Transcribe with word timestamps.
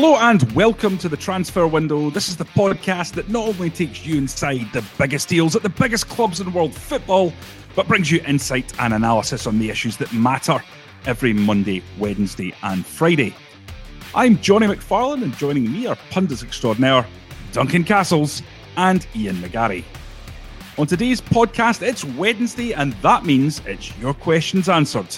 Hello 0.00 0.14
and 0.14 0.52
welcome 0.52 0.96
to 0.98 1.08
the 1.08 1.16
transfer 1.16 1.66
window. 1.66 2.08
This 2.08 2.28
is 2.28 2.36
the 2.36 2.44
podcast 2.44 3.14
that 3.14 3.28
not 3.30 3.48
only 3.48 3.68
takes 3.68 4.06
you 4.06 4.16
inside 4.16 4.72
the 4.72 4.84
biggest 4.96 5.28
deals 5.28 5.56
at 5.56 5.64
the 5.64 5.68
biggest 5.68 6.08
clubs 6.08 6.38
in 6.38 6.52
world 6.52 6.72
football, 6.72 7.32
but 7.74 7.88
brings 7.88 8.08
you 8.08 8.22
insight 8.24 8.72
and 8.78 8.94
analysis 8.94 9.44
on 9.44 9.58
the 9.58 9.70
issues 9.70 9.96
that 9.96 10.12
matter 10.12 10.62
every 11.04 11.32
Monday, 11.32 11.82
Wednesday, 11.98 12.54
and 12.62 12.86
Friday. 12.86 13.34
I'm 14.14 14.38
Jonny 14.38 14.68
McFarlane, 14.68 15.24
and 15.24 15.36
joining 15.36 15.72
me 15.72 15.88
are 15.88 15.98
pundits 16.10 16.44
extraordinaire 16.44 17.04
Duncan 17.50 17.82
Castles 17.82 18.40
and 18.76 19.04
Ian 19.16 19.34
McGarry. 19.38 19.82
On 20.78 20.86
today's 20.86 21.20
podcast, 21.20 21.82
it's 21.82 22.04
Wednesday, 22.04 22.72
and 22.72 22.92
that 23.02 23.24
means 23.24 23.60
it's 23.66 23.98
your 23.98 24.14
questions 24.14 24.68
answered. 24.68 25.08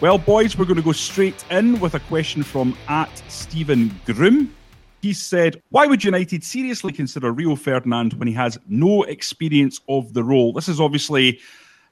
Well, 0.00 0.16
boys, 0.16 0.56
we're 0.56 0.64
going 0.64 0.76
to 0.76 0.82
go 0.82 0.92
straight 0.92 1.44
in 1.50 1.80
with 1.80 1.94
a 1.94 2.00
question 2.00 2.44
from 2.44 2.78
at 2.86 3.10
Stephen 3.26 3.92
Groom. 4.06 4.54
He 5.02 5.12
said, 5.12 5.60
Why 5.70 5.86
would 5.88 6.04
United 6.04 6.44
seriously 6.44 6.92
consider 6.92 7.32
Rio 7.32 7.56
Ferdinand 7.56 8.12
when 8.12 8.28
he 8.28 8.34
has 8.34 8.56
no 8.68 9.02
experience 9.02 9.80
of 9.88 10.14
the 10.14 10.22
role? 10.22 10.52
This 10.52 10.68
is 10.68 10.80
obviously 10.80 11.40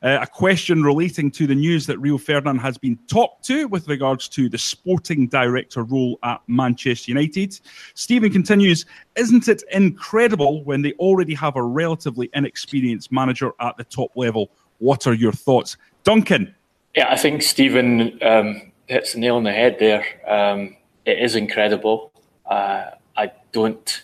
uh, 0.05 0.19
a 0.23 0.27
question 0.29 0.85
relating 0.85 1.33
to 1.33 1.49
the 1.49 1.57
news 1.57 1.87
that 1.87 1.99
Rio 1.99 2.17
Ferdinand 2.17 2.59
has 2.59 2.79
been 2.79 2.97
talked 3.09 3.45
to 3.47 3.67
with 3.67 3.89
regards 3.89 4.29
to 4.29 4.49
the 4.49 4.59
sporting 4.59 5.27
director 5.27 5.83
role 5.83 6.17
at 6.23 6.41
Manchester 6.47 7.11
United. 7.11 7.59
Stephen 7.95 8.31
continues, 8.31 8.87
Isn't 9.17 9.49
it 9.49 9.65
incredible 9.73 10.63
when 10.63 10.81
they 10.81 10.93
already 11.01 11.35
have 11.35 11.57
a 11.57 11.63
relatively 11.65 12.31
inexperienced 12.35 13.11
manager 13.11 13.51
at 13.59 13.77
the 13.77 13.85
top 13.85 14.13
level? 14.15 14.53
What 14.79 15.09
are 15.09 15.15
your 15.15 15.33
thoughts? 15.33 15.77
Duncan. 16.05 16.55
Yeah, 16.97 17.09
I 17.11 17.17
think 17.17 17.43
Stephen 17.43 18.19
um, 18.23 18.73
hits 18.87 19.13
the 19.13 19.19
nail 19.19 19.37
on 19.37 19.43
the 19.43 19.53
head 19.53 19.77
there. 19.79 20.03
Um, 20.27 20.77
it 21.05 21.19
is 21.19 21.37
incredible. 21.37 22.11
Uh, 22.47 22.93
I 23.15 23.33
don't, 23.53 24.03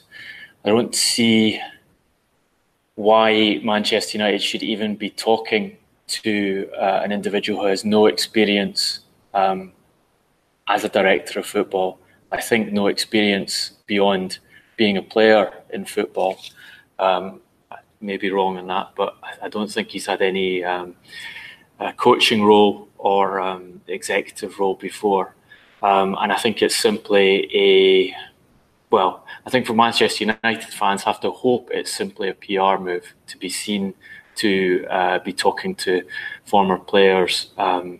I 0.62 0.68
don't 0.68 0.94
see 0.94 1.58
why 2.94 3.60
Manchester 3.64 4.18
United 4.18 4.42
should 4.42 4.62
even 4.62 4.96
be 4.96 5.08
talking 5.08 5.78
to 6.08 6.68
uh, 6.78 7.00
an 7.02 7.12
individual 7.12 7.62
who 7.62 7.68
has 7.68 7.82
no 7.82 8.04
experience 8.04 9.00
um, 9.32 9.72
as 10.68 10.84
a 10.84 10.90
director 10.90 11.40
of 11.40 11.46
football. 11.46 11.98
I 12.30 12.42
think 12.42 12.72
no 12.72 12.88
experience 12.88 13.70
beyond 13.86 14.38
being 14.76 14.98
a 14.98 15.02
player 15.02 15.50
in 15.70 15.86
football. 15.86 16.38
Um, 16.98 17.40
I 17.70 17.78
may 18.02 18.18
be 18.18 18.30
wrong 18.30 18.58
on 18.58 18.66
that, 18.66 18.90
but 18.94 19.16
I 19.40 19.48
don't 19.48 19.70
think 19.70 19.88
he's 19.88 20.04
had 20.04 20.20
any 20.20 20.62
um, 20.62 20.94
uh, 21.82 21.92
coaching 21.92 22.44
role 22.44 22.88
or 22.98 23.40
um, 23.40 23.80
executive 23.88 24.58
role 24.58 24.76
before. 24.76 25.34
Um, 25.82 26.16
and 26.20 26.32
I 26.32 26.36
think 26.36 26.62
it's 26.62 26.76
simply 26.76 27.50
a, 27.52 28.14
well, 28.90 29.26
I 29.44 29.50
think 29.50 29.66
for 29.66 29.74
Manchester 29.74 30.24
United 30.24 30.72
fans 30.72 31.02
have 31.02 31.18
to 31.20 31.30
hope 31.32 31.70
it's 31.72 31.92
simply 31.92 32.28
a 32.28 32.34
PR 32.34 32.80
move 32.80 33.14
to 33.26 33.36
be 33.36 33.48
seen 33.48 33.94
to 34.36 34.86
uh, 34.88 35.18
be 35.18 35.32
talking 35.32 35.74
to 35.74 36.02
former 36.44 36.78
players 36.78 37.50
um, 37.58 37.98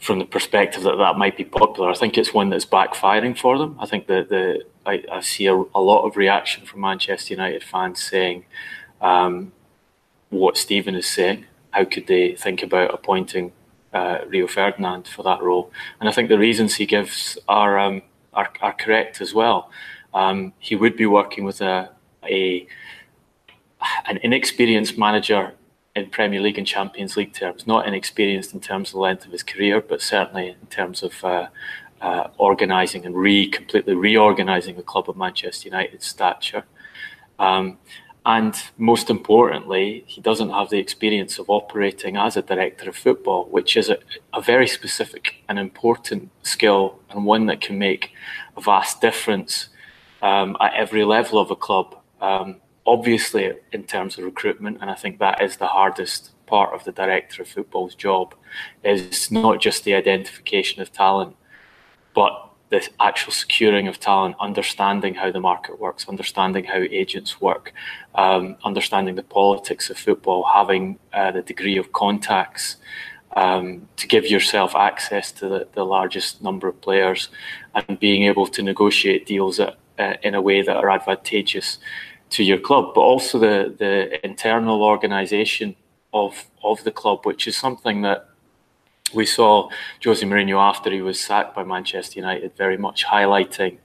from 0.00 0.18
the 0.18 0.24
perspective 0.24 0.82
that 0.82 0.96
that 0.96 1.16
might 1.16 1.36
be 1.36 1.44
popular. 1.44 1.90
I 1.90 1.94
think 1.94 2.18
it's 2.18 2.34
one 2.34 2.50
that's 2.50 2.66
backfiring 2.66 3.38
for 3.38 3.56
them. 3.56 3.76
I 3.78 3.86
think 3.86 4.08
that 4.08 4.28
the 4.28 4.64
I, 4.84 5.02
I 5.10 5.20
see 5.20 5.46
a, 5.46 5.54
a, 5.54 5.80
lot 5.80 6.04
of 6.04 6.18
reaction 6.18 6.66
from 6.66 6.82
Manchester 6.82 7.32
United 7.32 7.64
fans 7.64 8.02
saying 8.02 8.44
um, 9.00 9.52
what 10.28 10.58
Stephen 10.58 10.94
is 10.94 11.06
saying 11.06 11.46
how 11.74 11.84
could 11.84 12.06
they 12.06 12.36
think 12.36 12.62
about 12.62 12.94
appointing 12.94 13.52
uh, 13.92 14.18
Rio 14.28 14.46
Ferdinand 14.46 15.08
for 15.08 15.24
that 15.24 15.42
role? 15.42 15.72
And 15.98 16.08
I 16.08 16.12
think 16.12 16.28
the 16.28 16.38
reasons 16.38 16.76
he 16.76 16.86
gives 16.86 17.36
are 17.48 17.78
um, 17.78 18.02
are, 18.32 18.50
are, 18.60 18.72
correct 18.72 19.20
as 19.20 19.34
well. 19.34 19.70
Um, 20.12 20.52
he 20.60 20.76
would 20.76 20.96
be 20.96 21.06
working 21.06 21.44
with 21.44 21.60
a, 21.60 21.90
a 22.24 22.66
an 24.06 24.18
inexperienced 24.22 24.96
manager 24.96 25.52
in 25.96 26.10
Premier 26.10 26.40
League 26.40 26.58
and 26.58 26.66
Champions 26.66 27.16
League 27.16 27.32
terms, 27.32 27.66
not 27.66 27.86
inexperienced 27.88 28.54
in 28.54 28.60
terms 28.60 28.90
of 28.90 28.94
the 28.94 29.00
length 29.00 29.26
of 29.26 29.32
his 29.32 29.42
career, 29.42 29.80
but 29.80 30.00
certainly 30.00 30.48
in 30.60 30.66
terms 30.68 31.02
of 31.02 31.24
uh, 31.24 31.48
uh, 32.00 32.28
organising 32.38 33.04
and 33.04 33.16
re 33.16 33.48
completely 33.48 33.94
reorganising 33.94 34.76
the 34.76 34.82
club 34.82 35.08
of 35.08 35.16
Manchester 35.16 35.68
United's 35.68 36.06
stature. 36.06 36.64
Um, 37.40 37.78
and 38.26 38.54
most 38.78 39.10
importantly, 39.10 40.04
he 40.06 40.20
doesn't 40.20 40.48
have 40.48 40.70
the 40.70 40.78
experience 40.78 41.38
of 41.38 41.50
operating 41.50 42.16
as 42.16 42.36
a 42.36 42.42
director 42.42 42.88
of 42.88 42.96
football, 42.96 43.44
which 43.50 43.76
is 43.76 43.90
a, 43.90 43.98
a, 44.32 44.40
very 44.40 44.66
specific 44.66 45.42
and 45.46 45.58
important 45.58 46.30
skill 46.42 46.98
and 47.10 47.26
one 47.26 47.44
that 47.46 47.60
can 47.60 47.78
make 47.78 48.12
a 48.56 48.62
vast 48.62 49.02
difference 49.02 49.68
um, 50.22 50.56
at 50.58 50.72
every 50.72 51.04
level 51.04 51.38
of 51.38 51.50
a 51.50 51.56
club. 51.56 51.96
Um, 52.22 52.56
obviously, 52.86 53.52
in 53.72 53.84
terms 53.84 54.16
of 54.16 54.24
recruitment, 54.24 54.78
and 54.80 54.90
I 54.90 54.94
think 54.94 55.18
that 55.18 55.42
is 55.42 55.58
the 55.58 55.66
hardest 55.66 56.30
part 56.46 56.72
of 56.72 56.84
the 56.84 56.92
director 56.92 57.42
of 57.42 57.48
football's 57.48 57.94
job, 57.94 58.34
is 58.82 59.30
not 59.30 59.60
just 59.60 59.84
the 59.84 59.94
identification 59.94 60.80
of 60.80 60.90
talent, 60.90 61.36
but 62.14 62.53
the 62.74 62.88
actual 63.00 63.32
securing 63.32 63.86
of 63.86 64.00
talent, 64.00 64.34
understanding 64.40 65.14
how 65.14 65.30
the 65.30 65.40
market 65.40 65.78
works, 65.78 66.08
understanding 66.08 66.64
how 66.64 66.78
agents 66.78 67.40
work, 67.40 67.72
um, 68.16 68.56
understanding 68.64 69.14
the 69.14 69.22
politics 69.22 69.90
of 69.90 69.96
football, 69.96 70.44
having 70.52 70.98
uh, 71.12 71.30
the 71.30 71.42
degree 71.42 71.76
of 71.76 71.92
contacts 71.92 72.76
um, 73.36 73.88
to 73.96 74.06
give 74.08 74.26
yourself 74.26 74.74
access 74.74 75.30
to 75.32 75.48
the, 75.48 75.68
the, 75.72 75.84
largest 75.84 76.42
number 76.42 76.68
of 76.68 76.80
players 76.80 77.28
and 77.74 77.98
being 77.98 78.24
able 78.24 78.46
to 78.46 78.62
negotiate 78.62 79.26
deals 79.26 79.58
at, 79.60 79.76
uh, 79.98 80.14
in 80.22 80.34
a 80.34 80.42
way 80.42 80.62
that 80.62 80.76
are 80.76 80.90
advantageous 80.90 81.78
to 82.30 82.42
your 82.42 82.58
club, 82.58 82.92
but 82.94 83.00
also 83.00 83.38
the, 83.38 83.74
the 83.78 84.24
internal 84.24 84.82
organisation 84.82 85.76
of, 86.12 86.46
of 86.62 86.82
the 86.84 86.92
club, 86.92 87.24
which 87.24 87.46
is 87.46 87.56
something 87.56 88.02
that 88.02 88.28
we 89.14 89.26
saw 89.26 89.68
Jose 90.04 90.24
Mourinho 90.24 90.58
after 90.58 90.90
he 90.90 91.02
was 91.02 91.20
sacked 91.20 91.54
by 91.54 91.64
Manchester 91.64 92.20
United 92.20 92.56
very 92.56 92.76
much 92.76 93.04
highlighting 93.04 93.78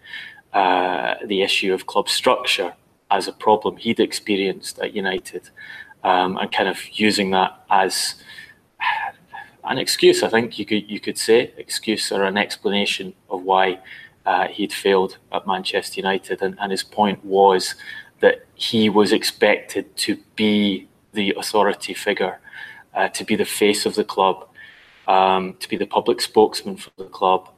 uh, 0.53 1.15
the 1.25 1.41
issue 1.41 1.73
of 1.73 1.85
club 1.85 2.09
structure 2.09 2.73
as 3.11 3.27
a 3.27 3.33
problem 3.33 3.77
he'd 3.77 3.99
experienced 3.99 4.79
at 4.79 4.93
United 4.93 5.49
um, 6.03 6.37
and 6.37 6.51
kind 6.51 6.69
of 6.69 6.77
using 6.91 7.31
that 7.31 7.63
as 7.69 8.15
an 9.63 9.77
excuse, 9.77 10.23
I 10.23 10.29
think 10.29 10.57
you 10.57 10.65
could 10.65 10.89
you 10.89 10.99
could 10.99 11.17
say, 11.17 11.53
excuse 11.57 12.11
or 12.11 12.23
an 12.23 12.37
explanation 12.37 13.13
of 13.29 13.43
why 13.43 13.79
uh, 14.25 14.47
he'd 14.47 14.73
failed 14.73 15.17
at 15.31 15.45
Manchester 15.45 15.99
United. 15.99 16.41
And, 16.41 16.57
and 16.59 16.71
his 16.71 16.83
point 16.83 17.23
was 17.23 17.75
that 18.19 18.45
he 18.55 18.89
was 18.89 19.11
expected 19.11 19.95
to 19.97 20.17
be 20.35 20.87
the 21.13 21.33
authority 21.37 21.93
figure, 21.93 22.39
uh, 22.93 23.09
to 23.09 23.23
be 23.23 23.35
the 23.35 23.45
face 23.45 23.85
of 23.85 23.95
the 23.95 24.03
club, 24.03 24.47
um, 25.09 25.55
to 25.59 25.67
be 25.67 25.75
the 25.75 25.87
public 25.87 26.21
spokesman 26.21 26.77
for 26.77 26.91
the 26.97 27.05
club, 27.05 27.49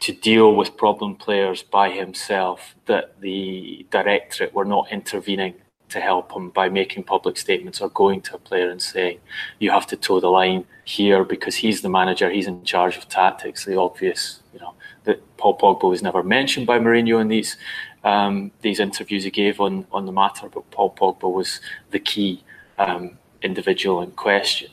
to 0.00 0.12
deal 0.12 0.54
with 0.54 0.76
problem 0.76 1.16
players 1.16 1.62
by 1.62 1.90
himself, 1.90 2.76
that 2.86 3.20
the 3.20 3.86
directorate 3.90 4.54
were 4.54 4.66
not 4.66 4.92
intervening 4.92 5.54
to 5.88 6.00
help 6.00 6.30
him 6.30 6.50
by 6.50 6.68
making 6.68 7.02
public 7.02 7.38
statements 7.38 7.80
or 7.80 7.88
going 7.88 8.20
to 8.20 8.36
a 8.36 8.38
player 8.38 8.68
and 8.68 8.82
saying, 8.82 9.18
you 9.58 9.70
have 9.70 9.86
to 9.86 9.96
toe 9.96 10.20
the 10.20 10.28
line 10.28 10.66
here 10.84 11.24
because 11.24 11.56
he's 11.56 11.80
the 11.80 11.88
manager, 11.88 12.28
he's 12.28 12.46
in 12.46 12.62
charge 12.62 12.98
of 12.98 13.08
tactics. 13.08 13.64
The 13.64 13.78
obvious, 13.78 14.42
you 14.52 14.60
know, 14.60 14.74
that 15.04 15.18
Paul 15.38 15.56
Pogba 15.56 15.88
was 15.88 16.02
never 16.02 16.22
mentioned 16.22 16.66
by 16.66 16.78
Mourinho 16.78 17.22
in 17.22 17.28
these 17.28 17.56
um, 18.04 18.52
these 18.60 18.78
interviews 18.78 19.24
he 19.24 19.30
gave 19.30 19.60
on, 19.60 19.86
on 19.90 20.06
the 20.06 20.12
matter, 20.12 20.48
but 20.48 20.70
Paul 20.70 20.94
Pogba 20.94 21.32
was 21.32 21.60
the 21.90 21.98
key 21.98 22.44
um, 22.78 23.18
individual 23.42 24.02
in 24.02 24.12
question 24.12 24.70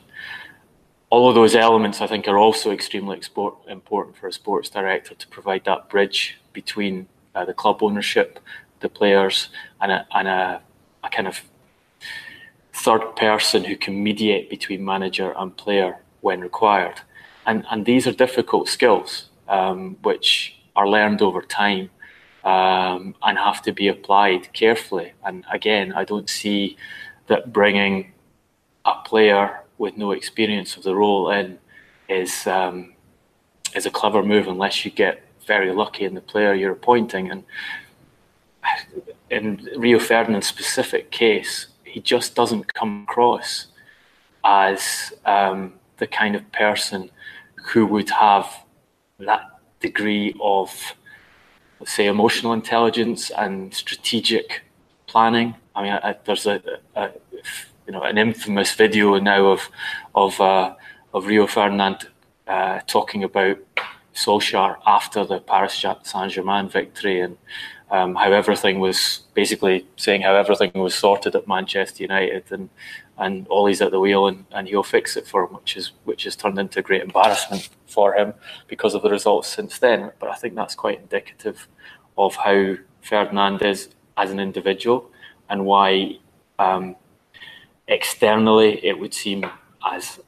all 1.10 1.28
of 1.28 1.34
those 1.34 1.54
elements, 1.54 2.00
I 2.00 2.06
think, 2.06 2.26
are 2.26 2.38
also 2.38 2.72
extremely 2.72 3.16
export, 3.16 3.54
important 3.68 4.16
for 4.16 4.26
a 4.26 4.32
sports 4.32 4.68
director 4.68 5.14
to 5.14 5.28
provide 5.28 5.64
that 5.64 5.88
bridge 5.88 6.38
between 6.52 7.06
uh, 7.34 7.44
the 7.44 7.54
club 7.54 7.82
ownership, 7.82 8.40
the 8.80 8.88
players, 8.88 9.48
and 9.80 9.92
a, 9.92 10.06
and 10.12 10.26
a, 10.26 10.62
a 11.04 11.08
kind 11.08 11.28
of 11.28 11.42
third 12.72 13.16
person 13.16 13.64
who 13.64 13.76
can 13.76 14.02
mediate 14.02 14.50
between 14.50 14.84
manager 14.84 15.32
and 15.36 15.56
player 15.56 15.98
when 16.20 16.40
required. 16.40 17.00
And, 17.46 17.64
and 17.70 17.86
these 17.86 18.06
are 18.06 18.12
difficult 18.12 18.68
skills 18.68 19.30
um, 19.48 19.96
which 20.02 20.56
are 20.74 20.88
learned 20.88 21.22
over 21.22 21.40
time 21.40 21.90
um, 22.44 23.14
and 23.22 23.38
have 23.38 23.62
to 23.62 23.72
be 23.72 23.88
applied 23.88 24.52
carefully. 24.52 25.12
And 25.24 25.44
again, 25.50 25.92
I 25.92 26.04
don't 26.04 26.28
see 26.28 26.76
that 27.28 27.52
bringing 27.52 28.12
a 28.84 28.94
player 29.04 29.60
with 29.78 29.96
no 29.96 30.12
experience 30.12 30.76
of 30.76 30.82
the 30.82 30.94
role 30.94 31.30
in 31.30 31.58
is 32.08 32.46
um, 32.46 32.94
is 33.74 33.86
a 33.86 33.90
clever 33.90 34.22
move 34.22 34.46
unless 34.46 34.84
you 34.84 34.90
get 34.90 35.22
very 35.46 35.72
lucky 35.72 36.04
in 36.04 36.14
the 36.14 36.20
player 36.20 36.54
you're 36.54 36.72
appointing. 36.72 37.30
And 37.30 37.44
in 39.30 39.68
Rio 39.76 39.98
Ferdinand's 39.98 40.46
specific 40.46 41.10
case, 41.10 41.66
he 41.84 42.00
just 42.00 42.34
doesn't 42.34 42.72
come 42.74 43.04
across 43.08 43.66
as 44.44 45.12
um, 45.24 45.74
the 45.98 46.06
kind 46.06 46.36
of 46.36 46.52
person 46.52 47.10
who 47.68 47.86
would 47.86 48.10
have 48.10 48.64
that 49.18 49.58
degree 49.80 50.34
of, 50.40 50.94
let's 51.80 51.92
say, 51.92 52.06
emotional 52.06 52.52
intelligence 52.52 53.30
and 53.30 53.74
strategic 53.74 54.62
planning. 55.06 55.54
I 55.74 55.82
mean, 55.82 55.92
I, 55.92 56.16
there's 56.24 56.46
a, 56.46 56.62
a, 56.94 57.10
you 57.86 57.92
know 57.92 58.02
an 58.02 58.18
infamous 58.18 58.74
video 58.74 59.18
now 59.18 59.46
of 59.46 59.68
of 60.14 60.40
uh, 60.40 60.74
of 61.14 61.26
Rio 61.26 61.46
Ferdinand 61.46 62.08
uh, 62.46 62.80
talking 62.86 63.24
about 63.24 63.58
Solskjaer 64.14 64.76
after 64.86 65.24
the 65.24 65.40
Paris 65.40 65.84
Saint 66.02 66.32
Germain 66.32 66.68
victory 66.68 67.20
and 67.20 67.36
um, 67.90 68.14
how 68.16 68.32
everything 68.32 68.80
was 68.80 69.22
basically 69.34 69.86
saying 69.96 70.22
how 70.22 70.34
everything 70.34 70.72
was 70.74 70.94
sorted 70.94 71.34
at 71.36 71.46
Manchester 71.46 72.02
United 72.02 72.44
and 72.50 72.68
and 73.18 73.46
Ollie's 73.48 73.80
at 73.80 73.92
the 73.92 74.00
wheel 74.00 74.26
and, 74.26 74.44
and 74.52 74.68
he'll 74.68 74.82
fix 74.82 75.16
it 75.16 75.26
for 75.26 75.44
him, 75.44 75.54
which 75.54 75.76
is 75.76 75.92
which 76.04 76.24
has 76.24 76.36
turned 76.36 76.58
into 76.58 76.80
a 76.80 76.82
great 76.82 77.02
embarrassment 77.02 77.68
for 77.86 78.14
him 78.14 78.34
because 78.68 78.94
of 78.94 79.02
the 79.02 79.10
results 79.10 79.48
since 79.48 79.78
then. 79.78 80.10
But 80.18 80.30
I 80.30 80.34
think 80.34 80.54
that's 80.54 80.74
quite 80.74 81.00
indicative 81.00 81.68
of 82.18 82.34
how 82.36 82.74
Ferdinand 83.00 83.62
is 83.62 83.88
as 84.16 84.30
an 84.30 84.40
individual 84.40 85.10
and 85.48 85.64
why 85.64 86.18
um, 86.58 86.96
externally 87.88 88.84
it 88.84 88.98
would 88.98 89.14
seem 89.14 89.44
as 89.90 90.20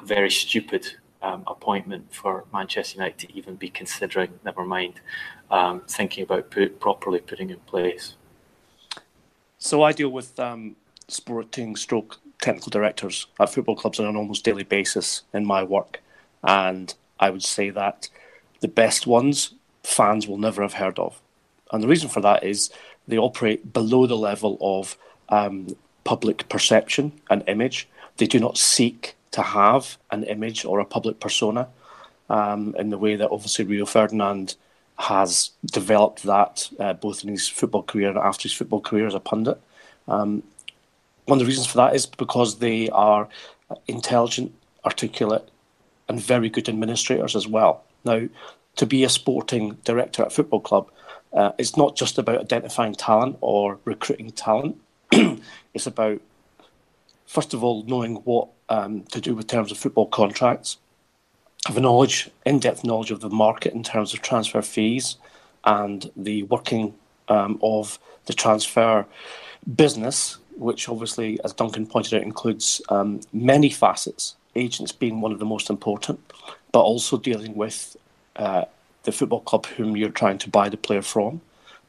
a 0.00 0.04
very 0.04 0.30
stupid 0.30 0.86
um, 1.22 1.44
appointment 1.46 2.12
for 2.12 2.44
Manchester 2.52 2.96
United 2.96 3.18
to 3.18 3.36
even 3.36 3.54
be 3.54 3.68
considering, 3.68 4.30
never 4.44 4.64
mind 4.64 5.00
um, 5.50 5.82
thinking 5.88 6.24
about 6.24 6.50
put, 6.50 6.80
properly 6.80 7.20
putting 7.20 7.50
in 7.50 7.58
place. 7.60 8.16
So 9.58 9.82
I 9.82 9.92
deal 9.92 10.08
with 10.08 10.38
um, 10.40 10.74
sporting 11.08 11.76
stroke 11.76 12.18
technical 12.40 12.70
directors 12.70 13.26
at 13.38 13.52
football 13.52 13.76
clubs 13.76 14.00
on 14.00 14.06
an 14.06 14.16
almost 14.16 14.44
daily 14.44 14.64
basis 14.64 15.22
in 15.32 15.44
my 15.46 15.62
work. 15.62 16.02
And 16.42 16.92
I 17.20 17.30
would 17.30 17.44
say 17.44 17.70
that 17.70 18.08
the 18.60 18.68
best 18.68 19.06
ones 19.06 19.54
fans 19.84 20.26
will 20.26 20.38
never 20.38 20.62
have 20.62 20.74
heard 20.74 20.98
of. 20.98 21.20
And 21.70 21.82
the 21.82 21.88
reason 21.88 22.08
for 22.08 22.20
that 22.20 22.42
is 22.44 22.70
they 23.06 23.18
operate 23.18 23.72
below 23.72 24.06
the 24.06 24.16
level 24.16 24.58
of 24.60 24.96
um, 25.28 25.68
public 26.04 26.48
perception 26.48 27.12
and 27.30 27.44
image. 27.46 27.88
They 28.16 28.26
do 28.26 28.38
not 28.38 28.58
seek 28.58 29.14
to 29.32 29.42
have 29.42 29.96
an 30.10 30.24
image 30.24 30.64
or 30.64 30.80
a 30.80 30.84
public 30.84 31.20
persona 31.20 31.68
um, 32.28 32.74
in 32.78 32.90
the 32.90 32.98
way 32.98 33.16
that 33.16 33.30
obviously 33.30 33.64
Rio 33.64 33.86
Ferdinand 33.86 34.56
has 34.96 35.50
developed 35.64 36.22
that 36.24 36.68
uh, 36.78 36.92
both 36.92 37.24
in 37.24 37.30
his 37.30 37.48
football 37.48 37.82
career 37.82 38.10
and 38.10 38.18
after 38.18 38.44
his 38.44 38.52
football 38.52 38.80
career 38.80 39.06
as 39.06 39.14
a 39.14 39.20
pundit. 39.20 39.60
Um, 40.06 40.42
one 41.26 41.38
of 41.38 41.40
the 41.40 41.48
reasons 41.48 41.66
for 41.66 41.78
that 41.78 41.94
is 41.94 42.06
because 42.06 42.58
they 42.58 42.88
are 42.90 43.28
intelligent, 43.88 44.52
articulate, 44.84 45.48
and 46.08 46.20
very 46.20 46.50
good 46.50 46.68
administrators 46.68 47.36
as 47.36 47.46
well. 47.46 47.84
Now, 48.04 48.28
to 48.76 48.86
be 48.86 49.04
a 49.04 49.08
sporting 49.08 49.78
director 49.84 50.22
at 50.22 50.28
a 50.28 50.30
football 50.30 50.60
club, 50.60 50.90
uh, 51.32 51.52
it's 51.58 51.76
not 51.76 51.96
just 51.96 52.18
about 52.18 52.40
identifying 52.40 52.94
talent 52.94 53.38
or 53.40 53.78
recruiting 53.84 54.30
talent. 54.32 54.80
it's 55.74 55.86
about, 55.86 56.20
first 57.26 57.52
of 57.54 57.62
all, 57.62 57.84
knowing 57.84 58.16
what 58.16 58.48
um, 58.68 59.02
to 59.04 59.20
do 59.20 59.34
with 59.34 59.46
terms 59.46 59.70
of 59.70 59.78
football 59.78 60.06
contracts, 60.06 60.78
have 61.66 61.76
a 61.76 61.80
knowledge, 61.80 62.30
in-depth 62.46 62.82
knowledge 62.82 63.10
of 63.10 63.20
the 63.20 63.28
market 63.28 63.74
in 63.74 63.82
terms 63.82 64.14
of 64.14 64.22
transfer 64.22 64.62
fees 64.62 65.16
and 65.64 66.10
the 66.16 66.42
working 66.44 66.94
um, 67.28 67.58
of 67.62 67.98
the 68.26 68.32
transfer 68.32 69.06
business, 69.76 70.38
which 70.56 70.88
obviously, 70.88 71.38
as 71.44 71.52
Duncan 71.52 71.86
pointed 71.86 72.14
out, 72.14 72.22
includes 72.22 72.80
um, 72.88 73.20
many 73.32 73.70
facets, 73.70 74.34
agents 74.56 74.92
being 74.92 75.20
one 75.20 75.32
of 75.32 75.38
the 75.38 75.44
most 75.44 75.70
important, 75.70 76.20
but 76.72 76.80
also 76.80 77.18
dealing 77.18 77.54
with 77.54 77.96
uh, 78.36 78.64
the 79.04 79.12
football 79.12 79.40
club 79.40 79.66
whom 79.66 79.96
you're 79.96 80.08
trying 80.08 80.38
to 80.38 80.48
buy 80.50 80.68
the 80.68 80.76
player 80.76 81.02
from, 81.02 81.40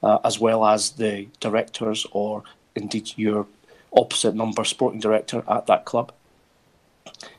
uh, 0.04 0.20
as 0.24 0.40
well 0.40 0.66
as 0.66 0.92
the 0.92 1.28
directors 1.40 2.06
or 2.12 2.44
indeed 2.76 3.14
your 3.16 3.48
opposite 3.96 4.36
number 4.36 4.64
sporting 4.64 5.00
director 5.00 5.44
at 5.48 5.68
that 5.68 5.86
club. 5.86 6.12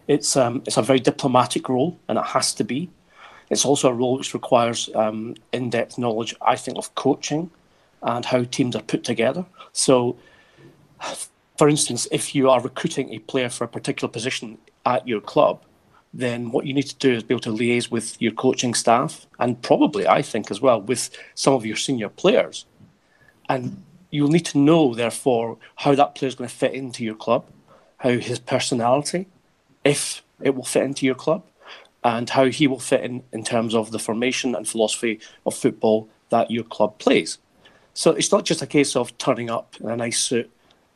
It's 0.06 0.36
um, 0.36 0.62
it's 0.66 0.76
a 0.76 0.82
very 0.82 1.00
diplomatic 1.00 1.68
role, 1.68 1.98
and 2.08 2.18
it 2.18 2.26
has 2.26 2.54
to 2.54 2.64
be. 2.64 2.90
It's 3.50 3.64
also 3.64 3.88
a 3.90 3.94
role 3.94 4.18
which 4.18 4.34
requires 4.34 4.88
um, 4.94 5.34
in-depth 5.52 5.98
knowledge, 5.98 6.34
I 6.40 6.56
think, 6.56 6.78
of 6.78 6.94
coaching 6.94 7.50
and 8.02 8.24
how 8.24 8.44
teams 8.44 8.74
are 8.74 8.82
put 8.82 9.04
together. 9.04 9.44
So, 9.72 10.16
for 11.58 11.68
instance, 11.68 12.08
if 12.10 12.34
you 12.34 12.50
are 12.50 12.60
recruiting 12.60 13.10
a 13.10 13.18
player 13.18 13.50
for 13.50 13.64
a 13.64 13.68
particular 13.68 14.10
position 14.10 14.58
at 14.86 15.06
your 15.06 15.20
club, 15.20 15.62
then 16.12 16.50
what 16.52 16.66
you 16.66 16.72
need 16.72 16.86
to 16.86 16.94
do 16.96 17.12
is 17.12 17.22
be 17.22 17.34
able 17.34 17.42
to 17.42 17.50
liaise 17.50 17.90
with 17.90 18.20
your 18.20 18.32
coaching 18.32 18.72
staff 18.72 19.26
and 19.38 19.60
probably, 19.60 20.06
I 20.06 20.22
think, 20.22 20.50
as 20.50 20.60
well, 20.60 20.80
with 20.80 21.10
some 21.34 21.54
of 21.54 21.66
your 21.66 21.76
senior 21.76 22.08
players. 22.08 22.64
And 23.48 23.83
you'll 24.14 24.28
need 24.28 24.44
to 24.44 24.58
know, 24.58 24.94
therefore, 24.94 25.58
how 25.74 25.92
that 25.96 26.14
player 26.14 26.28
is 26.28 26.36
going 26.36 26.48
to 26.48 26.54
fit 26.54 26.72
into 26.72 27.02
your 27.02 27.16
club, 27.16 27.44
how 27.96 28.10
his 28.10 28.38
personality, 28.38 29.26
if 29.82 30.22
it 30.40 30.54
will 30.54 30.64
fit 30.64 30.84
into 30.84 31.04
your 31.04 31.16
club 31.16 31.42
and 32.04 32.30
how 32.30 32.44
he 32.44 32.68
will 32.68 32.78
fit 32.78 33.02
in 33.02 33.24
in 33.32 33.42
terms 33.42 33.74
of 33.74 33.90
the 33.90 33.98
formation 33.98 34.54
and 34.54 34.68
philosophy 34.68 35.18
of 35.46 35.52
football 35.52 36.08
that 36.28 36.48
your 36.48 36.62
club 36.62 36.96
plays. 36.98 37.38
So 37.92 38.12
it's 38.12 38.30
not 38.30 38.44
just 38.44 38.62
a 38.62 38.68
case 38.68 38.94
of 38.94 39.16
turning 39.18 39.50
up 39.50 39.74
in 39.80 39.90
a 39.90 39.96
nice 39.96 40.20
suit, 40.20 40.48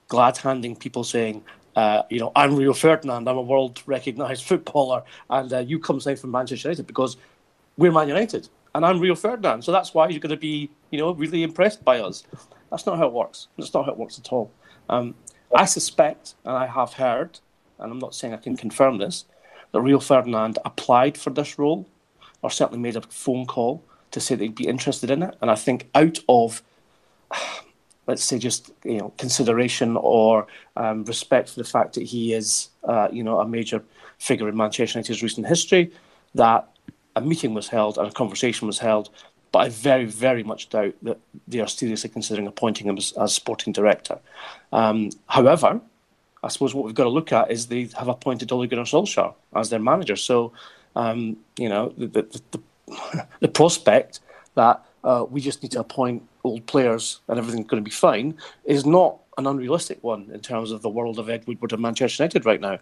glad 0.07 0.37
handing 0.37 0.77
people 0.77 1.03
saying, 1.03 1.43
uh, 1.75 2.03
you 2.11 2.21
know, 2.21 2.31
I'm 2.37 2.55
Rio 2.55 2.73
Ferdinand, 2.73 3.29
I'm 3.29 3.37
a 3.37 3.43
world 3.43 3.83
recognised 3.87 4.45
footballer, 4.51 5.03
and 5.29 5.53
uh, 5.53 5.59
you 5.59 5.81
come 5.81 5.99
sign 5.99 6.17
from 6.17 6.31
Manchester 6.31 6.69
United 6.69 6.87
because 6.87 7.17
we're 7.77 7.91
Man 7.91 8.07
United 8.07 8.49
and 8.77 8.87
I'm 8.87 9.01
Rio 9.01 9.17
Ferdinand. 9.17 9.63
So 9.63 9.73
that's 9.73 9.93
why 9.93 10.09
you're 10.09 10.21
going 10.21 10.31
to 10.31 10.37
be, 10.37 10.71
you 10.91 10.99
know, 10.99 11.11
really 11.13 11.43
impressed 11.43 11.85
by 11.85 11.99
us. 11.99 12.23
That's 12.71 12.87
not 12.87 12.99
how 12.99 13.07
it 13.07 13.13
works. 13.13 13.49
That's 13.57 13.73
not 13.73 13.87
how 13.87 13.93
it 13.93 13.99
works 13.99 14.19
at 14.19 14.33
all. 14.33 14.51
Um, 14.89 15.15
I 15.55 15.65
suspect, 15.65 16.35
and 16.45 16.57
I 16.57 16.67
have 16.67 16.95
heard, 16.95 17.41
and 17.79 17.91
I'm 17.93 17.99
not 17.99 18.15
saying 18.15 18.35
I 18.35 18.39
can 18.39 18.57
confirm 18.57 18.99
this, 18.99 19.25
that 19.73 19.81
Rio 19.81 19.99
Ferdinand 19.99 20.59
applied 20.65 21.17
for 21.17 21.31
this 21.31 21.59
role 21.59 21.89
or 22.43 22.51
certainly 22.51 22.81
made 22.81 22.97
a 22.97 23.03
phone 23.03 23.47
call 23.47 23.83
to 24.11 24.21
say 24.21 24.35
they'd 24.35 24.55
be 24.55 24.69
interested 24.69 25.11
in 25.11 25.23
it. 25.23 25.37
And 25.41 25.51
I 25.51 25.55
think 25.55 25.89
out 25.95 26.19
of, 26.29 26.63
let's 28.07 28.25
say, 28.25 28.39
just 28.39 28.71
you 28.85 28.99
know, 28.99 29.13
consideration 29.19 29.97
or 29.97 30.47
um, 30.77 31.05
respect 31.05 31.51
for 31.51 31.61
the 31.61 31.69
fact 31.69 31.95
that 31.95 32.05
he 32.05 32.33
is, 32.33 32.71
uh, 32.85 33.09
you 33.13 33.23
know, 33.23 33.41
a 33.41 33.47
major 33.47 33.83
figure 34.19 34.49
in 34.49 34.57
Manchester 34.57 34.99
United's 34.99 35.23
recent 35.23 35.47
history, 35.47 35.93
that 36.35 36.69
a 37.17 37.21
meeting 37.21 37.55
was 37.55 37.69
held 37.69 37.99
and 37.99 38.09
a 38.09 38.13
conversation 38.13 38.67
was 38.67 38.79
held. 38.79 39.11
But 39.51 39.59
I 39.61 39.69
very, 39.71 40.05
very 40.05 40.43
much 40.43 40.69
doubt 40.69 40.95
that 41.03 41.19
they 41.47 41.61
are 41.61 41.69
seriously 41.69 42.11
considering 42.11 42.47
appointing 42.47 42.87
him 42.87 42.99
as, 42.99 43.13
as 43.13 43.35
sporting 43.35 43.73
director. 43.73 44.19
Um, 44.73 45.11
however, 45.27 45.81
I 46.43 46.49
suppose 46.49 46.75
what 46.75 46.85
we've 46.85 46.95
got 46.95 47.05
to 47.05 47.11
look 47.11 47.33
at 47.33 47.51
is 47.51 47.67
they 47.67 47.89
have 47.99 48.09
appointed 48.09 48.53
Ole 48.53 48.67
Gunnar 48.67 48.85
Solskjaer 48.85 49.35
as 49.55 49.71
their 49.71 49.81
manager. 49.81 50.17
So, 50.17 50.53
um, 50.95 51.37
you 51.57 51.69
know, 51.69 51.93
the, 51.97 52.07
the, 52.07 52.41
the, 52.51 53.27
the 53.41 53.49
prospect 53.61 54.21
that 54.55 54.85
uh, 55.05 55.25
we 55.29 55.41
just 55.41 55.63
need 55.63 55.73
to 55.73 55.81
appoint 55.81 56.23
old 56.45 56.67
players 56.67 57.21
and 57.29 57.39
everything's 57.39 57.67
going 57.67 57.83
to 57.83 57.89
be 57.89 57.95
fine 57.95 58.35
is 58.65 58.85
not 58.85 59.19
an 59.37 59.47
unrealistic 59.47 60.03
one 60.03 60.29
in 60.33 60.41
terms 60.41 60.73
of 60.73 60.83
the 60.83 60.89
world 60.89 61.19
of 61.19 61.31
Ed 61.31 61.47
Woodward 61.47 61.73
and 61.73 61.83
Manchester 61.83 62.23
United 62.23 62.45
right 62.45 62.61
now. 62.61 62.79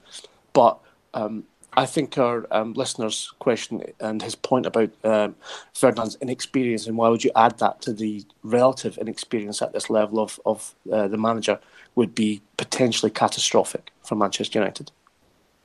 But 0.53 0.79
um, 1.15 1.45
I 1.77 1.85
think 1.85 2.17
our 2.17 2.47
um, 2.51 2.73
listener's 2.73 3.33
question 3.39 3.83
and 4.01 4.23
his 4.23 4.35
point 4.35 4.65
about 4.65 4.91
um, 5.05 5.37
Ferdinand's 5.75 6.17
inexperience 6.23 6.87
and 6.87 6.97
why 6.97 7.11
would 7.11 7.23
you 7.23 7.31
add 7.37 7.59
that 7.59 7.83
to 7.83 7.93
the 7.93 8.25
relative 8.43 8.97
inexperience 8.97 9.61
at 9.61 9.75
this 9.75 9.91
level 9.91 10.21
of, 10.21 10.41
of 10.47 10.75
uh, 10.91 11.07
the 11.07 11.19
manager 11.19 11.59
would 11.95 12.15
be 12.15 12.41
potentially 12.57 13.11
catastrophic 13.11 13.91
for 14.03 14.15
Manchester 14.15 14.59
United. 14.59 14.91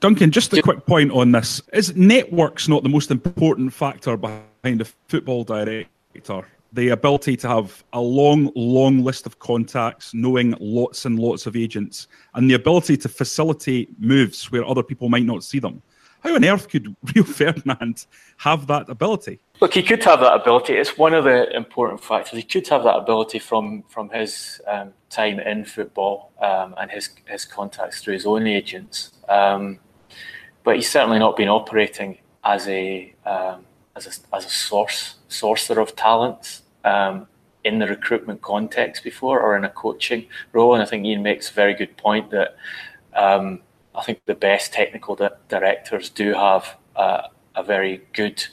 Duncan, 0.01 0.31
just 0.31 0.51
a 0.53 0.61
quick 0.61 0.85
point 0.85 1.11
on 1.11 1.31
this. 1.31 1.61
Is 1.73 1.95
networks 1.95 2.67
not 2.67 2.83
the 2.83 2.89
most 2.89 3.11
important 3.11 3.71
factor 3.71 4.17
behind 4.17 4.81
a 4.81 4.85
football 5.07 5.43
director? 5.43 6.45
the 6.73 6.89
ability 6.89 7.35
to 7.35 7.47
have 7.47 7.83
a 7.93 7.99
long, 7.99 8.51
long 8.55 9.03
list 9.03 9.25
of 9.25 9.39
contacts, 9.39 10.13
knowing 10.13 10.55
lots 10.59 11.05
and 11.05 11.19
lots 11.19 11.45
of 11.45 11.55
agents, 11.55 12.07
and 12.35 12.49
the 12.49 12.53
ability 12.53 12.95
to 12.95 13.09
facilitate 13.09 13.89
moves 13.99 14.51
where 14.51 14.65
other 14.65 14.83
people 14.83 15.09
might 15.09 15.25
not 15.25 15.43
see 15.43 15.59
them. 15.59 15.81
How 16.21 16.35
on 16.35 16.45
earth 16.45 16.69
could 16.69 16.95
Rio 17.15 17.23
Ferdinand 17.23 18.05
have 18.37 18.67
that 18.67 18.89
ability? 18.89 19.39
Look, 19.59 19.73
he 19.73 19.83
could 19.83 20.03
have 20.03 20.19
that 20.21 20.33
ability. 20.33 20.73
It's 20.73 20.97
one 20.97 21.13
of 21.13 21.23
the 21.23 21.55
important 21.55 22.03
factors. 22.03 22.37
He 22.37 22.43
could 22.43 22.67
have 22.67 22.83
that 22.83 22.95
ability 22.95 23.39
from 23.39 23.83
from 23.89 24.09
his 24.09 24.61
um, 24.67 24.93
time 25.09 25.39
in 25.39 25.65
football 25.65 26.31
um, 26.41 26.75
and 26.79 26.89
his 26.91 27.09
his 27.25 27.45
contacts 27.45 28.01
through 28.01 28.13
his 28.13 28.25
own 28.25 28.47
agents. 28.47 29.11
Um, 29.27 29.79
but 30.63 30.75
he's 30.75 30.89
certainly 30.89 31.19
not 31.19 31.35
been 31.35 31.49
operating 31.49 32.19
as 32.43 32.67
a 32.67 33.13
um, 33.25 33.65
as 33.95 34.05
a, 34.07 34.35
as 34.35 34.45
a 34.45 34.49
source 34.49 35.15
sourcer 35.29 35.77
of 35.77 35.95
talents 35.95 36.63
um, 36.83 37.27
in 37.63 37.79
the 37.79 37.87
recruitment 37.87 38.41
context 38.41 39.03
before 39.03 39.39
or 39.39 39.57
in 39.57 39.65
a 39.65 39.69
coaching 39.69 40.27
role. 40.53 40.73
And 40.73 40.83
I 40.83 40.85
think 40.85 41.05
Ian 41.05 41.23
makes 41.23 41.49
a 41.49 41.53
very 41.53 41.73
good 41.73 41.95
point 41.97 42.31
that 42.31 42.55
um, 43.13 43.61
I 43.95 44.03
think 44.03 44.21
the 44.25 44.35
best 44.35 44.73
technical 44.73 45.15
di- 45.15 45.29
directors 45.49 46.09
do 46.09 46.33
have 46.33 46.77
uh, 46.95 47.27
a 47.55 47.63
very 47.63 48.01
good 48.13 48.43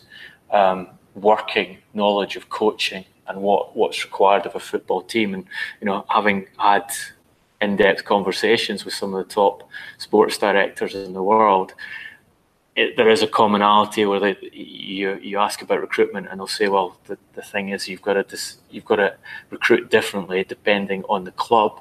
um, 0.50 0.88
working 1.14 1.78
knowledge 1.94 2.36
of 2.36 2.48
coaching 2.48 3.04
and 3.26 3.40
what, 3.40 3.76
what's 3.76 4.04
required 4.04 4.46
of 4.46 4.54
a 4.54 4.60
football 4.60 5.02
team. 5.02 5.34
And 5.34 5.44
you 5.80 5.86
know, 5.86 6.04
having 6.08 6.46
had 6.58 6.90
in-depth 7.60 8.04
conversations 8.04 8.84
with 8.84 8.94
some 8.94 9.14
of 9.14 9.26
the 9.26 9.34
top 9.34 9.68
sports 9.98 10.38
directors 10.38 10.94
in 10.94 11.12
the 11.12 11.22
world, 11.22 11.74
it, 12.76 12.96
there 12.96 13.08
is 13.08 13.22
a 13.22 13.26
commonality 13.26 14.06
where 14.06 14.20
they, 14.20 14.36
you 14.52 15.18
you 15.20 15.38
ask 15.38 15.62
about 15.62 15.80
recruitment 15.80 16.28
and 16.30 16.38
they'll 16.38 16.46
say, 16.46 16.68
well, 16.68 16.96
the, 17.06 17.18
the 17.34 17.42
thing 17.42 17.70
is 17.70 17.88
you've 17.88 18.02
got 18.02 18.14
to 18.14 18.22
dis, 18.22 18.58
you've 18.70 18.84
got 18.84 18.96
to 18.96 19.16
recruit 19.50 19.90
differently 19.90 20.44
depending 20.44 21.02
on 21.08 21.24
the 21.24 21.32
club, 21.32 21.80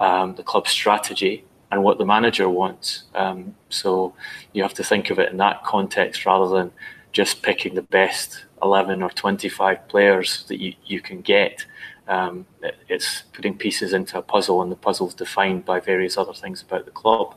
um, 0.00 0.34
the 0.34 0.42
club 0.42 0.66
strategy, 0.66 1.44
and 1.72 1.82
what 1.82 1.96
the 1.96 2.04
manager 2.04 2.48
wants. 2.50 3.04
Um, 3.14 3.56
so 3.70 4.14
you 4.52 4.62
have 4.62 4.74
to 4.74 4.84
think 4.84 5.08
of 5.08 5.18
it 5.18 5.32
in 5.32 5.38
that 5.38 5.64
context 5.64 6.26
rather 6.26 6.46
than 6.46 6.70
just 7.12 7.42
picking 7.42 7.74
the 7.74 7.82
best 7.82 8.44
11 8.62 9.02
or 9.02 9.08
25 9.08 9.88
players 9.88 10.44
that 10.48 10.60
you, 10.60 10.74
you 10.84 11.00
can 11.00 11.22
get. 11.22 11.64
Um, 12.08 12.46
it, 12.62 12.76
it's 12.88 13.22
putting 13.32 13.56
pieces 13.56 13.94
into 13.94 14.18
a 14.18 14.22
puzzle, 14.22 14.60
and 14.60 14.70
the 14.70 14.76
puzzle's 14.76 15.14
defined 15.14 15.64
by 15.64 15.80
various 15.80 16.18
other 16.18 16.34
things 16.34 16.60
about 16.60 16.84
the 16.84 16.90
club. 16.90 17.34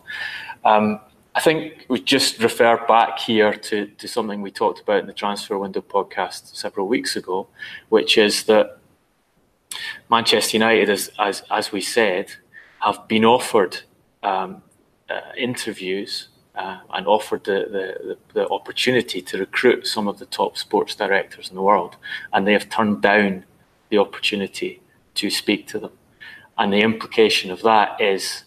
Um, 0.65 0.99
I 1.33 1.39
think 1.39 1.85
we 1.87 2.01
just 2.01 2.39
refer 2.39 2.85
back 2.87 3.19
here 3.19 3.53
to, 3.53 3.87
to 3.87 4.07
something 4.07 4.41
we 4.41 4.51
talked 4.51 4.81
about 4.81 4.99
in 4.99 5.07
the 5.07 5.13
Transfer 5.13 5.57
Window 5.57 5.81
podcast 5.81 6.55
several 6.55 6.87
weeks 6.87 7.15
ago, 7.15 7.47
which 7.87 8.17
is 8.17 8.43
that 8.43 8.79
Manchester 10.09 10.57
United, 10.57 10.89
as, 10.89 11.09
as, 11.19 11.43
as 11.49 11.71
we 11.71 11.79
said, 11.79 12.31
have 12.79 13.07
been 13.07 13.23
offered 13.23 13.79
um, 14.25 14.61
uh, 15.09 15.21
interviews 15.37 16.29
uh, 16.55 16.79
and 16.93 17.05
offered 17.07 17.43
the, 17.43 17.67
the, 17.71 18.17
the, 18.33 18.47
opportunity 18.49 19.21
to 19.21 19.37
recruit 19.37 19.85
some 19.85 20.07
of 20.07 20.19
the 20.19 20.25
top 20.25 20.57
sports 20.57 20.95
directors 20.95 21.49
in 21.49 21.55
the 21.55 21.61
world. 21.61 21.95
And 22.33 22.47
they 22.47 22.53
have 22.53 22.69
turned 22.69 23.01
down 23.01 23.45
the 23.89 23.97
opportunity 23.97 24.81
to 25.15 25.29
speak 25.29 25.67
to 25.67 25.79
them. 25.79 25.91
And 26.57 26.71
the 26.71 26.81
implication 26.81 27.51
of 27.51 27.61
that 27.63 27.99
is 28.01 28.45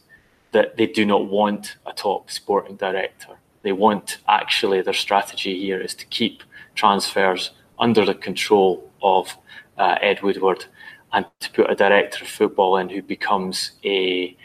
that 0.52 0.76
they 0.76 0.86
do 0.86 1.04
not 1.04 1.28
want 1.28 1.76
a 1.86 1.92
top 1.92 2.30
sporting 2.30 2.76
director. 2.76 3.36
They 3.62 3.72
want 3.72 4.18
actually 4.26 4.80
their 4.82 4.94
strategy 4.94 5.60
here 5.60 5.80
is 5.80 5.94
to 5.96 6.06
keep 6.06 6.42
transfers 6.74 7.50
under 7.78 8.04
the 8.04 8.14
control 8.14 8.90
of 9.02 9.36
uh, 9.76 9.96
Ed 10.00 10.22
Woodward 10.22 10.64
and 11.12 11.26
to 11.40 11.50
put 11.50 11.70
a 11.70 11.74
director 11.74 12.24
of 12.24 12.30
football 12.30 12.78
in 12.78 12.88
who 12.88 13.02
becomes 13.02 13.72
a 13.84 14.36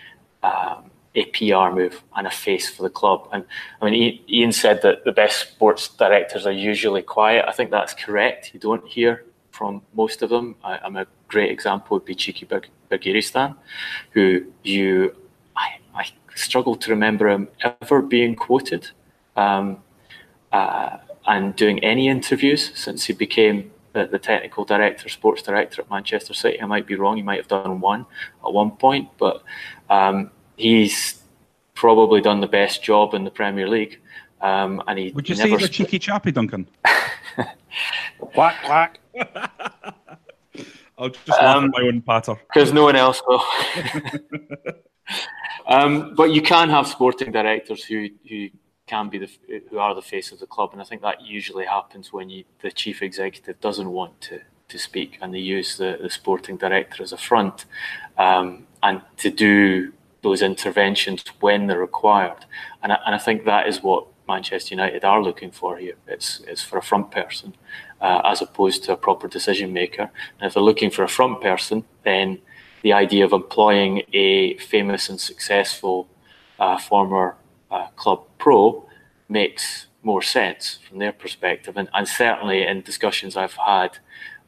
um, 0.44 0.92
a 1.15 1.25
PR 1.25 1.74
move 1.75 2.03
and 2.15 2.25
a 2.25 2.32
face 2.32 2.70
for 2.70 2.84
the 2.84 2.89
club. 2.89 3.27
And 3.32 3.46
I 3.82 3.89
mean, 3.89 4.20
Ian 4.29 4.51
said 4.51 4.82
that 4.82 5.03
the 5.05 5.12
best 5.12 5.39
sports 5.39 5.88
directors 5.88 6.46
are 6.46 6.51
usually 6.51 7.03
quiet. 7.03 7.46
I 7.48 7.51
think 7.51 7.72
that's 7.72 7.93
correct. 7.93 8.51
You 8.53 8.60
don't 8.60 8.88
hear 8.88 9.24
from 9.51 9.84
most 9.93 10.22
of 10.24 10.29
them. 10.29 10.55
I, 10.63 10.79
am 10.84 10.96
a 10.96 11.05
great 11.27 11.51
example 11.51 11.98
would 11.98 12.05
be 12.05 12.15
Txiki 12.15 12.46
Begiristain, 12.89 13.55
who 14.12 14.46
you 14.63 15.15
I, 15.55 15.77
I 15.93 16.05
struggle 16.36 16.75
to 16.75 16.89
remember 16.89 17.29
him 17.29 17.48
ever 17.82 18.01
being 18.01 18.36
quoted 18.36 18.89
um, 19.36 19.77
uh, 20.51 20.98
and 21.27 21.55
doing 21.55 21.79
any 21.84 22.08
interviews 22.08 22.72
since 22.75 23.05
he 23.05 23.13
became 23.13 23.72
the, 23.93 24.08
the, 24.08 24.17
technical 24.17 24.65
director, 24.65 25.08
sports 25.08 25.43
director 25.43 25.84
at 25.84 25.89
Manchester 25.89 26.34
City. 26.34 26.60
I 26.60 26.65
might 26.65 26.88
be 26.88 26.96
wrong; 26.96 27.17
he 27.17 27.24
might 27.24 27.38
have 27.38 27.48
done 27.48 27.79
one 27.79 28.08
at 28.43 28.51
one 28.51 28.72
point, 28.72 29.10
but 29.20 29.43
um, 29.89 30.32
he's 30.57 31.22
probably 31.74 32.22
done 32.22 32.41
the 32.41 32.48
best 32.48 32.83
job 32.83 33.13
in 33.13 33.24
the 33.24 33.31
Premier 33.31 33.67
League. 33.67 34.00
Um, 34.41 34.83
and 34.88 35.00
he 35.00 35.12
would 35.12 35.29
you 35.29 35.36
say 35.36 35.50
he's 35.50 35.63
a 35.63 35.69
cheeky 35.69 36.00
chappy, 36.00 36.31
Duncan? 36.31 36.67
quack 38.19 38.55
quack. 38.63 39.00
I'll 40.98 41.10
just 41.10 41.27
laugh 41.27 41.57
um, 41.57 41.65
at 41.65 41.72
my 41.72 41.88
own 41.88 42.01
patter 42.01 42.36
because 42.53 42.72
no 42.74 42.83
one 42.83 42.95
else 42.95 43.22
will. 43.27 43.43
Um, 45.67 46.13
but 46.15 46.31
you 46.31 46.41
can 46.41 46.69
have 46.69 46.88
sporting 46.88 47.31
directors 47.31 47.83
who 47.83 48.10
who 48.29 48.50
can 48.86 49.10
be 49.10 49.17
the 49.17 49.29
who 49.69 49.79
are 49.79 49.95
the 49.95 50.01
face 50.01 50.31
of 50.31 50.39
the 50.39 50.48
club, 50.48 50.72
and 50.74 50.81
I 50.81 50.86
think 50.86 51.01
that 51.01 51.22
usually 51.22 51.65
happens 51.65 52.12
when 52.12 52.29
you, 52.29 52.43
the 52.62 52.72
chief 52.72 53.01
executive 53.01 53.60
doesn't 53.62 53.89
want 53.89 54.19
to 54.22 54.41
to 54.69 54.79
speak, 54.79 55.17
and 55.22 55.33
they 55.33 55.39
use 55.39 55.77
the, 55.77 56.00
the 56.01 56.10
sporting 56.10 56.57
director 56.57 57.03
as 57.03 57.13
a 57.13 57.17
front, 57.17 57.65
um, 58.17 58.67
and 58.81 59.01
to 59.17 59.29
do 59.29 59.93
those 60.24 60.42
interventions 60.42 61.24
when 61.39 61.68
they're 61.68 61.80
required, 61.80 62.46
and 62.82 62.92
I, 62.94 62.98
and 63.06 63.13
I 63.15 63.20
think 63.20 63.46
that 63.46 63.68
is 63.68 63.84
what 63.84 64.08
Manchester 64.27 64.74
United 64.74 65.03
are 65.03 65.22
looking 65.22 65.51
for 65.51 65.77
here. 65.77 65.96
It's 66.08 66.42
it's 66.48 66.63
for 66.63 66.77
a 66.77 66.82
front 66.82 67.12
person, 67.12 67.56
uh, 68.01 68.22
as 68.25 68.42
opposed 68.42 68.84
to 68.86 68.94
a 68.94 68.98
proper 68.98 69.27
decision 69.27 69.74
maker. 69.74 70.10
And 70.39 70.48
if 70.48 70.53
they're 70.53 70.63
looking 70.63 70.89
for 70.89 71.03
a 71.03 71.10
front 71.10 71.42
person, 71.42 71.84
then 72.03 72.39
the 72.82 72.94
idea 72.94 73.25
of 73.25 73.34
employing 73.34 74.03
a 74.13 74.58
famous 74.58 75.10
and 75.10 75.20
successful 75.20 76.08
uh, 76.60 76.77
former 76.77 77.36
uh, 77.72 77.88
club 77.96 78.25
pro 78.38 78.88
makes 79.30 79.88
more 80.03 80.22
sense 80.22 80.80
from 80.88 81.00
their 81.00 81.13
perspective. 81.13 81.77
And, 81.77 81.89
and 81.94 82.08
certainly 82.08 82.68
in 82.68 82.82
discussions 82.82 83.38
I've 83.38 83.53
had 83.53 83.98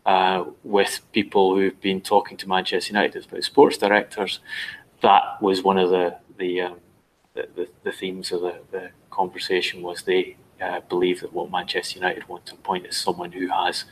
uh, 0.06 0.44
with 0.64 1.02
people 1.14 1.56
who've 1.56 1.80
been 1.80 2.02
talking 2.02 2.38
to 2.38 2.48
Manchester 2.48 2.92
United 2.94 3.26
sports 3.44 3.78
directors, 3.78 4.40
that 5.02 5.42
was 5.42 5.64
one 5.64 5.78
of 5.78 5.90
the 5.90 6.18
the, 6.38 6.62
um, 6.62 6.80
the, 7.34 7.48
the, 7.56 7.70
the, 7.84 7.92
themes 7.92 8.32
of 8.32 8.42
the, 8.42 8.60
the 8.72 8.90
conversation 9.10 9.82
was 9.82 10.02
they 10.04 10.36
uh, 10.62 10.82
believe 10.90 11.22
that 11.22 11.32
what 11.32 11.50
Manchester 11.50 12.00
United 12.00 12.28
want 12.28 12.46
to 12.48 12.54
appoint 12.54 12.86
is 12.86 12.98
someone 12.98 13.32
who 13.32 13.48
has 13.48 13.86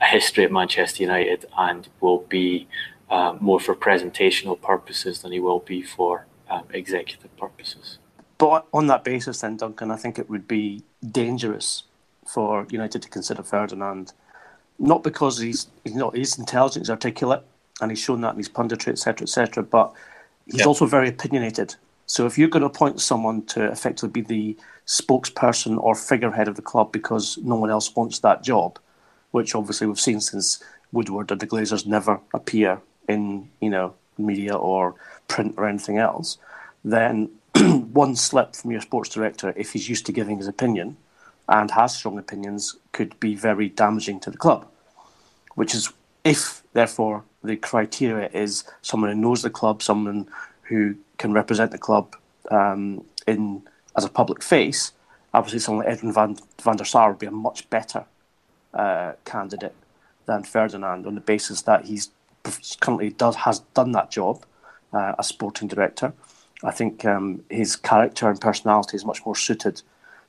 a 0.00 0.06
history 0.06 0.44
at 0.44 0.52
Manchester 0.52 1.02
United 1.02 1.44
and 1.58 1.88
will 2.00 2.20
be 2.28 2.68
uh, 3.10 3.36
more 3.40 3.60
for 3.60 3.74
presentational 3.74 4.60
purposes 4.60 5.20
than 5.20 5.32
he 5.32 5.40
will 5.40 5.58
be 5.58 5.82
for 5.82 6.26
um, 6.48 6.64
executive 6.72 7.34
purposes. 7.36 7.98
But 8.38 8.66
on 8.72 8.86
that 8.86 9.04
basis, 9.04 9.40
then, 9.40 9.56
Duncan, 9.56 9.90
I 9.90 9.96
think 9.96 10.18
it 10.18 10.30
would 10.30 10.48
be 10.48 10.82
dangerous 11.10 11.82
for 12.26 12.66
United 12.70 13.02
to 13.02 13.08
consider 13.08 13.42
Ferdinand, 13.42 14.12
not 14.78 15.02
because 15.02 15.38
he's 15.38 15.66
he's 15.84 15.94
not 15.94 16.16
he's 16.16 16.38
intelligent, 16.38 16.86
he's 16.86 16.90
articulate, 16.90 17.42
and 17.80 17.90
he's 17.90 17.98
shown 17.98 18.20
that 18.22 18.32
in 18.32 18.38
his 18.38 18.48
punditry, 18.48 18.88
etc., 18.88 19.24
etc. 19.24 19.62
But 19.62 19.92
he's 20.52 20.66
also 20.66 20.86
very 20.86 21.08
opinionated. 21.08 21.76
So 22.06 22.26
if 22.26 22.36
you're 22.36 22.48
going 22.48 22.62
to 22.62 22.66
appoint 22.66 23.00
someone 23.00 23.42
to 23.46 23.70
effectively 23.70 24.08
be 24.08 24.22
the 24.22 24.56
spokesperson 24.86 25.78
or 25.78 25.94
figurehead 25.94 26.48
of 26.48 26.56
the 26.56 26.62
club 26.62 26.90
because 26.90 27.38
no 27.38 27.54
one 27.54 27.70
else 27.70 27.94
wants 27.94 28.18
that 28.20 28.42
job, 28.42 28.78
which 29.30 29.54
obviously 29.54 29.86
we've 29.86 30.00
seen 30.00 30.20
since 30.20 30.62
Woodward 30.92 31.30
and 31.30 31.40
the 31.40 31.46
Glazers 31.46 31.86
never 31.86 32.20
appear 32.34 32.80
in 33.08 33.48
you 33.60 33.70
know 33.70 33.94
media 34.18 34.54
or 34.54 34.96
print 35.28 35.54
or 35.56 35.68
anything 35.68 35.98
else, 35.98 36.38
then 36.84 37.30
one 37.92 38.16
slip 38.16 38.56
from 38.56 38.72
your 38.72 38.80
sports 38.80 39.10
director, 39.10 39.52
if 39.56 39.72
he's 39.72 39.88
used 39.88 40.06
to 40.06 40.12
giving 40.12 40.38
his 40.38 40.48
opinion 40.48 40.96
and 41.48 41.70
has 41.70 41.96
strong 41.96 42.18
opinions, 42.18 42.76
could 42.92 43.18
be 43.20 43.34
very 43.34 43.68
damaging 43.68 44.20
to 44.20 44.30
the 44.30 44.36
club. 44.36 44.66
Which 45.54 45.74
is 45.74 45.92
if 46.24 46.62
therefore 46.72 47.24
the 47.42 47.56
criteria 47.56 48.28
is 48.32 48.64
someone 48.82 49.10
who 49.10 49.16
knows 49.16 49.42
the 49.42 49.50
club, 49.50 49.82
someone 49.82 50.28
who 50.62 50.94
can 51.18 51.32
represent 51.32 51.70
the 51.70 51.78
club 51.78 52.16
um, 52.50 53.04
in 53.26 53.62
as 53.96 54.04
a 54.04 54.08
public 54.08 54.42
face, 54.42 54.92
obviously 55.34 55.58
someone 55.58 55.84
like 55.84 55.94
Edwin 55.94 56.12
van, 56.12 56.36
van 56.62 56.76
der 56.76 56.84
Sar 56.84 57.10
would 57.10 57.18
be 57.18 57.26
a 57.26 57.30
much 57.30 57.68
better 57.70 58.04
uh, 58.74 59.12
candidate 59.24 59.74
than 60.26 60.44
Ferdinand 60.44 61.06
on 61.06 61.14
the 61.14 61.20
basis 61.20 61.62
that 61.62 61.86
he's 61.86 62.10
currently 62.80 63.10
does 63.10 63.36
has 63.36 63.60
done 63.74 63.92
that 63.92 64.10
job 64.10 64.44
uh, 64.92 65.14
as 65.18 65.26
sporting 65.26 65.68
director. 65.68 66.12
I 66.62 66.70
think 66.70 67.04
um, 67.04 67.42
his 67.50 67.76
character 67.76 68.28
and 68.28 68.40
personality 68.40 68.96
is 68.96 69.04
much 69.04 69.24
more 69.24 69.36
suited 69.36 69.82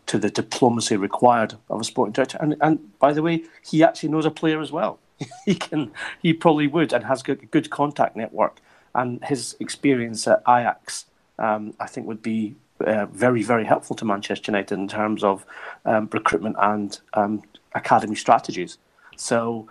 to 0.07 0.17
the 0.17 0.29
diplomacy 0.29 0.97
required 0.97 1.55
of 1.69 1.81
a 1.81 1.83
sporting 1.83 2.13
director. 2.13 2.37
And, 2.41 2.55
and 2.61 2.97
by 2.99 3.13
the 3.13 3.21
way, 3.21 3.43
he 3.63 3.83
actually 3.83 4.09
knows 4.09 4.25
a 4.25 4.31
player 4.31 4.59
as 4.61 4.71
well. 4.71 4.99
he 5.45 5.55
can 5.55 5.91
he 6.21 6.33
probably 6.33 6.67
would 6.67 6.93
and 6.93 7.05
has 7.05 7.21
a 7.27 7.35
good 7.35 7.69
contact 7.69 8.15
network 8.15 8.59
and 8.95 9.23
his 9.25 9.55
experience 9.59 10.27
at 10.27 10.41
Ajax 10.47 11.05
um, 11.39 11.73
I 11.79 11.87
think 11.87 12.07
would 12.07 12.21
be 12.21 12.55
uh, 12.79 13.05
very 13.07 13.43
very 13.43 13.65
helpful 13.65 13.95
to 13.97 14.05
Manchester 14.05 14.51
United 14.51 14.77
in 14.77 14.87
terms 14.87 15.23
of 15.23 15.45
um, 15.85 16.09
recruitment 16.11 16.55
and 16.59 16.99
um, 17.13 17.43
academy 17.73 18.15
strategies. 18.15 18.77
So 19.15 19.67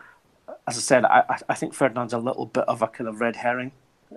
as 0.66 0.76
I 0.76 0.80
said, 0.80 1.04
I, 1.04 1.38
I 1.48 1.54
think 1.54 1.74
Ferdinand's 1.74 2.12
a 2.12 2.18
little 2.18 2.46
bit 2.46 2.64
of 2.68 2.82
a 2.82 2.88
kind 2.88 3.08
of 3.08 3.20
red 3.20 3.36
herring, 3.36 3.72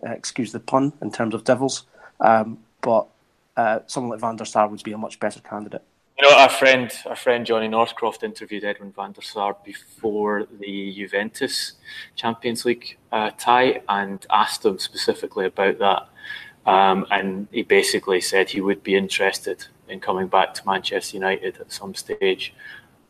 uh, 0.05 0.11
excuse 0.11 0.51
the 0.51 0.59
pun, 0.59 0.93
in 1.01 1.11
terms 1.11 1.33
of 1.33 1.43
devils. 1.43 1.85
Um, 2.19 2.59
but 2.81 3.07
uh, 3.57 3.79
someone 3.87 4.11
like 4.11 4.19
Van 4.19 4.35
der 4.35 4.45
Sar 4.45 4.67
would 4.67 4.83
be 4.83 4.91
a 4.91 4.97
much 4.97 5.19
better 5.19 5.39
candidate. 5.39 5.83
You 6.17 6.29
know, 6.29 6.37
our 6.37 6.49
friend, 6.49 6.91
our 7.07 7.15
friend 7.15 7.43
Johnny 7.43 7.67
Northcroft 7.67 8.21
interviewed 8.21 8.63
Edwin 8.63 8.91
van 8.91 9.13
der 9.13 9.21
Sar 9.21 9.57
before 9.65 10.45
the 10.59 10.93
Juventus 10.93 11.73
Champions 12.15 12.65
League 12.65 12.99
uh, 13.11 13.31
tie 13.35 13.81
and 13.89 14.23
asked 14.29 14.63
him 14.63 14.77
specifically 14.77 15.47
about 15.47 15.79
that. 15.79 16.07
Um, 16.71 17.07
and 17.09 17.47
he 17.51 17.63
basically 17.63 18.21
said 18.21 18.49
he 18.49 18.61
would 18.61 18.83
be 18.83 18.95
interested 18.95 19.65
in 19.89 19.99
coming 19.99 20.27
back 20.27 20.53
to 20.53 20.65
Manchester 20.67 21.17
United 21.17 21.57
at 21.59 21.71
some 21.71 21.95
stage, 21.95 22.53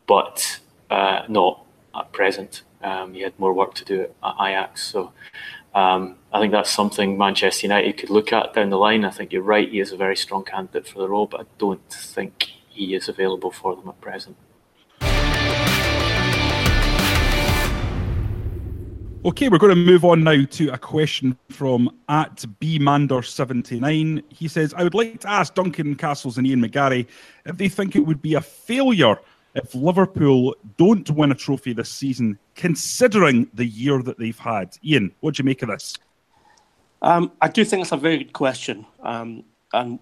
but 0.07 0.59
uh, 0.89 1.23
not 1.27 1.65
at 1.93 2.13
present. 2.13 2.61
Um, 2.81 3.13
he 3.13 3.21
had 3.21 3.37
more 3.37 3.53
work 3.53 3.73
to 3.75 3.85
do 3.85 4.07
at 4.23 4.35
Ajax. 4.39 4.81
So 4.81 5.11
um, 5.75 6.15
I 6.31 6.39
think 6.39 6.53
that's 6.53 6.71
something 6.71 7.17
Manchester 7.17 7.67
United 7.67 7.97
could 7.97 8.09
look 8.09 8.31
at 8.31 8.53
down 8.53 8.69
the 8.69 8.77
line. 8.77 9.03
I 9.03 9.11
think 9.11 9.33
you're 9.33 9.41
right, 9.41 9.69
he 9.69 9.81
is 9.81 9.91
a 9.91 9.97
very 9.97 10.15
strong 10.15 10.45
candidate 10.45 10.87
for 10.87 10.99
the 10.99 11.09
role, 11.09 11.27
but 11.27 11.41
I 11.41 11.45
don't 11.57 11.89
think 11.91 12.53
he 12.73 12.95
is 12.95 13.07
available 13.07 13.51
for 13.51 13.75
them 13.75 13.87
at 13.87 14.01
present. 14.01 14.35
Okay, 19.25 19.47
we're 19.47 19.57
going 19.57 19.73
to 19.73 19.81
move 19.81 20.03
on 20.03 20.21
now 20.21 20.43
to 20.43 20.67
a 20.73 20.77
question 20.77 21.37
from 21.49 21.89
at 22.09 22.43
bmander79. 22.59 24.21
He 24.27 24.49
says, 24.49 24.73
I 24.73 24.83
would 24.83 24.93
like 24.93 25.21
to 25.21 25.29
ask 25.29 25.53
Duncan 25.53 25.95
Castles 25.95 26.37
and 26.37 26.45
Ian 26.45 26.61
McGarry 26.61 27.07
if 27.45 27.55
they 27.55 27.69
think 27.69 27.95
it 27.95 28.01
would 28.01 28.21
be 28.21 28.33
a 28.33 28.41
failure 28.41 29.17
if 29.55 29.73
Liverpool 29.73 30.55
don't 30.77 31.09
win 31.11 31.31
a 31.31 31.35
trophy 31.35 31.71
this 31.71 31.89
season, 31.89 32.37
considering 32.55 33.49
the 33.53 33.65
year 33.65 34.01
that 34.01 34.19
they've 34.19 34.37
had. 34.37 34.75
Ian, 34.83 35.13
what 35.21 35.35
do 35.35 35.41
you 35.41 35.45
make 35.45 35.61
of 35.61 35.69
this? 35.69 35.95
Um, 37.01 37.31
I 37.41 37.47
do 37.47 37.63
think 37.63 37.83
it's 37.83 37.93
a 37.93 37.97
very 37.97 38.17
good 38.17 38.33
question. 38.33 38.85
Um, 39.03 39.45
and 39.71 39.99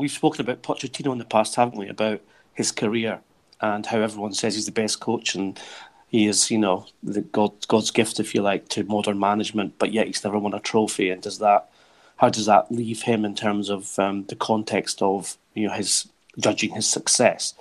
we've 0.00 0.10
spoken 0.10 0.40
about 0.40 0.62
Pochettino 0.62 1.12
in 1.12 1.18
the 1.18 1.24
past, 1.24 1.56
haven't 1.56 1.78
we? 1.78 1.88
About 1.88 2.20
his 2.54 2.72
career 2.72 3.20
and 3.60 3.84
how 3.84 4.00
everyone 4.00 4.32
says 4.32 4.54
he's 4.54 4.64
the 4.64 4.72
best 4.72 4.98
coach 4.98 5.34
and 5.34 5.60
he 6.08 6.26
is, 6.26 6.50
you 6.50 6.58
know, 6.58 6.86
the 7.02 7.20
God, 7.20 7.52
God's 7.68 7.90
gift, 7.90 8.18
if 8.18 8.34
you 8.34 8.40
like, 8.40 8.68
to 8.70 8.82
modern 8.84 9.20
management. 9.20 9.78
But 9.78 9.92
yet 9.92 10.06
he's 10.06 10.24
never 10.24 10.38
won 10.38 10.54
a 10.54 10.58
trophy. 10.58 11.10
And 11.10 11.22
does 11.22 11.38
that, 11.38 11.70
how 12.16 12.30
does 12.30 12.46
that 12.46 12.72
leave 12.72 13.02
him 13.02 13.24
in 13.24 13.34
terms 13.34 13.68
of 13.68 13.96
um, 13.98 14.24
the 14.24 14.36
context 14.36 15.02
of 15.02 15.36
you 15.54 15.68
know 15.68 15.74
his 15.74 16.08
judging 16.38 16.70
his 16.72 16.88
success? 16.88 17.54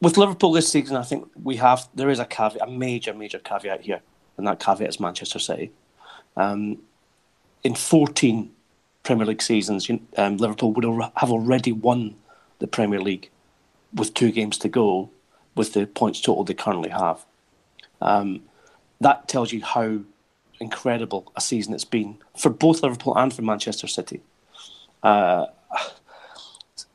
With 0.00 0.18
Liverpool 0.18 0.52
this 0.52 0.68
season, 0.68 0.96
I 0.96 1.02
think 1.02 1.28
we 1.42 1.56
have 1.56 1.88
there 1.94 2.10
is 2.10 2.20
a 2.20 2.26
caveat, 2.26 2.68
a 2.68 2.70
major, 2.70 3.14
major 3.14 3.38
caveat 3.38 3.80
here, 3.80 4.02
and 4.36 4.46
that 4.46 4.60
caveat 4.60 4.90
is 4.90 5.00
Manchester 5.00 5.38
City. 5.38 5.72
Um, 6.36 6.82
in 7.64 7.74
14 7.74 8.50
Premier 9.04 9.26
League 9.26 9.42
seasons, 9.42 9.88
um, 10.16 10.38
Liverpool 10.38 10.72
would 10.72 10.84
have 11.16 11.30
already 11.30 11.70
won 11.70 12.16
the 12.58 12.66
Premier 12.66 13.00
League 13.00 13.30
with 13.92 14.14
two 14.14 14.32
games 14.32 14.58
to 14.58 14.68
go, 14.68 15.10
with 15.54 15.74
the 15.74 15.86
points 15.86 16.20
total 16.20 16.42
they 16.42 16.54
currently 16.54 16.90
have. 16.90 17.24
Um, 18.00 18.42
that 19.00 19.28
tells 19.28 19.52
you 19.52 19.62
how 19.62 20.00
incredible 20.58 21.30
a 21.36 21.40
season 21.40 21.74
it's 21.74 21.84
been 21.84 22.16
for 22.36 22.48
both 22.50 22.82
Liverpool 22.82 23.16
and 23.16 23.32
for 23.32 23.42
Manchester 23.42 23.86
City. 23.86 24.20
Uh, 25.02 25.46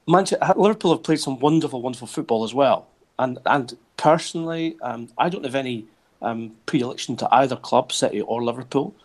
Manchester, 0.07 0.53
Liverpool 0.57 0.91
have 0.91 1.03
played 1.03 1.19
some 1.19 1.39
wonderful, 1.39 1.81
wonderful 1.81 2.07
football 2.07 2.43
as 2.43 2.53
well. 2.53 2.87
And 3.19 3.37
and 3.45 3.77
personally, 3.97 4.77
um, 4.81 5.09
I 5.17 5.29
don't 5.29 5.43
have 5.43 5.55
any 5.55 5.85
um, 6.21 6.55
predilection 6.65 7.15
to 7.17 7.27
either 7.31 7.55
club, 7.55 7.91
City 7.91 8.21
or 8.21 8.43
Liverpool, 8.43 8.95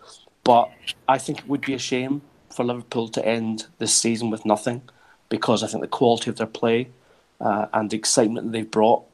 but 0.42 0.70
I 1.06 1.18
think 1.18 1.40
it 1.40 1.48
would 1.48 1.60
be 1.60 1.74
a 1.74 1.78
shame 1.78 2.22
for 2.54 2.64
Liverpool 2.64 3.08
to 3.08 3.26
end 3.26 3.66
this 3.78 3.92
season 3.94 4.30
with 4.30 4.46
nothing 4.46 4.82
because 5.28 5.62
I 5.62 5.66
think 5.66 5.82
the 5.82 5.88
quality 5.88 6.30
of 6.30 6.36
their 6.36 6.46
play 6.46 6.88
uh, 7.40 7.66
and 7.72 7.90
the 7.90 7.96
excitement 7.96 8.52
they've 8.52 8.70
brought 8.70 9.04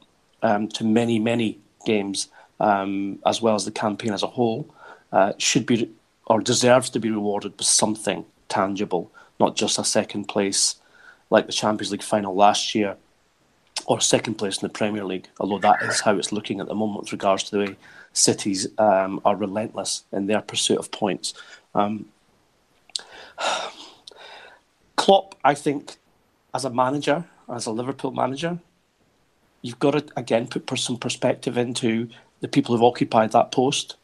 um, 0.43 0.67
to 0.69 0.83
many, 0.83 1.17
many 1.19 1.59
games, 1.85 2.27
um, 2.59 3.19
as 3.25 3.41
well 3.41 3.55
as 3.55 3.65
the 3.65 3.71
campaign 3.71 4.13
as 4.13 4.23
a 4.23 4.27
whole, 4.27 4.73
uh, 5.11 5.33
should 5.37 5.65
be 5.65 5.89
or 6.27 6.39
deserves 6.39 6.89
to 6.91 6.99
be 6.99 7.09
rewarded 7.09 7.53
with 7.57 7.67
something 7.67 8.23
tangible, 8.47 9.11
not 9.39 9.55
just 9.55 9.79
a 9.79 9.83
second 9.83 10.25
place 10.25 10.75
like 11.29 11.47
the 11.47 11.51
Champions 11.51 11.91
League 11.91 12.03
final 12.03 12.35
last 12.35 12.75
year 12.75 12.95
or 13.87 13.99
second 13.99 14.35
place 14.35 14.61
in 14.61 14.67
the 14.67 14.73
Premier 14.73 15.03
League, 15.03 15.27
although 15.39 15.59
that 15.59 15.81
is 15.81 15.99
how 16.01 16.15
it's 16.15 16.31
looking 16.31 16.59
at 16.59 16.67
the 16.67 16.75
moment 16.75 17.01
with 17.01 17.11
regards 17.11 17.43
to 17.43 17.51
the 17.51 17.59
way 17.59 17.75
cities 18.13 18.67
um, 18.77 19.19
are 19.25 19.35
relentless 19.35 20.03
in 20.11 20.27
their 20.27 20.41
pursuit 20.41 20.77
of 20.77 20.91
points. 20.91 21.33
Um, 21.73 22.05
Klopp, 24.95 25.35
I 25.43 25.55
think, 25.55 25.97
as 26.53 26.65
a 26.65 26.69
manager, 26.69 27.25
as 27.49 27.65
a 27.65 27.71
Liverpool 27.71 28.11
manager, 28.11 28.59
you've 29.61 29.79
got 29.79 29.91
to 29.91 30.05
again 30.15 30.47
put 30.47 30.77
some 30.77 30.97
perspective 30.97 31.57
into 31.57 32.09
the 32.41 32.47
people 32.47 32.75
who've 32.75 32.83
occupied 32.83 33.31
that 33.31 33.51
post 33.51 33.95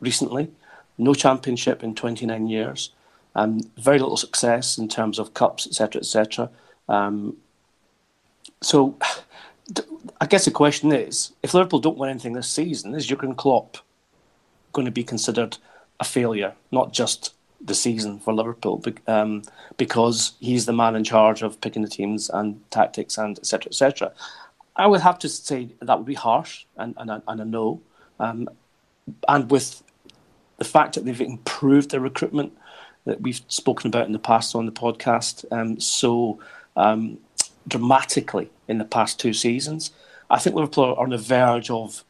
recently. 0.00 0.50
No 0.96 1.14
championship 1.14 1.82
in 1.82 1.94
29 1.94 2.46
years, 2.46 2.90
um, 3.34 3.60
very 3.76 3.98
little 3.98 4.16
success 4.16 4.78
in 4.78 4.88
terms 4.88 5.18
of 5.18 5.34
cups, 5.34 5.66
etc., 5.66 6.00
etc. 6.00 6.50
Um, 6.88 7.36
so, 8.60 8.96
I 10.20 10.26
guess 10.26 10.44
the 10.44 10.50
question 10.50 10.92
is: 10.92 11.32
if 11.42 11.52
Liverpool 11.52 11.80
don't 11.80 11.98
win 11.98 12.10
anything 12.10 12.34
this 12.34 12.48
season, 12.48 12.94
is 12.94 13.06
Jurgen 13.06 13.34
Klopp 13.34 13.78
going 14.72 14.86
to 14.86 14.92
be 14.92 15.04
considered 15.04 15.58
a 15.98 16.04
failure? 16.04 16.54
Not 16.70 16.92
just 16.92 17.33
the 17.64 17.74
season 17.74 18.20
for 18.20 18.34
Liverpool 18.34 18.82
um, 19.06 19.42
because 19.78 20.34
he's 20.38 20.66
the 20.66 20.72
man 20.72 20.94
in 20.94 21.02
charge 21.02 21.42
of 21.42 21.60
picking 21.60 21.82
the 21.82 21.88
teams 21.88 22.28
and 22.30 22.60
tactics 22.70 23.16
and 23.16 23.38
etc. 23.38 23.70
etc. 23.70 24.12
I 24.76 24.86
would 24.86 25.00
have 25.00 25.18
to 25.20 25.28
say 25.28 25.70
that 25.80 25.98
would 25.98 26.06
be 26.06 26.14
harsh 26.14 26.66
and, 26.76 26.94
and, 26.98 27.22
and 27.26 27.40
a 27.40 27.44
no. 27.44 27.80
Um, 28.20 28.48
and 29.28 29.50
with 29.50 29.82
the 30.58 30.64
fact 30.64 30.94
that 30.94 31.04
they've 31.04 31.20
improved 31.20 31.90
their 31.90 32.00
recruitment 32.00 32.52
that 33.06 33.20
we've 33.20 33.40
spoken 33.48 33.88
about 33.88 34.06
in 34.06 34.12
the 34.12 34.18
past 34.18 34.54
on 34.54 34.66
the 34.66 34.72
podcast 34.72 35.44
um, 35.52 35.78
so 35.80 36.38
um, 36.76 37.18
dramatically 37.66 38.50
in 38.68 38.78
the 38.78 38.84
past 38.84 39.18
two 39.18 39.32
seasons, 39.32 39.90
I 40.30 40.38
think 40.38 40.56
Liverpool 40.56 40.84
are 40.84 41.02
on 41.02 41.10
the 41.10 41.18
verge 41.18 41.70
of, 41.70 42.04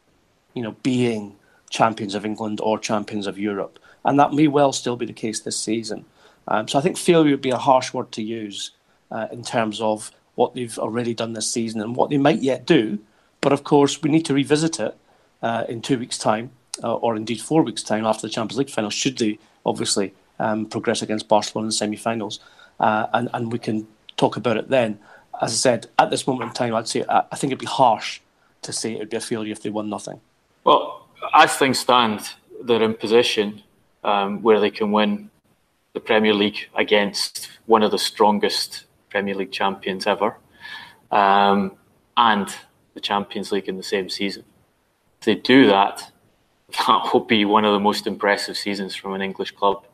you 0.53 0.61
know, 0.61 0.75
being 0.83 1.35
champions 1.69 2.15
of 2.15 2.25
England 2.25 2.59
or 2.61 2.79
champions 2.79 3.27
of 3.27 3.37
Europe 3.37 3.79
and 4.05 4.19
that 4.19 4.31
may 4.31 4.47
well 4.47 4.71
still 4.71 4.95
be 4.95 5.05
the 5.05 5.13
case 5.13 5.41
this 5.41 5.59
season. 5.59 6.05
Um, 6.47 6.67
so 6.67 6.79
I 6.79 6.81
think 6.81 6.97
failure 6.97 7.31
would 7.31 7.41
be 7.41 7.49
a 7.49 7.57
harsh 7.57 7.93
word 7.93 8.11
to 8.13 8.21
use 8.21 8.71
uh, 9.11 9.27
in 9.31 9.43
terms 9.43 9.81
of 9.81 10.11
what 10.35 10.53
they've 10.53 10.77
already 10.77 11.13
done 11.13 11.33
this 11.33 11.49
season 11.49 11.81
and 11.81 11.95
what 11.95 12.09
they 12.09 12.17
might 12.17 12.41
yet 12.41 12.65
do. 12.65 12.99
But 13.41 13.51
of 13.51 13.63
course, 13.63 14.01
we 14.01 14.09
need 14.09 14.25
to 14.25 14.33
revisit 14.33 14.79
it 14.79 14.95
uh, 15.41 15.65
in 15.67 15.81
two 15.81 15.97
weeks' 15.97 16.17
time, 16.17 16.51
uh, 16.83 16.95
or 16.95 17.15
indeed 17.15 17.41
four 17.41 17.63
weeks' 17.63 17.83
time 17.83 18.05
after 18.05 18.27
the 18.27 18.33
Champions 18.33 18.57
League 18.57 18.69
final, 18.69 18.89
should 18.89 19.17
they 19.17 19.39
obviously 19.65 20.13
um, 20.39 20.65
progress 20.65 21.01
against 21.01 21.27
Barcelona 21.27 21.65
in 21.65 21.69
the 21.69 21.73
semi-finals, 21.73 22.39
uh, 22.79 23.07
and 23.13 23.29
and 23.33 23.51
we 23.51 23.59
can 23.59 23.87
talk 24.17 24.37
about 24.37 24.57
it 24.57 24.69
then. 24.69 24.99
As 25.41 25.51
I 25.51 25.55
said, 25.55 25.87
at 25.99 26.09
this 26.09 26.27
moment 26.27 26.49
in 26.49 26.53
time, 26.53 26.75
I'd 26.75 26.87
say 26.87 27.03
I 27.09 27.35
think 27.35 27.51
it'd 27.51 27.59
be 27.59 27.65
harsh 27.65 28.21
to 28.61 28.73
say 28.73 28.93
it 28.93 28.99
would 28.99 29.09
be 29.09 29.17
a 29.17 29.21
failure 29.21 29.51
if 29.51 29.61
they 29.61 29.69
won 29.69 29.89
nothing. 29.89 30.19
Well, 30.63 31.07
as 31.33 31.55
things 31.55 31.79
stand, 31.79 32.29
they're 32.63 32.81
in 32.81 32.93
position 32.93 33.61
um, 34.05 34.41
where 34.43 34.59
they 34.59 34.69
can 34.69 34.91
win 34.91 35.29
the 35.93 35.99
Premier 35.99 36.33
League 36.33 36.69
against 36.75 37.49
one 37.65 37.83
of 37.83 37.91
the 37.91 37.97
strongest 37.97 38.85
Premier 39.09 39.33
League 39.33 39.51
champions 39.51 40.05
ever, 40.05 40.37
um, 41.11 41.71
and 42.15 42.55
the 42.93 42.99
Champions 42.99 43.51
League 43.51 43.67
in 43.67 43.77
the 43.77 43.83
same 43.83 44.09
season. 44.09 44.43
If 45.19 45.25
they 45.25 45.35
do 45.35 45.67
that, 45.67 46.11
that 46.87 47.09
will 47.11 47.25
be 47.25 47.43
one 47.45 47.65
of 47.65 47.73
the 47.73 47.79
most 47.79 48.05
impressive 48.07 48.55
seasons 48.55 48.95
from 48.95 49.13
an 49.13 49.21
English 49.21 49.51
club 49.51 49.85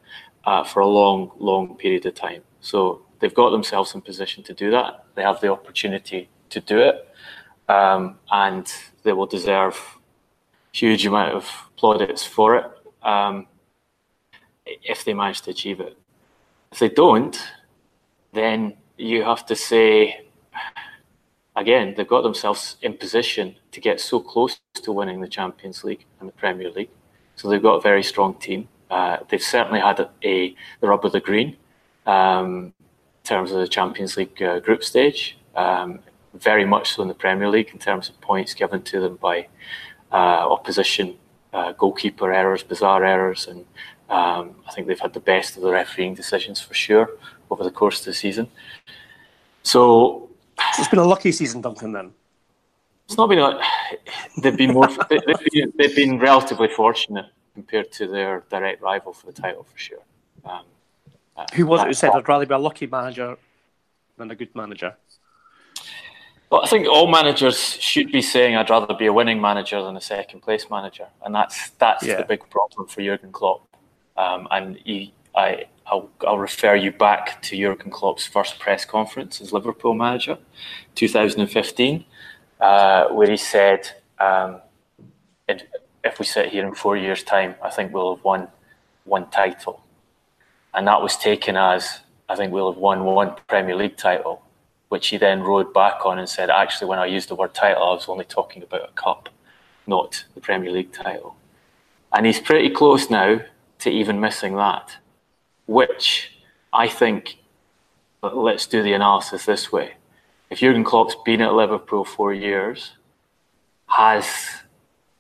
uh, 0.46 0.64
for 0.64 0.82
a 0.82 0.88
long, 0.88 1.32
long 1.40 1.76
period 1.78 2.06
of 2.06 2.16
time. 2.16 2.42
So 2.60 3.02
they've 3.20 3.34
got 3.34 3.52
themselves 3.52 3.96
in 3.96 4.02
position 4.02 4.44
to 4.44 4.54
do 4.54 4.72
that. 4.72 5.06
They 5.16 5.22
have 5.22 5.40
the 5.40 5.52
opportunity 5.52 6.30
to 6.50 6.60
do 6.60 6.80
it, 6.80 7.08
um, 7.70 8.18
and 8.30 8.72
they 9.04 9.14
will 9.14 9.26
deserve 9.26 9.80
huge 10.74 11.06
amount 11.06 11.34
of 11.34 11.50
plaudits 11.78 12.26
for 12.26 12.58
it. 12.58 12.66
Um, 13.04 13.48
if 14.84 15.04
they 15.06 15.14
manage 15.14 15.42
to 15.42 15.52
achieve 15.52 15.80
it. 15.80 15.98
If 16.72 16.80
they 16.80 16.90
don't, 16.90 17.38
then 18.34 18.78
you 18.98 19.24
have 19.24 19.46
to 19.48 19.56
say, 19.56 20.28
again, 21.56 21.94
they've 21.96 22.08
got 22.08 22.22
themselves 22.22 22.78
in 22.82 22.94
position 22.94 23.56
to 23.72 23.82
get 23.82 24.00
so 24.00 24.20
close 24.20 24.60
to 24.76 24.92
winning 24.92 25.22
the 25.22 25.28
Champions 25.28 25.84
League 25.84 26.06
and 26.20 26.30
the 26.30 26.34
Premier 26.34 26.70
League. 26.70 26.90
So 27.36 27.50
they've 27.50 27.62
got 27.62 27.76
a 27.76 27.82
very 27.82 28.04
strong 28.04 28.36
team. 28.36 28.68
Uh, 28.90 29.18
they've 29.30 29.42
certainly 29.42 29.80
had 29.80 30.00
a, 30.00 30.10
a, 30.24 30.56
the 30.80 30.88
rub 30.88 31.06
of 31.06 31.12
the 31.12 31.20
green 31.20 31.58
um, 32.06 32.74
in 32.78 33.24
terms 33.24 33.52
of 33.52 33.60
the 33.60 33.68
Champions 33.68 34.18
League 34.18 34.42
uh, 34.42 34.60
group 34.60 34.84
stage. 34.84 35.38
Um, 35.56 36.00
very 36.34 36.66
much 36.66 36.92
so 36.92 37.02
in 37.02 37.08
the 37.08 37.14
Premier 37.14 37.50
League 37.50 37.70
in 37.74 37.80
terms 37.80 38.10
of 38.10 38.20
points 38.22 38.54
given 38.54 38.82
to 38.84 39.00
them 39.00 39.18
by 39.18 39.48
uh, 40.12 40.16
opposition 40.50 41.18
uh, 41.54 41.74
goalkeeper 41.74 42.32
errors, 42.32 42.64
bizarre 42.64 43.04
errors, 43.04 43.48
and 43.48 43.66
um, 44.12 44.56
I 44.68 44.72
think 44.74 44.88
they've 44.88 45.00
had 45.00 45.14
the 45.14 45.22
best 45.22 45.56
of 45.56 45.64
the 45.64 45.72
refereeing 45.72 46.14
decisions 46.14 46.60
for 46.60 46.74
sure 46.74 47.10
over 47.50 47.64
the 47.64 47.72
course 47.72 48.00
of 48.00 48.06
the 48.06 48.14
season. 48.14 48.50
So, 49.64 50.30
so 50.74 50.82
it's 50.82 50.90
been 50.90 51.00
a 51.00 51.06
lucky 51.06 51.32
season, 51.32 51.62
Duncan. 51.62 51.94
Then 51.94 52.12
it's 53.06 53.18
not 53.18 53.30
been. 53.30 53.40
A, 53.40 53.60
they've 54.42 54.58
been 54.58 54.74
more. 54.74 54.90
they've, 55.10 55.52
been, 55.52 55.74
they've 55.78 55.96
been 55.96 56.20
relatively 56.20 56.68
fortunate 56.68 57.28
compared 57.54 57.92
to 57.94 58.08
their 58.08 58.44
direct 58.50 58.82
rival 58.82 59.14
for 59.14 59.28
the 59.28 59.34
title 59.34 59.64
for 59.64 59.78
sure. 59.78 60.04
Um, 60.44 60.64
uh, 61.38 61.46
who 61.54 61.66
was 61.66 61.82
it 61.82 61.88
who 61.88 61.94
said 61.94 62.12
I'd 62.12 62.28
rather 62.28 62.46
be 62.46 62.54
a 62.54 62.58
lucky 62.58 62.88
manager 62.88 63.38
than 64.18 64.30
a 64.30 64.36
good 64.36 64.54
manager? 64.56 64.98
Well, 66.50 66.66
I 66.66 66.68
think 66.68 66.86
all 66.86 67.08
managers 67.08 67.58
should 67.58 68.12
be 68.12 68.22
saying 68.22 68.58
I'd 68.58 68.70
rather 68.70 68.94
be 68.94 69.06
a 69.06 69.14
winning 69.14 69.40
manager 69.40 69.82
than 69.82 69.96
a 69.96 70.02
second 70.02 70.42
place 70.42 70.70
manager, 70.70 71.08
and 71.24 71.34
that's 71.34 71.70
that's 71.72 72.06
yeah. 72.06 72.18
the 72.18 72.26
big 72.26 72.50
problem 72.50 72.88
for 72.88 73.02
Jurgen 73.02 73.32
Klopp. 73.32 73.71
Um, 74.18 74.48
and 74.52 74.78
he, 74.78 75.14
I, 75.36 75.66
I'll, 75.86 76.10
I'll, 76.28 76.38
refer 76.38 76.76
you 76.76 76.92
back 76.92 77.42
to 77.44 77.58
Jurgen 77.58 77.92
Klopp's 77.92 78.26
first 78.26 78.60
press 78.60 78.86
conference 78.86 79.42
as 79.42 79.52
Liverpool 79.54 79.94
manager, 79.94 80.38
2015, 80.96 82.06
uh, 82.60 83.08
where 83.10 83.30
he 83.30 83.38
said, 83.38 83.90
um, 84.20 84.62
"If 85.48 86.20
we 86.20 86.26
sit 86.26 86.50
here 86.50 86.66
in 86.68 86.76
four 86.76 86.98
years' 86.98 87.24
time, 87.24 87.56
I 87.64 87.70
think 87.70 87.94
we'll 87.94 88.16
have 88.16 88.24
won 88.24 88.48
one 89.06 89.30
title," 89.30 89.82
and 90.74 90.88
that 90.88 91.02
was 91.02 91.18
taken 91.18 91.58
as 91.58 92.02
I 92.30 92.36
think 92.36 92.54
we'll 92.54 92.72
have 92.72 92.82
won 92.82 93.04
one 93.04 93.36
Premier 93.48 93.76
League 93.76 93.98
title 93.98 94.44
which 94.92 95.08
he 95.08 95.16
then 95.16 95.42
rode 95.42 95.74
back 95.74 96.06
on 96.06 96.20
and 96.20 96.28
said, 96.28 96.50
actually, 96.50 96.86
when 96.86 97.00
I 97.00 97.06
used 97.06 97.30
the 97.30 97.36
word 97.36 97.54
title, 97.54 97.82
I 97.82 97.94
was 97.94 98.10
only 98.10 98.26
talking 98.26 98.62
about 98.62 98.90
a 98.90 98.92
cup, 98.92 99.30
not 99.88 100.26
the 100.36 100.42
Premier 100.42 100.70
League 100.70 100.92
title. 100.92 101.38
And 102.12 102.26
he's 102.26 102.42
pretty 102.42 102.70
close 102.70 103.10
now 103.10 103.40
to 103.82 103.90
even 103.90 104.20
missing 104.20 104.56
that, 104.56 104.96
which 105.66 106.32
I 106.74 106.88
think, 106.88 107.38
let's 108.22 108.66
do 108.66 108.82
the 108.82 108.94
analysis 108.94 109.46
this 109.46 109.72
way. 109.72 109.94
If 110.50 110.60
Jurgen 110.60 110.84
Klopp's 110.84 111.16
been 111.26 111.42
at 111.42 111.54
Liverpool 111.54 112.06
for 112.06 112.34
years, 112.34 112.94
has 113.88 114.28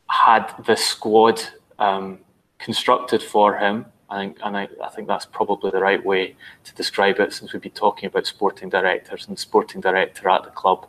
had 0.07 0.53
the 0.65 0.75
squad 0.75 1.41
um, 1.79 2.19
constructed 2.59 3.21
for 3.21 3.57
him 3.57 3.85
I 4.11 4.17
think, 4.19 4.39
and 4.43 4.57
I, 4.57 4.67
I, 4.83 4.89
think 4.89 5.07
that's 5.07 5.25
probably 5.25 5.71
the 5.71 5.79
right 5.79 6.05
way 6.05 6.35
to 6.65 6.75
describe 6.75 7.21
it, 7.21 7.31
since 7.31 7.53
we've 7.53 7.61
been 7.61 7.71
talking 7.71 8.07
about 8.07 8.27
sporting 8.27 8.67
directors, 8.67 9.25
and 9.29 9.39
sporting 9.39 9.79
director 9.79 10.27
at 10.27 10.43
the 10.43 10.49
club 10.49 10.85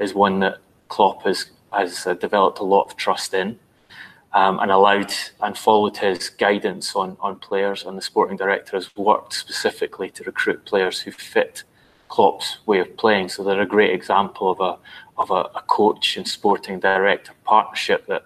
is 0.00 0.12
one 0.12 0.40
that 0.40 0.58
Klopp 0.88 1.22
has 1.22 1.50
has 1.72 2.04
uh, 2.04 2.14
developed 2.14 2.58
a 2.58 2.64
lot 2.64 2.82
of 2.82 2.96
trust 2.96 3.32
in, 3.32 3.60
um, 4.34 4.58
and 4.58 4.70
allowed 4.70 5.12
and 5.40 5.56
followed 5.56 5.96
his 5.96 6.28
guidance 6.28 6.94
on 6.94 7.16
on 7.20 7.36
players. 7.36 7.84
And 7.84 7.96
the 7.96 8.02
sporting 8.02 8.36
director 8.36 8.76
has 8.76 8.94
worked 8.96 9.32
specifically 9.34 10.10
to 10.10 10.24
recruit 10.24 10.64
players 10.64 11.00
who 11.00 11.10
fit 11.10 11.64
Klopp's 12.08 12.58
way 12.66 12.80
of 12.80 12.96
playing. 12.96 13.28
So 13.28 13.42
they're 13.42 13.60
a 13.60 13.66
great 13.66 13.94
example 13.94 14.50
of 14.50 14.60
a 14.60 14.78
of 15.16 15.30
a, 15.30 15.48
a 15.58 15.62
coach 15.66 16.16
and 16.16 16.26
sporting 16.26 16.80
director 16.80 17.32
partnership 17.44 18.06
that 18.06 18.24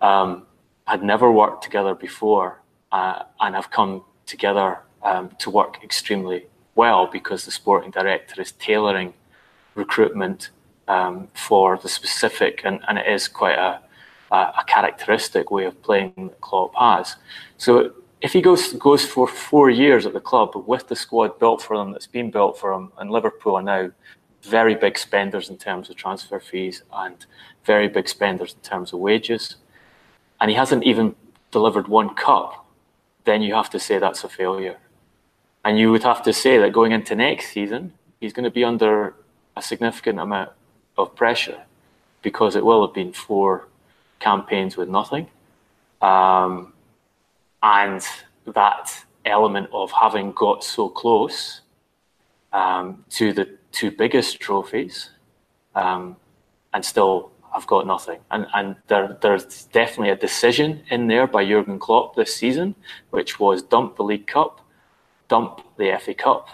um, 0.00 0.46
had 0.86 1.02
never 1.02 1.30
worked 1.30 1.62
together 1.62 1.94
before 1.94 2.60
uh, 2.92 3.22
and 3.40 3.54
have 3.54 3.70
come 3.70 4.02
together 4.24 4.80
um, 5.02 5.30
to 5.38 5.50
work 5.50 5.78
extremely 5.82 6.46
well 6.74 7.06
because 7.06 7.44
the 7.44 7.50
sporting 7.50 7.90
director 7.90 8.40
is 8.40 8.52
tailoring 8.52 9.14
recruitment 9.74 10.50
um, 10.88 11.28
for 11.34 11.78
the 11.78 11.88
specific, 11.88 12.62
and, 12.64 12.80
and 12.88 12.98
it 12.98 13.06
is 13.06 13.28
quite 13.28 13.58
a, 13.58 13.80
a, 14.30 14.64
characteristic 14.66 15.50
way 15.50 15.64
of 15.64 15.80
playing 15.82 16.12
that 16.16 16.40
Klopp 16.40 16.74
has. 16.76 17.16
So 17.58 17.92
if 18.20 18.32
he 18.32 18.40
goes 18.40 18.72
goes 18.74 19.04
for 19.04 19.26
four 19.28 19.70
years 19.70 20.06
at 20.06 20.12
the 20.12 20.20
club 20.20 20.50
with 20.66 20.88
the 20.88 20.96
squad 20.96 21.38
built 21.38 21.62
for 21.62 21.74
him, 21.76 21.92
that's 21.92 22.06
been 22.06 22.30
built 22.30 22.58
for 22.58 22.72
him, 22.72 22.92
and 22.98 23.10
Liverpool 23.10 23.56
are 23.56 23.62
now 23.62 23.90
very 24.42 24.74
big 24.74 24.96
spenders 24.98 25.50
in 25.50 25.56
terms 25.56 25.90
of 25.90 25.96
transfer 25.96 26.40
fees 26.40 26.82
and 26.92 27.26
very 27.64 27.88
big 27.88 28.08
spenders 28.08 28.54
in 28.54 28.60
terms 28.60 28.92
of 28.92 28.98
wages, 29.00 29.56
and 30.40 30.50
he 30.50 30.56
hasn't 30.56 30.84
even 30.84 31.14
delivered 31.50 31.88
one 31.88 32.14
cup 32.14 32.66
then 33.26 33.42
you 33.42 33.52
have 33.54 33.68
to 33.70 33.78
say 33.78 33.98
that's 33.98 34.24
a 34.24 34.28
failure. 34.28 34.78
And 35.64 35.78
you 35.78 35.90
would 35.90 36.04
have 36.04 36.22
to 36.22 36.32
say 36.32 36.58
that 36.58 36.72
going 36.72 36.92
into 36.92 37.14
next 37.14 37.50
season, 37.50 37.92
he's 38.20 38.32
going 38.32 38.44
to 38.44 38.50
be 38.50 38.64
under 38.64 39.14
a 39.56 39.62
significant 39.62 40.18
amount 40.18 40.52
of 40.96 41.14
pressure 41.14 41.60
because 42.22 42.56
it 42.56 42.64
will 42.64 42.86
have 42.86 42.94
been 42.94 43.12
four 43.12 43.68
campaigns 44.18 44.76
with 44.76 44.88
nothing. 44.88 45.28
Um, 46.00 46.72
and 47.62 48.02
that 48.46 49.04
element 49.24 49.68
of 49.72 49.90
having 49.90 50.32
got 50.32 50.62
so 50.62 50.88
close 50.88 51.62
um, 52.52 53.04
to 53.10 53.32
the 53.32 53.56
two 53.72 53.90
biggest 53.90 54.40
trophies 54.40 55.10
um, 55.74 56.16
and 56.72 56.84
still 56.84 57.30
I've 57.54 57.66
got 57.66 57.86
nothing. 57.86 58.18
And 58.30 58.46
and 58.54 58.76
there 58.88 59.16
there's 59.20 59.64
definitely 59.66 60.10
a 60.10 60.16
decision 60.16 60.82
in 60.90 61.06
there 61.06 61.26
by 61.26 61.44
Jurgen 61.44 61.78
Klopp 61.78 62.16
this 62.16 62.34
season, 62.34 62.74
which 63.10 63.40
was 63.40 63.62
dump 63.62 63.96
the 63.96 64.02
League 64.02 64.26
Cup, 64.26 64.60
dump 65.28 65.62
the 65.76 65.98
FA 66.00 66.14
Cup 66.14 66.48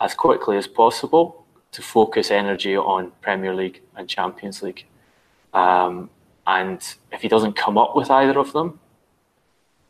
as 0.00 0.14
quickly 0.14 0.56
as 0.56 0.66
possible 0.66 1.44
to 1.70 1.80
focus 1.80 2.30
energy 2.30 2.76
on 2.76 3.12
Premier 3.20 3.54
League 3.54 3.80
and 3.96 4.08
Champions 4.08 4.62
League. 4.62 4.84
Um, 5.54 6.10
and 6.46 6.82
if 7.12 7.22
he 7.22 7.28
doesn't 7.28 7.54
come 7.54 7.78
up 7.78 7.94
with 7.94 8.10
either 8.10 8.38
of 8.38 8.52
them, 8.52 8.78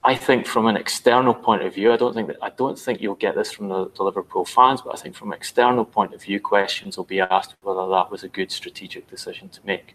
I 0.05 0.17
think 0.17 0.47
from 0.47 0.67
an 0.67 0.77
external 0.77 1.33
point 1.33 1.63
of 1.63 1.75
view, 1.75 1.93
I 1.93 1.97
don't 1.97 2.13
think 2.13 2.27
that 2.27 2.39
I 2.43 2.51
don't 2.51 2.79
think 2.79 3.01
you'll 3.01 3.15
get 3.15 3.37
this 3.37 3.53
from 3.53 3.69
the, 3.69 3.89
the, 3.97 4.03
Liverpool 4.03 4.45
fans, 4.45 4.83
but 4.83 4.95
I 4.95 5.01
think 5.01 5.15
from 5.15 5.31
an 5.31 5.37
external 5.37 5.85
point 5.85 6.13
of 6.13 6.23
view, 6.23 6.41
questions 6.41 6.97
will 6.97 7.05
be 7.05 7.21
asked 7.21 7.55
whether 7.63 7.87
that 7.89 8.11
was 8.11 8.25
a 8.25 8.29
good 8.29 8.51
strategic 8.51 9.09
decision 9.09 9.49
to 9.51 9.61
make. 9.65 9.95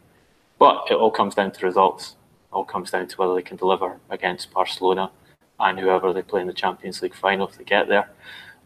But 0.60 0.86
it 0.90 0.94
all 0.94 1.12
comes 1.12 1.36
down 1.36 1.52
to 1.52 1.66
results. 1.66 2.16
It 2.52 2.56
all 2.56 2.64
comes 2.64 2.92
down 2.92 3.08
to 3.08 3.18
whether 3.18 3.36
they 3.36 3.42
can 3.42 3.58
deliver 3.58 4.00
against 4.10 4.52
Barcelona 4.52 5.12
and 5.60 5.78
whoever 5.78 6.14
they 6.14 6.22
play 6.22 6.40
in 6.40 6.48
the 6.48 6.54
Champions 6.54 7.02
League 7.02 7.16
final 7.16 7.48
if 7.48 7.58
they 7.58 7.66
get 7.66 7.90
there, 7.90 8.10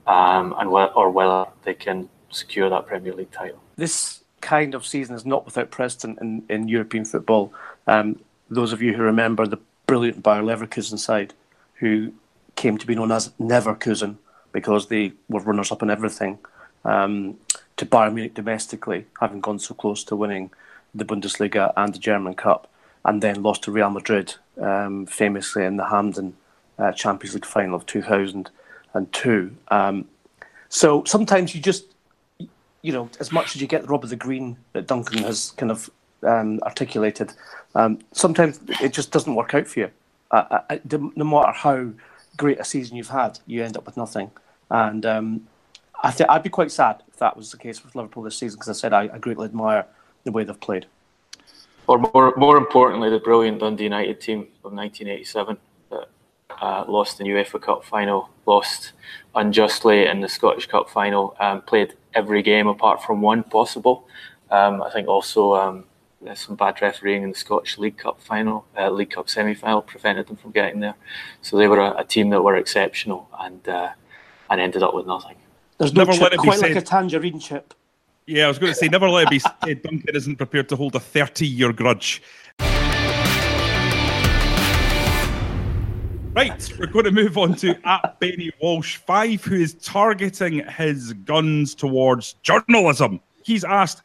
um, 0.06 0.54
and 0.60 0.70
wh- 0.70 0.96
or 0.96 1.10
whether 1.10 1.50
they 1.64 1.74
can 1.74 2.08
secure 2.30 2.70
that 2.70 2.86
Premier 2.86 3.16
League 3.16 3.32
title. 3.32 3.60
This 3.78 4.24
kind 4.42 4.76
of 4.76 4.86
season 4.86 5.16
is 5.16 5.26
not 5.26 5.46
without 5.46 5.72
precedent 5.72 6.20
in, 6.22 6.44
in 6.50 6.68
European 6.68 7.06
football. 7.06 7.54
Um, 7.92 8.22
those 8.50 8.72
of 8.72 8.82
you 8.82 8.94
who 8.94 9.04
remember 9.04 9.46
the 9.46 9.60
brilliant 9.86 10.24
Bayer 10.24 10.42
Leverkusen 10.42 10.98
side, 10.98 11.34
who 11.76 12.14
came 12.56 12.78
to 12.78 12.88
be 12.88 12.96
known 12.96 13.12
as 13.12 13.32
Neverkusen 13.38 14.16
because 14.54 14.88
they 14.88 15.12
were 15.28 15.42
runners 15.42 15.74
up 15.74 15.84
in 15.84 15.90
everything, 15.90 16.40
um, 16.86 17.38
to 17.76 17.86
Bayern 17.86 18.14
Munich 18.14 18.34
domestically, 18.34 19.08
having 19.20 19.42
gone 19.42 19.60
so 19.60 19.74
close 19.74 20.06
to 20.06 20.16
winning 20.16 20.52
the 20.96 21.04
Bundesliga 21.04 21.74
and 21.76 21.94
the 21.94 22.00
German 22.00 22.34
Cup, 22.34 22.70
and 23.04 23.22
then 23.22 23.44
lost 23.44 23.64
to 23.64 23.72
Real 23.72 23.90
Madrid, 23.90 24.36
um, 24.62 25.06
famously 25.06 25.66
in 25.66 25.76
the 25.76 25.90
Hampden 25.90 26.38
uh, 26.80 26.94
Champions 26.94 27.34
League 27.34 27.46
final 27.46 27.76
of 27.76 27.86
2002. 27.88 29.58
Um, 29.68 30.06
so 30.70 31.04
sometimes 31.04 31.54
you 31.54 31.60
just, 31.60 31.86
you 32.40 32.94
know, 32.94 33.10
as 33.20 33.34
much 33.34 33.54
as 33.54 33.62
you 33.62 33.68
get 33.68 33.82
the 33.82 33.90
rub 33.90 34.06
of 34.06 34.10
the 34.10 34.16
green 34.16 34.56
that 34.72 34.88
Duncan 34.88 35.24
has 35.24 35.52
kind 35.52 35.72
of 35.72 35.90
um, 36.24 36.60
articulated, 36.64 37.34
um, 37.76 38.00
sometimes 38.12 38.60
it 38.82 38.94
just 38.94 39.12
doesn't 39.12 39.36
work 39.36 39.54
out 39.54 39.68
for 39.68 39.82
you. 39.82 39.92
Uh, 40.32 40.60
uh, 40.70 40.78
no 40.86 41.26
matter 41.26 41.52
how 41.52 41.90
great 42.38 42.60
a 42.60 42.64
season 42.64 42.96
you've 42.96 43.10
had, 43.10 43.40
you 43.46 43.64
end 43.64 43.78
up 43.78 43.86
with 43.86 43.98
nothing. 43.98 44.32
And 44.70 45.06
um, 45.06 45.48
I 46.04 46.12
think 46.12 46.30
I'd 46.30 46.44
be 46.44 46.50
quite 46.50 46.72
sad 46.72 47.04
if 47.10 47.18
that 47.18 47.36
was 47.36 47.52
the 47.52 47.58
case 47.58 47.84
with 47.84 47.96
Liverpool 47.96 48.24
this 48.24 48.38
season 48.38 48.58
because 48.58 48.70
I 48.70 48.80
said 48.80 48.94
I, 48.94 49.04
I 49.14 49.18
greatly 49.18 49.46
admire 49.46 49.86
the 50.24 50.32
way 50.32 50.44
they've 50.44 50.60
played. 50.60 50.86
Or 51.88 51.98
more, 51.98 52.34
more 52.38 52.58
importantly, 52.58 53.10
the 53.10 53.20
brilliant 53.20 53.60
Dundee 53.60 53.84
United 53.84 54.22
team 54.22 54.48
of 54.64 54.72
1987 54.72 55.58
that 55.90 56.08
uh, 56.62 56.86
lost 56.88 57.18
the 57.18 57.26
UEFA 57.26 57.62
Cup 57.62 57.84
final, 57.84 58.30
lost 58.46 58.94
unjustly 59.36 60.06
in 60.06 60.22
the 60.22 60.30
Scottish 60.30 60.68
Cup 60.68 60.90
final, 60.90 61.36
um, 61.40 61.62
played 61.62 61.96
every 62.14 62.42
game 62.42 62.68
apart 62.68 63.04
from 63.04 63.22
one 63.22 63.44
possible. 63.44 64.08
Um, 64.50 64.82
I 64.82 64.90
think 64.92 65.08
also 65.08 65.56
um, 65.56 65.86
there's 66.22 66.40
some 66.40 66.56
bad 66.56 66.82
refereeing 66.82 67.24
in 67.24 67.30
the 67.32 67.36
Scottish 67.36 67.78
League 67.78 67.98
Cup 67.98 68.22
final, 68.22 68.66
uh, 68.78 68.90
League 68.90 69.12
Cup 69.12 69.30
semi-final 69.30 69.82
prevented 69.82 70.28
them 70.28 70.36
from 70.36 70.52
getting 70.52 70.80
there. 70.80 70.96
So 71.42 71.58
they 71.58 71.68
were 71.68 71.80
a, 71.80 71.98
a 71.98 72.04
team 72.04 72.30
that 72.30 72.42
were 72.42 72.56
exceptional 72.56 73.30
and 73.40 73.68
uh, 73.68 73.90
and 74.50 74.62
ended 74.62 74.84
up 74.84 74.94
with 74.94 75.08
nothing. 75.08 75.36
There's 75.78 75.94
no 75.94 76.06
chip, 76.06 76.34
quite 76.38 76.62
like 76.62 76.76
a 76.76 76.82
tangerine 76.82 77.40
chip. 77.40 77.74
Yeah, 78.28 78.46
I 78.46 78.48
was 78.50 78.60
going 78.60 78.72
to 78.72 78.78
say, 78.78 78.88
never 78.88 79.10
let 79.10 79.24
it 79.24 79.30
be 79.30 79.40
said 79.40 79.82
Duncan 79.82 80.16
isn't 80.16 80.36
prepared 80.36 80.70
to 80.70 80.76
hold 80.76 80.96
a 80.96 81.00
30 81.00 81.48
year 81.48 81.74
grudge. 81.74 82.22
Right, 86.34 86.74
we're 86.80 86.88
going 86.88 87.06
to 87.06 87.12
move 87.12 87.38
on 87.38 87.56
to 87.56 87.76
at 87.86 88.20
Benny 88.22 88.52
Walsh 88.62 88.98
five, 88.98 89.44
who 89.44 89.56
is 89.56 89.74
targeting 89.76 90.66
his 90.70 91.12
guns 91.26 91.76
towards 91.76 92.34
journalism. 92.36 93.20
He's 93.44 93.66
asked, 93.66 94.04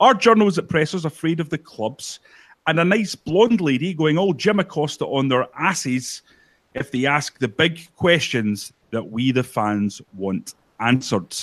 "Are 0.00 0.14
journalists 0.14 0.58
at 0.58 0.68
pressers 0.68 1.04
afraid 1.04 1.40
of 1.40 1.50
the 1.50 1.58
clubs?" 1.58 2.20
And 2.66 2.78
a 2.78 2.84
nice 2.84 3.14
blonde 3.14 3.60
lady 3.60 3.94
going 3.94 4.18
all 4.18 4.34
Jim 4.34 4.60
Acosta 4.60 5.06
on 5.06 5.28
their 5.28 5.46
asses 5.58 6.22
if 6.74 6.90
they 6.90 7.06
ask 7.06 7.38
the 7.38 7.48
big 7.48 7.88
questions 7.96 8.72
that 8.90 9.10
we, 9.10 9.32
the 9.32 9.42
fans, 9.42 10.02
want 10.14 10.54
answered. 10.80 11.34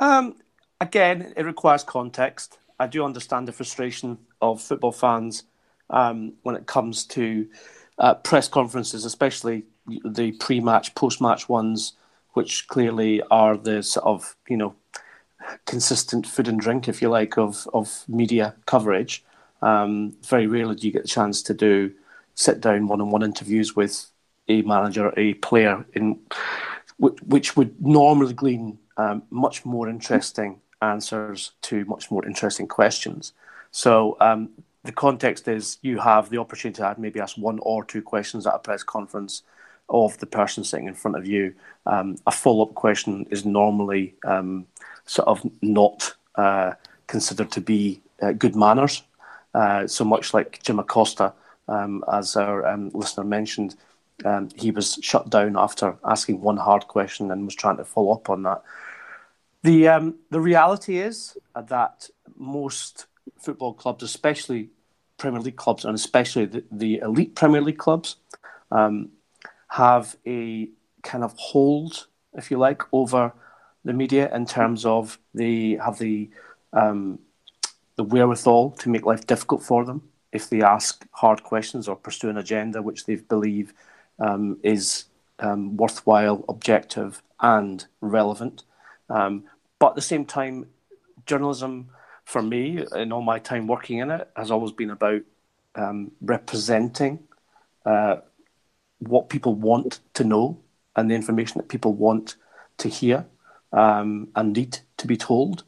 Um, 0.00 0.36
again, 0.80 1.32
it 1.36 1.42
requires 1.44 1.84
context. 1.84 2.58
I 2.78 2.86
do 2.86 3.04
understand 3.04 3.48
the 3.48 3.52
frustration 3.52 4.18
of 4.40 4.60
football 4.60 4.92
fans 4.92 5.44
um, 5.90 6.34
when 6.42 6.56
it 6.56 6.66
comes 6.66 7.04
to 7.06 7.48
uh, 7.98 8.14
press 8.14 8.48
conferences, 8.48 9.04
especially 9.04 9.64
the 10.04 10.32
pre-match, 10.32 10.94
post-match 10.94 11.48
ones, 11.48 11.94
which 12.32 12.68
clearly 12.68 13.22
are 13.30 13.56
the 13.56 13.82
sort 13.82 14.04
of 14.04 14.36
you 14.48 14.56
know 14.56 14.74
consistent 15.64 16.26
food 16.26 16.48
and 16.48 16.60
drink, 16.60 16.88
if 16.88 17.00
you 17.02 17.08
like, 17.08 17.38
of 17.38 17.68
of 17.72 18.04
media 18.08 18.54
coverage. 18.66 19.24
Um, 19.62 20.14
very 20.22 20.46
rarely 20.46 20.76
do 20.76 20.86
you 20.86 20.92
get 20.92 21.02
the 21.02 21.08
chance 21.08 21.42
to 21.42 21.54
do 21.54 21.92
sit 22.34 22.60
down 22.60 22.86
one-on-one 22.86 23.22
interviews 23.22 23.74
with 23.74 24.10
a 24.48 24.62
manager, 24.62 25.12
a 25.16 25.34
player, 25.34 25.84
in 25.94 26.20
which 26.98 27.56
would 27.56 27.80
normally 27.84 28.32
glean 28.32 28.78
um, 28.96 29.22
much 29.30 29.64
more 29.64 29.88
interesting 29.88 30.60
answers 30.82 31.52
to 31.62 31.84
much 31.86 32.10
more 32.10 32.24
interesting 32.26 32.68
questions. 32.68 33.32
So 33.70 34.16
um, 34.20 34.50
the 34.84 34.92
context 34.92 35.48
is 35.48 35.78
you 35.82 35.98
have 35.98 36.30
the 36.30 36.38
opportunity 36.38 36.82
to 36.82 36.94
maybe 36.98 37.20
ask 37.20 37.36
one 37.36 37.58
or 37.62 37.84
two 37.84 38.02
questions 38.02 38.46
at 38.46 38.54
a 38.54 38.58
press 38.58 38.82
conference 38.82 39.42
of 39.88 40.16
the 40.18 40.26
person 40.26 40.64
sitting 40.64 40.88
in 40.88 40.94
front 40.94 41.16
of 41.16 41.26
you. 41.26 41.54
Um, 41.86 42.16
a 42.26 42.30
follow 42.30 42.64
up 42.64 42.74
question 42.74 43.26
is 43.30 43.44
normally 43.44 44.14
um, 44.26 44.66
sort 45.06 45.28
of 45.28 45.44
not 45.62 46.14
uh, 46.34 46.72
considered 47.06 47.50
to 47.52 47.60
be 47.60 48.00
uh, 48.20 48.32
good 48.32 48.54
manners. 48.54 49.02
Uh, 49.54 49.86
so 49.86 50.04
much 50.04 50.34
like 50.34 50.62
Jim 50.62 50.78
Acosta, 50.78 51.32
um, 51.68 52.04
as 52.12 52.36
our 52.36 52.66
um, 52.66 52.90
listener 52.92 53.24
mentioned, 53.24 53.74
um, 54.24 54.48
he 54.54 54.70
was 54.70 54.98
shut 55.02 55.30
down 55.30 55.56
after 55.56 55.96
asking 56.04 56.40
one 56.40 56.56
hard 56.56 56.86
question 56.88 57.30
and 57.30 57.44
was 57.44 57.54
trying 57.54 57.76
to 57.76 57.84
follow 57.84 58.12
up 58.12 58.28
on 58.28 58.42
that. 58.42 58.62
The 59.62 59.88
um, 59.88 60.16
the 60.30 60.40
reality 60.40 60.98
is 60.98 61.36
that 61.54 62.08
most 62.36 63.06
football 63.38 63.74
clubs, 63.74 64.02
especially 64.02 64.70
Premier 65.18 65.40
League 65.40 65.56
clubs, 65.56 65.84
and 65.84 65.94
especially 65.94 66.46
the, 66.46 66.64
the 66.70 66.98
elite 66.98 67.34
Premier 67.34 67.60
League 67.60 67.78
clubs, 67.78 68.16
um, 68.70 69.10
have 69.68 70.16
a 70.26 70.68
kind 71.02 71.24
of 71.24 71.34
hold, 71.36 72.06
if 72.34 72.50
you 72.50 72.58
like, 72.58 72.82
over 72.92 73.32
the 73.86 73.92
media 73.92 74.34
in 74.34 74.44
terms 74.44 74.84
of 74.84 75.18
they 75.32 75.78
have 75.82 75.98
the 75.98 76.28
um, 76.72 77.18
the 77.94 78.04
wherewithal 78.04 78.72
to 78.72 78.90
make 78.90 79.06
life 79.06 79.26
difficult 79.26 79.62
for 79.62 79.84
them 79.84 80.02
if 80.32 80.50
they 80.50 80.60
ask 80.60 81.06
hard 81.12 81.42
questions 81.42 81.88
or 81.88 81.96
pursue 81.96 82.28
an 82.28 82.36
agenda 82.36 82.82
which 82.82 83.06
they 83.06 83.14
believe 83.14 83.72
um, 84.18 84.58
is 84.62 85.04
um, 85.38 85.76
worthwhile, 85.76 86.44
objective, 86.48 87.22
and 87.40 87.86
relevant. 88.00 88.64
Um, 89.08 89.44
but 89.78 89.90
at 89.90 89.94
the 89.94 90.02
same 90.02 90.24
time, 90.26 90.66
journalism 91.24 91.88
for 92.24 92.42
me, 92.42 92.84
in 92.94 93.12
all 93.12 93.22
my 93.22 93.38
time 93.38 93.66
working 93.66 93.98
in 93.98 94.10
it, 94.10 94.28
has 94.36 94.50
always 94.50 94.72
been 94.72 94.90
about 94.90 95.22
um, 95.76 96.10
representing 96.20 97.20
uh, 97.86 98.16
what 98.98 99.28
people 99.28 99.54
want 99.54 100.00
to 100.14 100.24
know 100.24 100.58
and 100.96 101.10
the 101.10 101.14
information 101.14 101.58
that 101.58 101.68
people 101.68 101.92
want 101.92 102.36
to 102.78 102.88
hear 102.88 103.24
um, 103.72 104.28
and 104.34 104.52
need 104.54 104.78
to 104.96 105.06
be 105.06 105.16
told. 105.16 105.64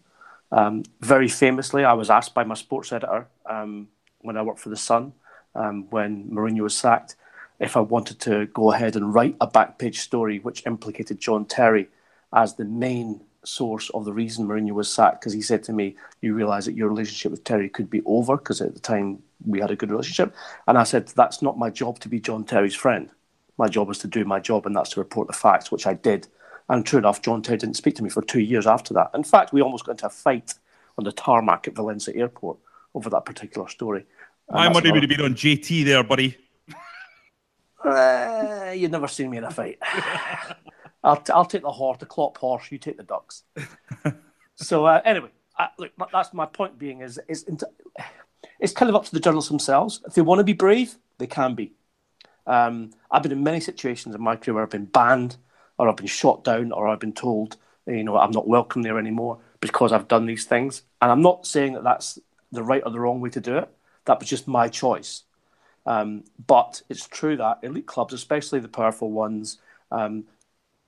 Um, 0.50 0.84
very 1.00 1.28
famously, 1.28 1.84
I 1.84 1.92
was 1.92 2.10
asked 2.10 2.34
by 2.34 2.44
my 2.44 2.54
sports 2.54 2.92
editor 2.92 3.26
um, 3.46 3.88
when 4.20 4.36
I 4.36 4.42
worked 4.42 4.60
for 4.60 4.70
The 4.70 4.76
Sun, 4.76 5.12
um, 5.54 5.86
when 5.90 6.30
Mourinho 6.30 6.62
was 6.62 6.76
sacked, 6.76 7.16
if 7.60 7.76
I 7.76 7.80
wanted 7.80 8.20
to 8.20 8.46
go 8.46 8.72
ahead 8.72 8.96
and 8.96 9.12
write 9.12 9.36
a 9.40 9.46
back 9.46 9.78
page 9.78 10.00
story 10.00 10.38
which 10.38 10.66
implicated 10.66 11.18
John 11.18 11.44
Terry 11.44 11.88
as 12.32 12.54
the 12.54 12.64
main 12.64 13.20
source 13.44 13.90
of 13.90 14.04
the 14.04 14.12
reason 14.12 14.46
Mourinho 14.46 14.72
was 14.72 14.92
sacked 14.92 15.20
because 15.20 15.32
he 15.32 15.42
said 15.42 15.62
to 15.64 15.72
me, 15.72 15.96
"You 16.20 16.34
realise 16.34 16.66
that 16.66 16.74
your 16.74 16.88
relationship 16.88 17.32
with 17.32 17.44
Terry 17.44 17.68
could 17.68 17.90
be 17.90 18.02
over 18.04 18.36
because 18.36 18.60
at 18.60 18.74
the 18.74 18.80
time 18.80 19.22
we 19.44 19.60
had 19.60 19.70
a 19.70 19.76
good 19.76 19.90
relationship." 19.90 20.34
And 20.66 20.78
I 20.78 20.84
said, 20.84 21.08
"That's 21.08 21.42
not 21.42 21.58
my 21.58 21.70
job 21.70 21.98
to 22.00 22.08
be 22.08 22.20
John 22.20 22.44
Terry's 22.44 22.74
friend. 22.74 23.10
My 23.56 23.68
job 23.68 23.90
is 23.90 23.98
to 23.98 24.06
do 24.06 24.24
my 24.24 24.38
job, 24.40 24.66
and 24.66 24.76
that's 24.76 24.90
to 24.90 25.00
report 25.00 25.26
the 25.26 25.32
facts, 25.32 25.72
which 25.72 25.86
I 25.86 25.94
did." 25.94 26.28
And 26.68 26.84
true 26.84 26.98
enough, 26.98 27.22
John 27.22 27.42
Terry 27.42 27.58
didn't 27.58 27.76
speak 27.76 27.94
to 27.96 28.02
me 28.02 28.10
for 28.10 28.22
two 28.22 28.40
years 28.40 28.66
after 28.66 28.92
that. 28.94 29.10
In 29.14 29.24
fact, 29.24 29.52
we 29.52 29.62
almost 29.62 29.86
got 29.86 29.92
into 29.92 30.06
a 30.06 30.10
fight 30.10 30.54
on 30.98 31.04
the 31.04 31.12
tarmac 31.12 31.66
at 31.66 31.74
Valencia 31.74 32.14
Airport 32.14 32.58
over 32.94 33.08
that 33.10 33.24
particular 33.24 33.68
story. 33.68 34.04
My 34.50 34.68
money 34.68 34.90
would 34.90 35.02
have 35.02 35.10
been 35.10 35.20
on 35.20 35.34
JT 35.34 35.84
there, 35.84 36.02
buddy. 36.02 36.36
Uh, 37.84 38.72
you've 38.74 38.90
never 38.90 39.08
seen 39.08 39.30
me 39.30 39.38
in 39.38 39.44
a 39.44 39.50
fight. 39.50 39.78
I'll, 41.04 41.16
t- 41.16 41.32
I'll 41.32 41.44
take 41.44 41.62
the 41.62 41.70
horse, 41.70 41.98
the 41.98 42.06
clop 42.06 42.36
horse. 42.38 42.70
You 42.70 42.78
take 42.78 42.96
the 42.96 43.02
ducks. 43.02 43.44
so 44.56 44.84
uh, 44.84 45.00
anyway, 45.04 45.30
I, 45.56 45.68
look, 45.78 45.92
that's 46.12 46.34
my 46.34 46.46
point. 46.46 46.78
Being 46.78 47.02
is 47.02 47.20
is 47.28 47.46
it's 48.58 48.72
kind 48.72 48.88
of 48.88 48.96
up 48.96 49.04
to 49.04 49.12
the 49.12 49.20
journalists 49.20 49.48
themselves. 49.48 50.02
If 50.06 50.14
they 50.14 50.22
want 50.22 50.40
to 50.40 50.44
be 50.44 50.52
brave, 50.52 50.96
they 51.18 51.26
can 51.26 51.54
be. 51.54 51.72
Um, 52.46 52.90
I've 53.10 53.22
been 53.22 53.32
in 53.32 53.44
many 53.44 53.60
situations 53.60 54.14
in 54.14 54.20
my 54.20 54.36
career 54.36 54.54
where 54.54 54.64
I've 54.64 54.70
been 54.70 54.86
banned, 54.86 55.36
or 55.78 55.88
I've 55.88 55.96
been 55.96 56.06
shot 56.06 56.44
down, 56.44 56.72
or 56.72 56.88
I've 56.88 57.00
been 57.00 57.12
told, 57.12 57.56
you 57.86 58.04
know, 58.04 58.16
I'm 58.16 58.32
not 58.32 58.48
welcome 58.48 58.82
there 58.82 58.98
anymore 58.98 59.38
because 59.60 59.92
I've 59.92 60.08
done 60.08 60.26
these 60.26 60.44
things. 60.44 60.82
And 61.00 61.10
I'm 61.10 61.22
not 61.22 61.46
saying 61.46 61.74
that 61.74 61.84
that's 61.84 62.18
the 62.52 62.62
right 62.62 62.82
or 62.84 62.90
the 62.90 63.00
wrong 63.00 63.20
way 63.20 63.30
to 63.30 63.40
do 63.40 63.58
it. 63.58 63.68
That 64.04 64.18
was 64.18 64.28
just 64.28 64.48
my 64.48 64.68
choice. 64.68 65.22
Um, 65.86 66.24
but 66.46 66.82
it's 66.88 67.06
true 67.06 67.36
that 67.36 67.60
elite 67.62 67.86
clubs, 67.86 68.12
especially 68.12 68.60
the 68.60 68.68
powerful 68.68 69.10
ones, 69.10 69.58
um, 69.90 70.24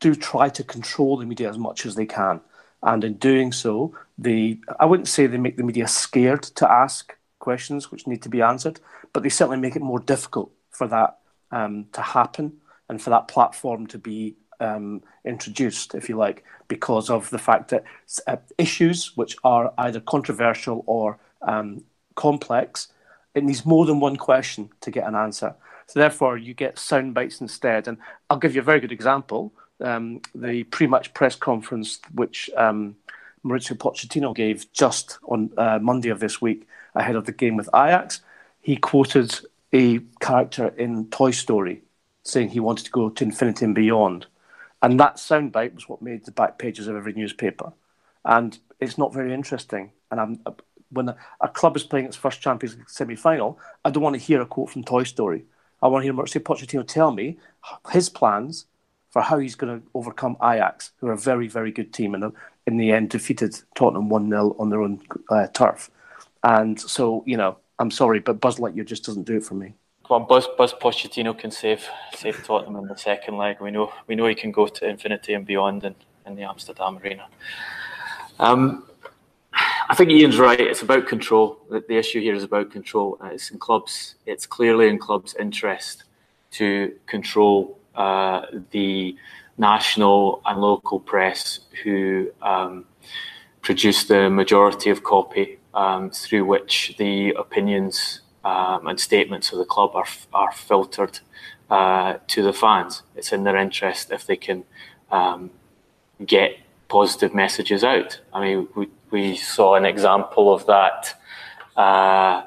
do 0.00 0.14
try 0.14 0.48
to 0.48 0.64
control 0.64 1.16
the 1.16 1.26
media 1.26 1.48
as 1.48 1.58
much 1.58 1.86
as 1.86 1.94
they 1.94 2.06
can. 2.06 2.40
And 2.82 3.04
in 3.04 3.14
doing 3.14 3.52
so, 3.52 3.94
they 4.18 4.58
I 4.78 4.86
wouldn't 4.86 5.08
say 5.08 5.26
they 5.26 5.38
make 5.38 5.56
the 5.56 5.62
media 5.62 5.86
scared 5.86 6.42
to 6.42 6.70
ask 6.70 7.16
questions 7.38 7.90
which 7.90 8.06
need 8.06 8.22
to 8.22 8.28
be 8.28 8.42
answered, 8.42 8.80
but 9.12 9.22
they 9.22 9.28
certainly 9.28 9.58
make 9.58 9.76
it 9.76 9.82
more 9.82 10.00
difficult 10.00 10.52
for 10.70 10.86
that 10.88 11.18
um, 11.50 11.86
to 11.92 12.02
happen 12.02 12.58
and 12.88 13.00
for 13.00 13.10
that 13.10 13.28
platform 13.28 13.86
to 13.88 13.98
be 13.98 14.36
um, 14.60 15.02
introduced, 15.24 15.94
if 15.94 16.08
you 16.08 16.16
like, 16.16 16.44
because 16.68 17.10
of 17.10 17.28
the 17.30 17.38
fact 17.38 17.70
that 17.70 17.84
uh, 18.26 18.36
issues 18.58 19.16
which 19.16 19.36
are 19.44 19.72
either 19.78 20.00
controversial 20.00 20.84
or 20.86 21.18
um, 21.42 21.82
complex, 22.14 22.88
it 23.34 23.44
needs 23.44 23.66
more 23.66 23.86
than 23.86 24.00
one 24.00 24.16
question 24.16 24.70
to 24.80 24.90
get 24.90 25.06
an 25.06 25.14
answer. 25.14 25.54
So 25.86 25.98
therefore, 25.98 26.38
you 26.38 26.54
get 26.54 26.78
sound 26.78 27.14
bites 27.14 27.40
instead. 27.40 27.88
And 27.88 27.98
I'll 28.28 28.38
give 28.38 28.54
you 28.54 28.60
a 28.60 28.64
very 28.64 28.80
good 28.80 28.92
example 28.92 29.52
um, 29.80 30.20
the 30.34 30.64
pre-match 30.64 31.12
press 31.14 31.34
conference 31.34 32.00
which 32.14 32.50
um, 32.56 32.96
Mauricio 33.44 33.76
Pochettino 33.76 34.34
gave 34.34 34.70
just 34.72 35.18
on 35.24 35.50
uh, 35.56 35.78
Monday 35.80 36.10
of 36.10 36.20
this 36.20 36.40
week 36.40 36.66
ahead 36.94 37.16
of 37.16 37.26
the 37.26 37.32
game 37.32 37.56
with 37.56 37.68
Ajax. 37.74 38.20
He 38.60 38.76
quoted 38.76 39.38
a 39.72 40.00
character 40.20 40.68
in 40.76 41.06
Toy 41.10 41.30
Story 41.30 41.82
saying 42.22 42.50
he 42.50 42.60
wanted 42.60 42.84
to 42.84 42.90
go 42.90 43.08
to 43.08 43.24
infinity 43.24 43.64
and 43.64 43.74
beyond. 43.74 44.26
And 44.82 44.98
that 44.98 45.16
soundbite 45.16 45.74
was 45.74 45.88
what 45.88 46.02
made 46.02 46.24
the 46.24 46.32
back 46.32 46.58
pages 46.58 46.88
of 46.88 46.96
every 46.96 47.12
newspaper. 47.12 47.72
And 48.24 48.58
it's 48.80 48.98
not 48.98 49.12
very 49.12 49.34
interesting. 49.34 49.92
And 50.10 50.20
I'm, 50.20 50.40
when 50.90 51.10
a, 51.10 51.16
a 51.40 51.48
club 51.48 51.76
is 51.76 51.84
playing 51.84 52.06
its 52.06 52.16
first 52.16 52.40
Champions 52.40 52.76
League 52.76 52.90
semi 52.90 53.16
final, 53.16 53.58
I 53.84 53.90
don't 53.90 54.02
want 54.02 54.14
to 54.14 54.20
hear 54.20 54.40
a 54.40 54.46
quote 54.46 54.70
from 54.70 54.84
Toy 54.84 55.04
Story. 55.04 55.44
I 55.82 55.88
want 55.88 56.02
to 56.02 56.04
hear 56.04 56.14
Mauricio 56.14 56.42
Pochettino 56.42 56.86
tell 56.86 57.10
me 57.10 57.38
his 57.90 58.08
plans 58.08 58.66
for 59.10 59.22
how 59.22 59.38
he's 59.38 59.54
going 59.54 59.80
to 59.80 59.86
overcome 59.94 60.36
Ajax, 60.42 60.92
who 60.98 61.08
are 61.08 61.12
a 61.12 61.18
very, 61.18 61.48
very 61.48 61.72
good 61.72 61.92
team, 61.92 62.14
and 62.14 62.32
in 62.66 62.76
the 62.76 62.92
end 62.92 63.10
defeated 63.10 63.58
Tottenham 63.74 64.08
1 64.08 64.28
0 64.28 64.56
on 64.58 64.70
their 64.70 64.82
own 64.82 65.00
uh, 65.30 65.46
turf. 65.48 65.90
And 66.42 66.80
so, 66.80 67.24
you 67.26 67.36
know, 67.36 67.58
I'm 67.78 67.90
sorry, 67.90 68.20
but 68.20 68.40
Buzz 68.40 68.58
Lightyear 68.58 68.86
just 68.86 69.04
doesn't 69.04 69.26
do 69.26 69.36
it 69.36 69.44
for 69.44 69.54
me. 69.54 69.74
Well, 70.10 70.18
Buzz 70.18 70.48
Buzz 70.58 70.72
Pochettino 70.74 71.38
can 71.38 71.52
save 71.52 71.88
save 72.16 72.44
Tottenham 72.44 72.74
in 72.82 72.88
the 72.88 72.96
second 72.96 73.36
leg. 73.36 73.60
We 73.60 73.70
know 73.70 73.92
we 74.08 74.16
know 74.16 74.26
he 74.26 74.34
can 74.34 74.50
go 74.50 74.66
to 74.66 74.88
infinity 74.88 75.34
and 75.34 75.46
beyond 75.46 75.84
in, 75.84 75.94
in 76.26 76.34
the 76.34 76.42
Amsterdam 76.42 76.98
Arena. 76.98 77.28
Um, 78.40 78.88
I 79.52 79.94
think 79.94 80.10
Ian's 80.10 80.36
right. 80.36 80.58
It's 80.58 80.82
about 80.82 81.06
control. 81.06 81.60
The, 81.70 81.84
the 81.86 81.96
issue 81.96 82.20
here 82.20 82.34
is 82.34 82.42
about 82.42 82.72
control. 82.72 83.18
Uh, 83.20 83.26
it's 83.26 83.52
in 83.52 83.60
clubs. 83.60 84.16
It's 84.26 84.46
clearly 84.46 84.88
in 84.88 84.98
clubs' 84.98 85.36
interest 85.38 86.02
to 86.52 86.92
control 87.06 87.78
uh, 87.94 88.46
the 88.72 89.14
national 89.58 90.42
and 90.44 90.60
local 90.60 90.98
press 90.98 91.60
who 91.84 92.32
um, 92.42 92.84
produce 93.62 94.02
the 94.06 94.28
majority 94.28 94.90
of 94.90 95.04
copy 95.04 95.60
um, 95.72 96.10
through 96.10 96.46
which 96.46 96.96
the 96.98 97.30
opinions 97.38 98.22
um, 98.44 98.86
and 98.86 98.98
statements 98.98 99.52
of 99.52 99.58
the 99.58 99.64
club 99.64 99.92
are, 99.94 100.06
are 100.32 100.52
filtered 100.52 101.20
uh, 101.70 102.14
to 102.28 102.42
the 102.42 102.52
fans. 102.52 103.02
It's 103.16 103.32
in 103.32 103.44
their 103.44 103.56
interest 103.56 104.10
if 104.10 104.26
they 104.26 104.36
can 104.36 104.64
um, 105.10 105.50
get 106.24 106.58
positive 106.88 107.34
messages 107.34 107.84
out. 107.84 108.20
I 108.32 108.40
mean, 108.40 108.68
we, 108.74 108.88
we 109.10 109.36
saw 109.36 109.74
an 109.74 109.84
example 109.84 110.52
of 110.52 110.66
that 110.66 111.14
uh, 111.76 112.42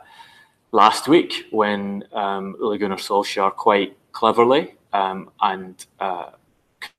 last 0.71 1.07
week 1.07 1.45
when 1.51 2.03
um, 2.11 2.55
Ole 2.61 2.77
Gunnar 2.77 2.97
Solskjaer 2.97 3.55
quite 3.55 3.97
cleverly 4.11 4.75
um, 4.91 5.29
and 5.41 5.85
uh, 5.99 6.31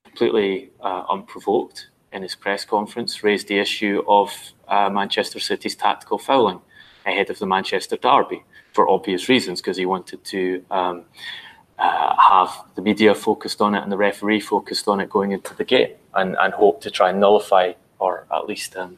completely 0.03 0.71
uh, 0.81 1.03
unprovoked 1.09 1.89
in 2.11 2.21
his 2.21 2.35
press 2.35 2.65
conference 2.65 3.23
raised 3.23 3.47
the 3.47 3.59
issue 3.59 4.01
of 4.07 4.31
uh, 4.67 4.89
Manchester 4.89 5.39
City's 5.39 5.75
tactical 5.75 6.17
fouling 6.17 6.61
ahead 7.05 7.29
of 7.29 7.37
the 7.39 7.45
Manchester 7.45 7.97
derby 7.97 8.43
for 8.75 8.89
obvious 8.89 9.29
reasons 9.29 9.61
because 9.61 9.77
he 9.77 9.85
wanted 9.85 10.21
to 10.25 10.63
um, 10.69 11.05
uh, 11.79 12.13
have 12.29 12.49
the 12.75 12.81
media 12.81 13.15
focused 13.15 13.61
on 13.61 13.73
it 13.73 13.81
and 13.81 13.91
the 13.91 13.97
referee 13.97 14.41
focused 14.41 14.87
on 14.89 14.99
it 14.99 15.09
going 15.09 15.31
into 15.31 15.55
the 15.55 15.63
game 15.63 15.93
and, 16.13 16.35
and 16.41 16.53
hope 16.53 16.81
to 16.81 16.91
try 16.91 17.09
and 17.09 17.19
nullify 17.19 17.71
or 17.99 18.27
at 18.33 18.45
least 18.45 18.75
um, 18.75 18.97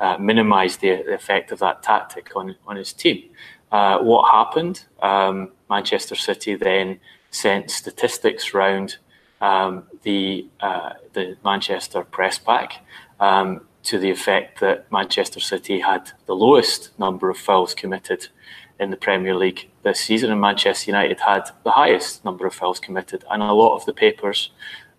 uh, 0.00 0.18
minimise 0.18 0.76
the, 0.76 1.02
the, 1.06 1.14
effect 1.14 1.50
of 1.50 1.58
that 1.58 1.82
tactic 1.82 2.36
on, 2.36 2.54
on 2.66 2.76
his 2.76 2.92
team. 2.92 3.24
Uh, 3.72 3.98
what 4.00 4.30
happened? 4.30 4.84
Um, 5.00 5.52
Manchester 5.70 6.14
City 6.14 6.54
then 6.54 7.00
sent 7.30 7.70
statistics 7.70 8.52
round 8.52 8.96
um, 9.40 9.84
the 10.02 10.46
uh, 10.60 10.92
the 11.14 11.36
Manchester 11.44 12.02
press 12.04 12.38
pack 12.38 12.84
um, 13.20 13.62
to 13.82 13.98
the 13.98 14.10
effect 14.10 14.60
that 14.60 14.90
Manchester 14.92 15.40
City 15.40 15.80
had 15.80 16.12
the 16.26 16.34
lowest 16.34 16.98
number 16.98 17.28
of 17.30 17.36
fouls 17.36 17.74
committed 17.74 18.28
in 18.78 18.90
the 18.90 18.96
Premier 18.96 19.34
League 19.34 19.68
this 19.82 20.00
season, 20.00 20.30
and 20.30 20.40
Manchester 20.40 20.90
United 20.90 21.20
had 21.20 21.50
the 21.64 21.70
highest 21.70 22.24
number 22.24 22.46
of 22.46 22.54
fouls 22.54 22.80
committed. 22.80 23.24
And 23.30 23.42
a 23.42 23.52
lot 23.52 23.76
of 23.76 23.84
the 23.86 23.92
papers 23.92 24.50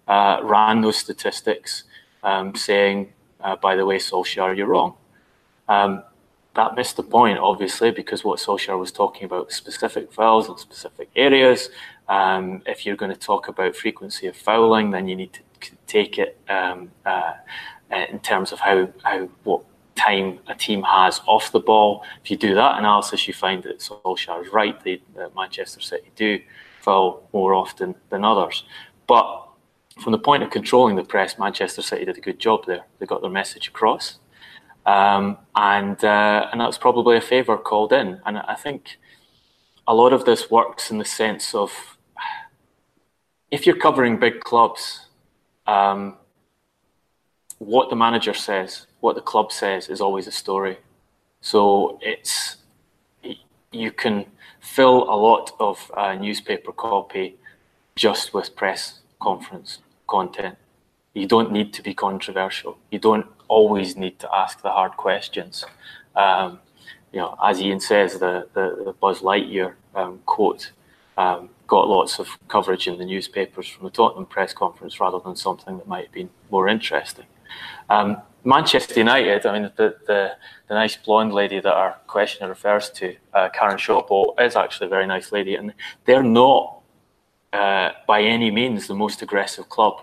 uh, 0.08 0.40
ran 0.44 0.82
those 0.82 0.98
statistics, 0.98 1.84
um, 2.24 2.56
saying, 2.56 3.14
uh, 3.42 3.56
"By 3.56 3.76
the 3.76 3.86
way, 3.86 3.98
Solskjaer, 3.98 4.56
you're 4.56 4.68
wrong." 4.68 4.96
Um, 5.68 6.04
that 6.56 6.76
missed 6.76 6.98
the 6.98 7.04
point, 7.04 7.38
obviously, 7.38 7.92
because 7.92 8.24
what 8.24 8.40
Solskjaer 8.40 8.80
was 8.80 8.92
talking 8.92 9.26
about 9.26 9.52
specific 9.52 10.12
fouls 10.12 10.50
in 10.50 10.58
specific 10.58 11.10
areas. 11.16 11.70
Um, 12.10 12.64
if 12.66 12.86
you're 12.86 12.96
going 12.96 13.12
to 13.12 13.20
talk 13.20 13.48
about 13.48 13.76
frequency 13.76 14.26
of 14.28 14.36
fouling, 14.36 14.92
then 14.92 15.08
you 15.08 15.16
need 15.16 15.34
to 15.34 15.42
take 15.86 16.18
it 16.18 16.40
um, 16.50 16.92
uh, 17.06 17.34
in 17.92 18.20
terms 18.20 18.52
of 18.52 18.60
how, 18.60 18.90
how 19.04 19.30
what 19.44 19.64
time 19.98 20.40
a 20.48 20.56
team 20.56 20.84
has 20.84 21.22
off 21.26 21.52
the 21.52 21.60
ball. 21.60 22.04
If 22.24 22.32
you 22.32 22.38
do 22.38 22.54
that 22.56 22.80
analysis, 22.80 23.28
you 23.28 23.34
find 23.34 23.64
that 23.64 23.80
Solskjaer 23.80 24.46
is 24.46 24.54
right. 24.54 24.82
They, 24.84 25.02
Manchester 25.36 25.82
City 25.82 26.12
do 26.16 26.40
foul 26.82 27.28
more 27.34 27.54
often 27.54 27.96
than 28.10 28.24
others. 28.24 28.64
But 29.08 29.48
from 30.02 30.12
the 30.12 30.20
point 30.20 30.44
of 30.44 30.50
controlling 30.50 30.96
the 30.96 31.04
press, 31.04 31.38
Manchester 31.38 31.82
City 31.82 32.06
did 32.06 32.18
a 32.18 32.22
good 32.22 32.40
job 32.40 32.66
there. 32.66 32.86
They 33.00 33.06
got 33.06 33.22
their 33.22 33.32
message 33.32 33.68
across. 33.68 34.20
Um, 34.86 35.38
and 35.56 36.02
uh, 36.04 36.48
and 36.52 36.62
that's 36.62 36.78
probably 36.78 37.18
a 37.18 37.22
favour 37.22 37.58
called 37.58 37.92
in. 37.92 38.22
And 38.26 38.38
I 38.38 38.56
think 38.56 38.98
a 39.86 39.94
lot 39.94 40.14
of 40.14 40.24
this 40.24 40.50
works 40.50 40.92
in 40.92 40.98
the 40.98 41.06
sense 41.06 41.54
of 41.54 41.98
if 43.52 43.66
you're 43.66 43.78
covering 43.78 44.18
big 44.18 44.42
clubs, 44.42 45.08
um, 45.66 46.18
what 47.58 47.90
the 47.90 47.96
manager 47.96 48.34
says, 48.34 48.88
what 49.08 49.16
the 49.16 49.32
club 49.34 49.50
says, 49.54 49.88
is 49.88 50.02
always 50.02 50.28
a 50.28 50.36
story. 50.44 50.76
So 51.40 51.98
it's 52.02 52.58
you 53.72 53.92
can 54.04 54.26
fill 54.60 55.00
a 55.16 55.18
lot 55.30 55.46
of 55.60 55.76
uh, 55.96 56.14
newspaper 56.16 56.74
copy 56.74 57.28
just 57.96 58.34
with 58.34 58.48
press 58.62 58.82
conference 59.28 59.80
content. 60.08 60.56
You 61.14 61.28
don't 61.36 61.52
need 61.58 61.70
to 61.78 61.82
be 61.82 61.94
controversial. 61.94 62.78
You 62.92 63.00
don't 63.00 63.28
always 63.48 63.96
need 64.04 64.20
to 64.24 64.28
ask 64.42 64.62
the 64.62 64.72
hard 64.78 64.94
questions. 64.98 65.64
Um, 66.16 66.60
you 67.14 67.20
know, 67.22 67.38
as 67.50 67.62
Ian 67.62 67.80
says, 67.80 68.20
the, 68.20 68.34
the, 68.56 68.66
the 68.88 68.94
Buzz 69.02 69.20
Lightyear 69.22 69.70
um, 69.96 70.20
quote 70.26 70.72
um, 71.18 71.50
got 71.66 71.88
lots 71.88 72.20
of 72.20 72.28
coverage 72.48 72.88
in 72.88 72.98
the 72.98 73.06
newspapers 73.06 73.68
from 73.68 73.86
the 73.86 73.96
Tottenham 74.00 74.26
press 74.26 74.54
conference 74.54 75.00
rather 75.00 75.20
than 75.26 75.36
something 75.36 75.78
that 75.78 75.88
might 75.88 76.06
have 76.08 76.14
been 76.20 76.30
more 76.52 76.68
interesting. 76.68 77.26
Um, 77.90 78.22
Manchester 78.48 79.00
United, 79.02 79.46
I 79.46 79.60
mean, 79.60 79.72
the, 79.76 79.98
the, 80.08 80.32
the, 80.70 80.74
nice 80.74 80.96
blonde 80.96 81.34
lady 81.34 81.60
that 81.60 81.74
our 81.74 81.98
questioner 82.08 82.48
refers 82.48 82.90
to, 82.92 83.14
uh, 83.34 83.50
Karen 83.50 83.76
Shotbolt, 83.76 84.40
is 84.40 84.56
actually 84.56 84.88
a 84.88 84.90
very 84.90 85.06
nice 85.06 85.34
lady, 85.34 85.56
and 85.56 85.74
they're 86.06 86.24
not 86.24 86.80
uh, 87.52 87.90
by 88.08 88.22
any 88.22 88.50
means 88.50 88.88
the 88.88 88.96
most 88.96 89.22
aggressive 89.22 89.68
club 89.68 89.96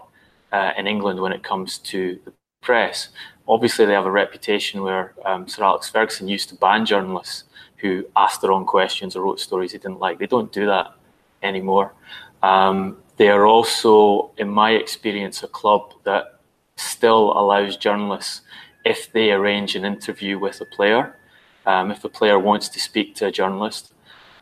uh, 0.52 0.72
in 0.76 0.86
England 0.86 1.22
when 1.22 1.32
it 1.32 1.42
comes 1.42 1.78
to 1.78 2.20
the 2.26 2.34
press. 2.60 3.08
Obviously, 3.48 3.86
they 3.86 3.94
have 3.94 4.04
a 4.04 4.10
reputation 4.10 4.82
where 4.82 5.14
um, 5.24 5.48
Sir 5.48 5.64
Alex 5.64 5.88
Ferguson 5.88 6.28
used 6.28 6.50
to 6.50 6.54
ban 6.56 6.84
journalists 6.84 7.44
who 7.78 8.04
asked 8.14 8.42
the 8.42 8.48
wrong 8.50 8.66
questions 8.66 9.16
or 9.16 9.22
wrote 9.22 9.40
stories 9.40 9.72
he 9.72 9.78
didn't 9.78 10.00
like. 10.00 10.18
They 10.18 10.26
don't 10.26 10.52
do 10.52 10.66
that 10.66 10.92
anymore. 11.42 11.94
Um, 12.42 12.98
they 13.16 13.30
are 13.30 13.46
also, 13.46 14.32
in 14.36 14.50
my 14.50 14.72
experience, 14.72 15.42
a 15.42 15.48
club 15.48 15.94
that 16.04 16.33
still 16.76 17.32
allows 17.38 17.76
journalists, 17.76 18.42
if 18.84 19.12
they 19.12 19.30
arrange 19.32 19.74
an 19.76 19.84
interview 19.84 20.38
with 20.38 20.60
a 20.60 20.64
player, 20.64 21.16
um, 21.66 21.90
if 21.90 22.02
the 22.02 22.08
player 22.08 22.38
wants 22.38 22.68
to 22.68 22.80
speak 22.80 23.14
to 23.16 23.26
a 23.26 23.32
journalist, 23.32 23.92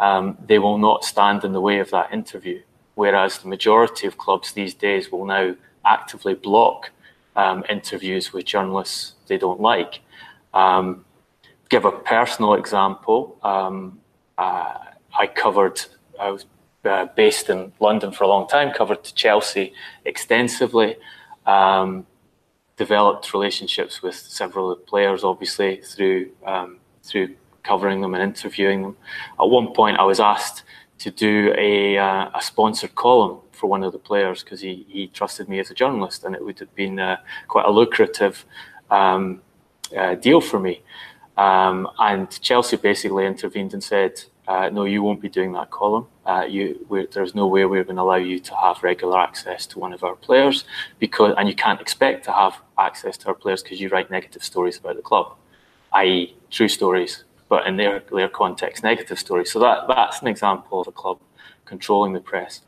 um, 0.01 0.37
they 0.45 0.59
will 0.59 0.79
not 0.79 1.05
stand 1.05 1.45
in 1.45 1.53
the 1.53 1.61
way 1.61 1.79
of 1.79 1.91
that 1.91 2.13
interview. 2.13 2.61
Whereas 2.95 3.39
the 3.39 3.49
majority 3.49 4.07
of 4.07 4.19
clubs 4.19 4.53
these 4.53 4.75
days 4.75 5.11
will 5.11 5.25
now 5.25 5.55
actively 5.85 6.35
block 6.35 6.91
um, 7.37 7.65
interviews 7.69 8.33
with 8.33 8.45
journalists 8.45 9.15
they 9.29 9.39
don't 9.39 9.61
like. 9.61 10.01
Um, 10.53 11.05
give 11.69 11.85
a 11.85 11.93
personal 11.93 12.55
example. 12.55 13.39
Um, 13.43 14.01
uh, 14.37 14.75
I 15.19 15.27
covered, 15.27 15.81
I 16.21 16.31
was 16.31 16.47
uh, 16.85 17.07
based 17.17 17.49
in 17.49 17.73
London 17.81 18.13
for 18.13 18.25
a 18.25 18.29
long 18.29 18.49
time, 18.49 18.73
covered 18.73 19.05
Chelsea 19.05 19.73
extensively, 20.05 20.97
um, 21.47 22.07
developed 22.77 23.33
relationships 23.33 24.03
with 24.03 24.15
several 24.15 24.75
players, 24.77 25.25
obviously, 25.25 25.77
through, 25.83 26.31
um, 26.47 26.79
through 27.03 27.35
covering 27.63 28.01
them 28.01 28.15
and 28.15 28.23
interviewing 28.23 28.83
them. 28.83 28.97
At 29.41 29.49
one 29.49 29.73
point, 29.73 29.99
I 29.99 30.05
was 30.05 30.21
asked 30.21 30.65
to 30.99 31.11
do 31.11 31.55
a, 31.59 31.99
uh, 31.99 32.31
a 32.35 32.43
sponsored 32.43 32.95
column 32.95 33.39
for 33.51 33.67
one 33.69 33.83
of 33.83 33.93
the 33.93 33.99
players 33.99 34.43
because 34.43 34.61
he, 34.61 34.87
he 34.89 35.07
trusted 35.09 35.49
me 35.49 35.59
as 35.59 35.71
a 35.71 35.75
journalist, 35.75 36.25
and 36.25 36.35
it 36.35 36.45
would 36.45 36.59
have 36.59 36.75
been 36.75 36.99
uh, 36.99 37.17
quite 37.49 37.67
a 37.67 37.71
lucrative 37.71 38.45
um, 38.91 39.41
uh, 39.97 40.15
deal 40.15 40.41
for 40.41 40.59
me. 40.59 40.83
Um, 41.37 41.89
and 41.99 42.29
Chelsea 42.41 42.77
basically 42.77 43.27
intervened 43.27 43.73
and 43.73 43.83
said, 43.83 44.23
uh, 44.47 44.69
"No, 44.71 44.85
you 44.85 45.03
won't 45.03 45.21
be 45.21 45.29
doing 45.29 45.53
that 45.53 45.71
column. 45.71 46.07
Uh, 46.25 46.45
you, 46.49 46.87
there's 47.13 47.35
no 47.35 47.47
way 47.49 47.65
we're 47.65 47.83
going 47.83 47.97
to 47.97 48.03
allow 48.03 48.15
you 48.15 48.39
to 48.39 48.55
have 48.55 48.81
regular 48.83 49.19
access 49.19 49.67
to 49.67 49.81
one 49.81 49.93
of 49.93 50.05
our 50.05 50.15
players 50.15 50.65
because, 51.01 51.35
and 51.37 51.49
you 51.49 51.55
can't 51.55 51.81
expect 51.81 52.25
to 52.25 52.33
have 52.33 52.61
access 52.79 53.17
to 53.17 53.27
our 53.27 53.35
players 53.35 53.63
because 53.63 53.81
you 53.81 53.89
write 53.89 54.09
negative 54.09 54.45
stories 54.45 54.79
about 54.79 54.95
the 54.95 55.03
club, 55.03 55.35
i.e., 55.95 56.37
true 56.49 56.69
stories, 56.69 57.25
but 57.49 57.67
in 57.67 57.77
their 57.77 58.05
their 58.13 58.29
context, 58.29 58.85
negative 58.85 59.19
stories. 59.19 59.51
So 59.51 59.59
that 59.59 59.89
that's 59.89 60.23
an 60.23 60.29
example 60.29 60.81
of 60.81 60.87
a 60.87 60.93
club 60.93 61.19
controlling 61.65 62.13
the 62.13 62.21
press." 62.21 62.61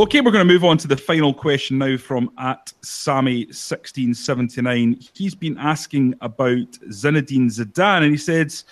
Okay, 0.00 0.20
we're 0.22 0.30
going 0.30 0.48
to 0.48 0.50
move 0.50 0.64
on 0.64 0.78
to 0.78 0.88
the 0.88 0.96
final 0.96 1.34
question 1.34 1.76
now 1.76 1.98
from 1.98 2.32
at 2.38 2.72
Sammy1679. 2.80 5.10
He's 5.12 5.34
been 5.34 5.58
asking 5.58 6.14
about 6.22 6.70
Zinedine 6.88 7.50
Zidane, 7.50 8.04
and 8.04 8.10
he 8.10 8.16
says, 8.16 8.64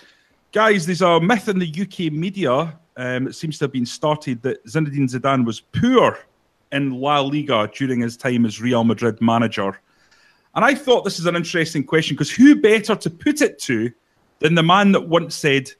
Guys, 0.51 0.87
there's 0.87 1.03
a 1.03 1.21
myth 1.21 1.47
in 1.47 1.59
the 1.59 1.67
UK 1.67 2.11
media. 2.11 2.75
Um, 2.97 3.27
it 3.27 3.35
seems 3.35 3.59
to 3.59 3.65
have 3.65 3.71
been 3.71 3.85
started 3.85 4.41
that 4.41 4.65
Zinedine 4.65 5.07
Zidane 5.07 5.45
was 5.45 5.59
poor 5.59 6.17
in 6.71 6.99
La 6.99 7.19
Liga 7.19 7.69
during 7.75 7.99
his 7.99 8.17
time 8.17 8.47
as 8.47 8.59
Real 8.59 8.83
Madrid 8.83 9.21
manager. 9.21 9.79
And 10.55 10.65
I 10.65 10.73
thought 10.73 11.03
this 11.03 11.19
is 11.19 11.27
an 11.27 11.35
interesting 11.35 11.83
question 11.83 12.15
because 12.15 12.31
who 12.31 12.59
better 12.59 12.95
to 12.95 13.09
put 13.11 13.43
it 13.43 13.59
to 13.59 13.91
than 14.39 14.55
the 14.55 14.63
man 14.63 14.93
that 14.93 15.07
once 15.07 15.35
said, 15.35 15.71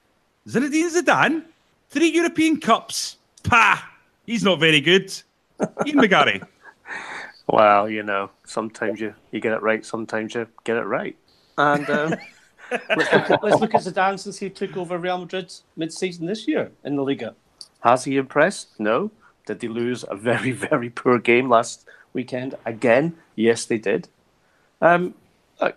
Zinedine 0.47 0.95
Zidane, 0.95 1.43
three 1.89 2.11
European 2.11 2.59
Cups, 2.59 3.17
pah, 3.41 3.81
he's 4.27 4.43
not 4.43 4.59
very 4.59 4.79
good. 4.79 5.11
Ian 5.85 5.97
McGarry. 5.97 6.47
Well, 7.47 7.89
you 7.89 8.03
know, 8.03 8.29
sometimes 8.45 8.99
you, 8.99 9.15
you 9.31 9.39
get 9.39 9.53
it 9.53 9.61
right, 9.61 9.85
sometimes 9.85 10.35
you 10.35 10.47
get 10.63 10.77
it 10.77 10.83
right. 10.83 11.17
And 11.57 11.89
um, 11.89 12.15
let's, 12.71 13.11
look 13.11 13.31
at, 13.31 13.43
let's 13.43 13.61
look 13.61 13.73
at 13.73 13.81
Zidane 13.81 14.19
since 14.19 14.37
he 14.37 14.49
took 14.49 14.77
over 14.77 14.97
Real 14.97 15.17
Madrid 15.17 15.51
mid-season 15.75 16.27
this 16.27 16.47
year 16.47 16.71
in 16.83 16.95
the 16.95 17.03
Liga. 17.03 17.35
Has 17.81 18.03
he 18.03 18.17
impressed? 18.17 18.79
No. 18.79 19.11
Did 19.45 19.61
they 19.61 19.67
lose 19.67 20.05
a 20.07 20.15
very, 20.15 20.51
very 20.51 20.89
poor 20.89 21.17
game 21.17 21.49
last 21.49 21.87
weekend? 22.13 22.55
Again, 22.65 23.15
yes, 23.35 23.65
they 23.65 23.79
did. 23.79 24.07
Um, 24.81 25.15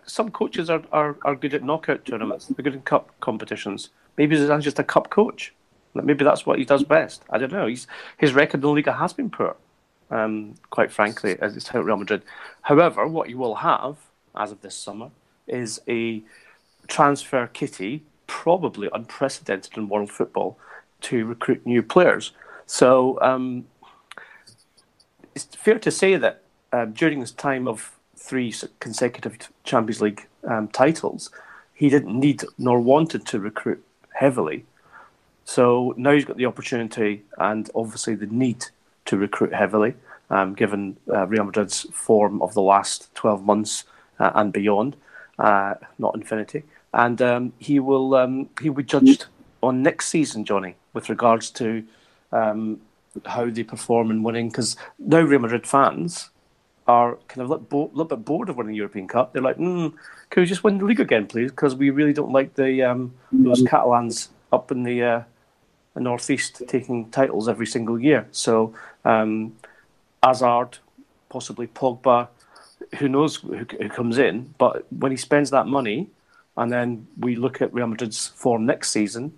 some 0.05 0.31
coaches 0.31 0.69
are, 0.69 0.83
are, 0.91 1.17
are 1.23 1.35
good 1.35 1.53
at 1.53 1.63
knockout 1.63 2.05
tournaments. 2.05 2.45
They're 2.47 2.63
good 2.63 2.75
in 2.75 2.81
cup 2.81 3.11
competitions. 3.19 3.89
maybe 4.17 4.37
Zidane's 4.37 4.63
just 4.63 4.79
a 4.79 4.83
cup 4.83 5.09
coach. 5.09 5.53
Maybe 5.93 6.23
that's 6.23 6.45
what 6.45 6.59
he 6.59 6.65
does 6.65 6.83
best. 6.83 7.23
I 7.29 7.37
don't 7.37 7.51
know. 7.51 7.67
He's, 7.67 7.87
his 8.17 8.33
record 8.33 8.55
in 8.55 8.61
the 8.61 8.69
Liga 8.69 8.93
has 8.93 9.13
been 9.13 9.29
poor, 9.29 9.55
um, 10.09 10.55
quite 10.69 10.91
frankly, 10.91 11.37
as 11.39 11.55
it's 11.55 11.73
Real 11.73 11.97
Madrid. 11.97 12.23
However, 12.61 13.07
what 13.07 13.29
you 13.29 13.37
will 13.37 13.55
have 13.55 13.97
as 14.35 14.51
of 14.51 14.61
this 14.61 14.75
summer 14.75 15.09
is 15.47 15.81
a 15.87 16.21
transfer 16.87 17.47
kitty, 17.47 18.03
probably 18.27 18.89
unprecedented 18.93 19.77
in 19.77 19.89
world 19.89 20.11
football, 20.11 20.57
to 21.01 21.25
recruit 21.25 21.65
new 21.65 21.83
players. 21.83 22.31
So 22.65 23.19
um, 23.21 23.65
it's 25.35 25.45
fair 25.45 25.79
to 25.79 25.91
say 25.91 26.15
that 26.15 26.41
uh, 26.71 26.85
during 26.85 27.19
this 27.19 27.31
time 27.31 27.67
of 27.67 27.91
three 28.15 28.53
consecutive 28.79 29.49
Champions 29.63 30.01
League 30.01 30.27
um, 30.45 30.67
titles, 30.69 31.29
he 31.73 31.89
didn't 31.89 32.17
need 32.17 32.43
nor 32.57 32.79
wanted 32.79 33.25
to 33.27 33.39
recruit 33.39 33.83
heavily. 34.13 34.65
So 35.45 35.93
now 35.97 36.11
he's 36.11 36.25
got 36.25 36.37
the 36.37 36.45
opportunity 36.45 37.23
and 37.37 37.69
obviously 37.75 38.15
the 38.15 38.27
need 38.27 38.65
to 39.05 39.17
recruit 39.17 39.53
heavily, 39.53 39.95
um, 40.29 40.53
given 40.53 40.97
uh, 41.13 41.27
Real 41.27 41.43
Madrid's 41.43 41.81
form 41.91 42.41
of 42.41 42.53
the 42.53 42.61
last 42.61 43.13
12 43.15 43.43
months 43.43 43.83
uh, 44.19 44.31
and 44.35 44.53
beyond, 44.53 44.95
uh, 45.39 45.75
not 45.97 46.15
infinity. 46.15 46.63
And 46.93 47.21
um, 47.21 47.53
he 47.57 47.79
will 47.79 48.15
um, 48.15 48.49
he 48.61 48.69
will 48.69 48.77
be 48.77 48.83
judged 48.83 49.25
on 49.63 49.81
next 49.81 50.07
season, 50.07 50.45
Jonny, 50.45 50.75
with 50.93 51.09
regards 51.09 51.49
to 51.51 51.83
um, 52.31 52.79
how 53.25 53.49
they 53.49 53.63
perform 53.63 54.11
in 54.11 54.21
winning. 54.21 54.49
Because 54.49 54.77
now 54.99 55.21
Real 55.21 55.39
Madrid 55.39 55.65
fans 55.65 56.29
are 56.87 57.15
kind 57.27 57.41
of 57.41 57.49
a 57.49 57.53
little, 57.53 57.65
bo- 57.65 57.91
little 57.93 58.05
bit 58.05 58.25
bored 58.25 58.49
of 58.49 58.57
winning 58.57 58.73
the 58.73 58.77
European 58.77 59.07
Cup. 59.07 59.33
They're 59.33 59.41
like, 59.41 59.57
mm, 59.57 59.93
can 60.29 60.41
we 60.41 60.45
just 60.45 60.63
win 60.63 60.77
the 60.77 60.85
league 60.85 60.99
again, 60.99 61.27
please? 61.27 61.49
Because 61.49 61.75
we 61.75 61.89
really 61.89 62.13
don't 62.13 62.31
like 62.31 62.53
the 62.55 62.83
um, 62.83 63.13
those 63.31 63.63
Catalans 63.63 64.29
up 64.51 64.71
in 64.71 64.83
the, 64.83 65.03
uh, 65.03 65.23
the 65.93 66.01
northeast 66.01 66.63
taking 66.67 67.09
titles 67.11 67.47
every 67.47 67.67
single 67.67 67.99
year. 67.99 68.27
So 68.31 68.73
um, 69.05 69.55
Hazard, 70.21 70.77
possibly 71.29 71.67
Pogba, 71.67 72.27
who 72.97 73.07
knows 73.07 73.37
who, 73.37 73.55
who 73.57 73.89
comes 73.89 74.17
in? 74.17 74.53
But 74.57 74.85
when 74.91 75.11
he 75.11 75.17
spends 75.17 75.49
that 75.51 75.67
money, 75.67 76.07
and 76.55 76.71
then 76.71 77.07
we 77.19 77.35
look 77.35 77.61
at 77.61 77.73
Real 77.73 77.87
Madrid's 77.87 78.27
form 78.27 78.65
next 78.65 78.91
season, 78.91 79.33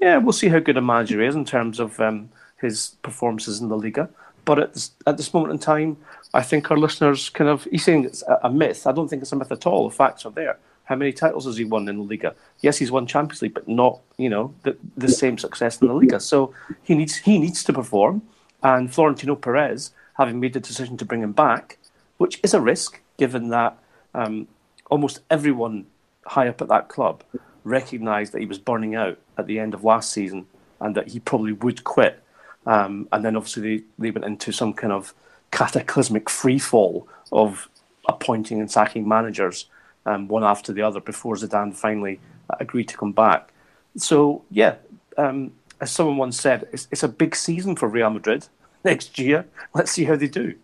yeah, 0.00 0.18
we'll 0.18 0.32
see 0.32 0.48
how 0.48 0.58
good 0.58 0.76
a 0.76 0.82
manager 0.82 1.20
is 1.20 1.34
in 1.34 1.44
terms 1.44 1.80
of 1.80 1.98
um, 2.00 2.30
his 2.60 2.96
performances 3.02 3.60
in 3.60 3.68
the 3.68 3.76
Liga. 3.76 4.08
But 4.44 4.58
at 4.58 4.74
this, 4.74 4.90
at 5.06 5.16
this 5.16 5.32
moment 5.34 5.52
in 5.52 5.58
time, 5.58 5.96
I 6.34 6.42
think 6.42 6.70
our 6.70 6.76
listeners 6.76 7.30
kind 7.30 7.50
of, 7.50 7.64
he's 7.64 7.84
saying 7.84 8.04
it's 8.04 8.24
a 8.42 8.50
myth. 8.50 8.86
I 8.86 8.92
don't 8.92 9.08
think 9.08 9.22
it's 9.22 9.32
a 9.32 9.36
myth 9.36 9.52
at 9.52 9.66
all. 9.66 9.88
The 9.88 9.94
facts 9.94 10.24
are 10.24 10.32
there. 10.32 10.58
How 10.84 10.96
many 10.96 11.12
titles 11.12 11.46
has 11.46 11.56
he 11.56 11.64
won 11.64 11.88
in 11.88 11.96
the 11.96 12.02
Liga? 12.02 12.34
Yes, 12.60 12.78
he's 12.78 12.90
won 12.90 13.06
Champions 13.06 13.42
League, 13.42 13.54
but 13.54 13.68
not, 13.68 14.00
you 14.18 14.28
know, 14.28 14.54
the, 14.62 14.76
the 14.96 15.08
same 15.08 15.38
success 15.38 15.80
in 15.80 15.88
the 15.88 15.94
Liga. 15.94 16.20
So 16.20 16.54
he 16.82 16.94
needs 16.94 17.16
he 17.16 17.38
needs 17.38 17.62
to 17.64 17.72
perform. 17.72 18.22
And 18.62 18.92
Florentino 18.92 19.34
Perez, 19.34 19.92
having 20.14 20.40
made 20.40 20.52
the 20.52 20.60
decision 20.60 20.96
to 20.98 21.04
bring 21.04 21.22
him 21.22 21.32
back, 21.32 21.78
which 22.18 22.40
is 22.42 22.54
a 22.54 22.60
risk, 22.60 23.00
given 23.16 23.48
that 23.48 23.76
um, 24.14 24.48
almost 24.90 25.20
everyone 25.30 25.86
high 26.26 26.48
up 26.48 26.62
at 26.62 26.68
that 26.68 26.88
club 26.88 27.24
recognised 27.64 28.32
that 28.32 28.40
he 28.40 28.46
was 28.46 28.58
burning 28.58 28.94
out 28.94 29.18
at 29.38 29.46
the 29.46 29.58
end 29.58 29.74
of 29.74 29.84
last 29.84 30.12
season 30.12 30.46
and 30.80 30.94
that 30.94 31.08
he 31.08 31.20
probably 31.20 31.52
would 31.52 31.84
quit. 31.84 32.22
Um, 32.66 33.08
and 33.12 33.24
then 33.24 33.36
obviously 33.36 33.78
they, 33.78 33.84
they 33.98 34.10
went 34.10 34.24
into 34.24 34.52
some 34.52 34.72
kind 34.72 34.92
of 34.92 35.14
cataclysmic 35.50 36.28
free 36.28 36.58
fall 36.58 37.08
of 37.30 37.68
appointing 38.08 38.60
and 38.60 38.70
sacking 38.70 39.06
managers 39.06 39.66
um, 40.06 40.28
one 40.28 40.44
after 40.44 40.72
the 40.72 40.82
other 40.82 41.00
before 41.00 41.36
Zidane 41.36 41.74
finally 41.74 42.20
uh, 42.50 42.56
agreed 42.60 42.88
to 42.88 42.96
come 42.96 43.12
back. 43.12 43.52
So, 43.96 44.42
yeah, 44.50 44.76
um, 45.18 45.52
as 45.80 45.90
someone 45.90 46.16
once 46.16 46.40
said, 46.40 46.68
it's, 46.72 46.88
it's 46.90 47.02
a 47.02 47.08
big 47.08 47.36
season 47.36 47.76
for 47.76 47.88
Real 47.88 48.10
Madrid 48.10 48.46
next 48.84 49.18
year. 49.18 49.46
Let's 49.74 49.92
see 49.92 50.04
how 50.04 50.16
they 50.16 50.28
do. 50.28 50.54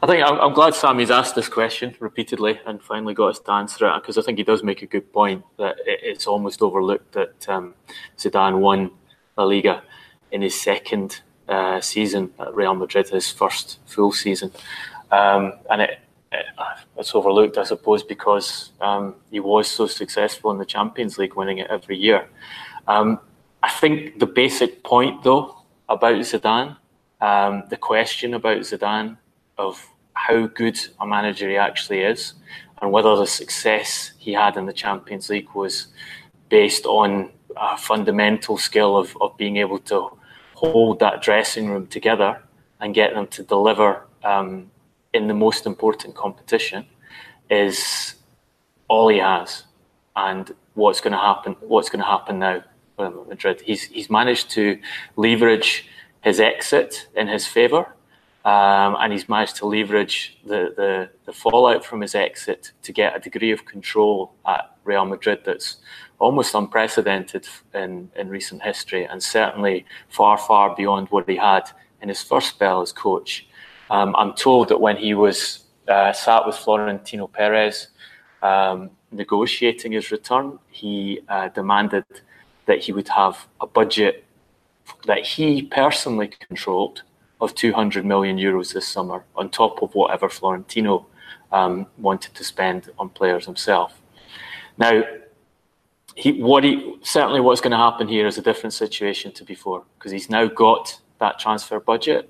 I 0.00 0.06
think 0.06 0.24
I'm, 0.24 0.38
I'm, 0.40 0.52
glad 0.52 0.74
Sammy's 0.74 1.10
asked 1.10 1.34
this 1.34 1.48
question 1.48 1.94
repeatedly 1.98 2.60
and 2.66 2.80
finally 2.80 3.14
got 3.14 3.30
us 3.30 3.40
to 3.40 3.50
answer 3.50 3.88
it 3.88 4.00
because 4.00 4.16
I 4.16 4.22
think 4.22 4.38
he 4.38 4.44
does 4.44 4.62
make 4.62 4.82
a 4.82 4.86
good 4.86 5.12
point 5.12 5.44
that 5.58 5.76
it, 5.84 6.00
it's 6.02 6.26
almost 6.26 6.62
overlooked 6.62 7.12
that 7.12 7.48
um, 7.48 7.74
Zidane 8.16 8.60
won 8.60 8.92
La 9.36 9.44
Liga 9.44 9.82
in 10.30 10.42
his 10.42 10.58
second 10.60 11.20
uh, 11.48 11.80
season 11.80 12.32
at 12.38 12.54
Real 12.54 12.74
Madrid, 12.74 13.08
his 13.08 13.30
first 13.30 13.78
full 13.86 14.12
season, 14.12 14.52
um, 15.10 15.54
and 15.70 15.82
it, 15.82 15.90
it, 15.90 16.00
it's 16.96 17.14
overlooked, 17.14 17.58
I 17.58 17.64
suppose, 17.64 18.02
because 18.02 18.72
um, 18.80 19.14
he 19.30 19.40
was 19.40 19.68
so 19.68 19.86
successful 19.86 20.50
in 20.50 20.58
the 20.58 20.64
Champions 20.64 21.18
League, 21.18 21.34
winning 21.34 21.58
it 21.58 21.68
every 21.70 21.96
year. 21.96 22.28
Um, 22.86 23.20
I 23.62 23.70
think 23.70 24.18
the 24.18 24.26
basic 24.26 24.82
point, 24.82 25.22
though, 25.22 25.62
about 25.88 26.16
Zidane, 26.16 26.76
um, 27.20 27.64
the 27.70 27.76
question 27.76 28.34
about 28.34 28.58
Zidane 28.58 29.16
of 29.56 29.84
how 30.12 30.46
good 30.46 30.78
a 31.00 31.06
manager 31.06 31.48
he 31.48 31.56
actually 31.56 32.00
is 32.00 32.34
and 32.80 32.92
whether 32.92 33.16
the 33.16 33.26
success 33.26 34.12
he 34.18 34.32
had 34.32 34.56
in 34.56 34.66
the 34.66 34.72
Champions 34.72 35.30
League 35.30 35.52
was 35.54 35.88
based 36.48 36.86
on 36.86 37.30
a 37.56 37.76
fundamental 37.76 38.56
skill 38.56 38.96
of, 38.96 39.16
of 39.20 39.36
being 39.36 39.56
able 39.56 39.78
to 39.78 40.10
hold 40.54 41.00
that 41.00 41.22
dressing 41.22 41.68
room 41.68 41.86
together 41.86 42.40
and 42.80 42.94
get 42.94 43.14
them 43.14 43.26
to 43.28 43.42
deliver 43.42 44.06
um, 44.24 44.70
in 45.12 45.26
the 45.26 45.34
most 45.34 45.66
important 45.66 46.14
competition 46.14 46.86
is 47.50 48.14
all 48.88 49.08
he 49.08 49.18
has. 49.18 49.64
And 50.16 50.54
what's 50.74 51.00
going 51.00 51.12
to 51.12 51.18
happen? 51.18 51.56
What's 51.60 51.90
going 51.90 52.00
to 52.00 52.06
happen 52.06 52.38
now 52.40 52.62
with 52.96 53.28
Madrid? 53.28 53.62
He's 53.64 53.82
he's 53.82 54.10
managed 54.10 54.50
to 54.50 54.78
leverage 55.16 55.86
his 56.22 56.40
exit 56.40 57.08
in 57.14 57.28
his 57.28 57.46
favour 57.46 57.94
um, 58.48 58.96
and 59.00 59.12
he's 59.12 59.28
managed 59.28 59.56
to 59.56 59.66
leverage 59.66 60.38
the, 60.44 60.72
the, 60.74 61.10
the, 61.26 61.32
fallout 61.32 61.84
from 61.84 62.00
his 62.00 62.14
exit 62.14 62.72
to 62.82 62.92
get 62.92 63.14
a 63.14 63.18
degree 63.18 63.50
of 63.50 63.66
control 63.66 64.32
at 64.46 64.74
Real 64.84 65.04
Madrid 65.04 65.40
that's 65.44 65.76
almost 66.18 66.54
unprecedented 66.54 67.46
in, 67.74 68.10
in 68.16 68.30
recent 68.30 68.62
history 68.62 69.04
and 69.04 69.22
certainly 69.22 69.84
far, 70.08 70.38
far 70.38 70.74
beyond 70.74 71.08
what 71.08 71.28
he 71.28 71.36
had 71.36 71.70
in 72.00 72.08
his 72.08 72.22
first 72.22 72.48
spell 72.48 72.80
as 72.80 72.90
coach. 72.90 73.46
Um, 73.90 74.14
I'm 74.16 74.34
told 74.34 74.68
that 74.68 74.80
when 74.80 74.96
he 74.96 75.14
was 75.14 75.64
uh, 75.88 76.12
sat 76.12 76.46
with 76.46 76.56
Florentino 76.56 77.26
Perez 77.26 77.88
um, 78.42 78.90
negotiating 79.10 79.92
his 79.92 80.10
return, 80.10 80.58
he 80.70 81.20
uh, 81.28 81.48
demanded 81.48 82.04
that 82.66 82.80
he 82.80 82.92
would 82.92 83.08
have 83.08 83.46
a 83.60 83.66
budget 83.66 84.24
that 85.06 85.24
he 85.24 85.62
personally 85.62 86.28
controlled 86.28 87.02
of 87.40 87.54
200 87.54 88.04
million 88.04 88.36
euros 88.36 88.72
this 88.74 88.86
summer, 88.86 89.24
on 89.36 89.48
top 89.48 89.82
of 89.82 89.94
whatever 89.94 90.28
Florentino 90.28 91.06
um, 91.52 91.86
wanted 91.98 92.34
to 92.34 92.44
spend 92.44 92.90
on 92.98 93.08
players 93.08 93.46
himself. 93.46 94.00
Now, 94.76 95.02
he, 96.14 96.42
what 96.42 96.64
he 96.64 96.96
certainly 97.02 97.40
what's 97.40 97.60
going 97.60 97.70
to 97.70 97.76
happen 97.76 98.08
here 98.08 98.26
is 98.26 98.38
a 98.38 98.42
different 98.42 98.72
situation 98.72 99.30
to 99.32 99.44
before 99.44 99.84
because 99.96 100.10
he's 100.10 100.28
now 100.28 100.46
got 100.46 101.00
that 101.18 101.38
transfer 101.38 101.78
budget. 101.78 102.28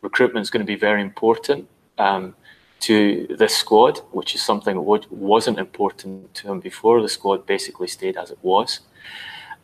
Recruitment 0.00 0.42
is 0.42 0.50
going 0.50 0.64
to 0.64 0.66
be 0.66 0.76
very 0.76 1.02
important 1.02 1.68
um, 1.98 2.34
to 2.80 3.26
this 3.38 3.56
squad, 3.56 3.98
which 4.12 4.34
is 4.34 4.42
something 4.42 4.76
that 4.76 5.06
wasn't 5.10 5.58
important 5.58 6.32
to 6.34 6.52
him 6.52 6.60
before. 6.60 7.02
The 7.02 7.08
squad 7.08 7.46
basically 7.46 7.88
stayed 7.88 8.16
as 8.16 8.30
it 8.30 8.38
was, 8.42 8.80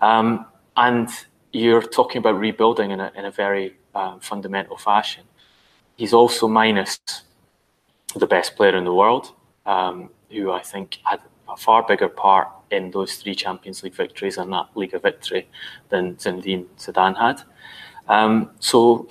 um, 0.00 0.46
and 0.76 1.08
you're 1.52 1.82
talking 1.82 2.18
about 2.18 2.38
rebuilding 2.38 2.90
in 2.90 3.00
a, 3.00 3.12
in 3.14 3.24
a 3.24 3.30
very 3.30 3.76
um, 3.94 4.18
fundamental 4.20 4.76
fashion. 4.76 5.24
He's 5.96 6.12
also 6.12 6.48
minus 6.48 6.98
the 8.16 8.26
best 8.26 8.56
player 8.56 8.76
in 8.76 8.84
the 8.84 8.92
world, 8.92 9.32
um, 9.66 10.10
who 10.30 10.50
I 10.50 10.62
think 10.62 10.98
had 11.04 11.20
a 11.48 11.56
far 11.56 11.84
bigger 11.86 12.08
part 12.08 12.48
in 12.70 12.90
those 12.90 13.16
three 13.16 13.34
Champions 13.34 13.82
League 13.82 13.94
victories 13.94 14.38
and 14.38 14.52
that 14.52 14.66
Liga 14.74 14.98
victory 14.98 15.48
than 15.90 16.16
Zinedine 16.16 16.66
Zidane 16.78 17.16
had. 17.16 17.42
Um, 18.08 18.50
so 18.58 19.06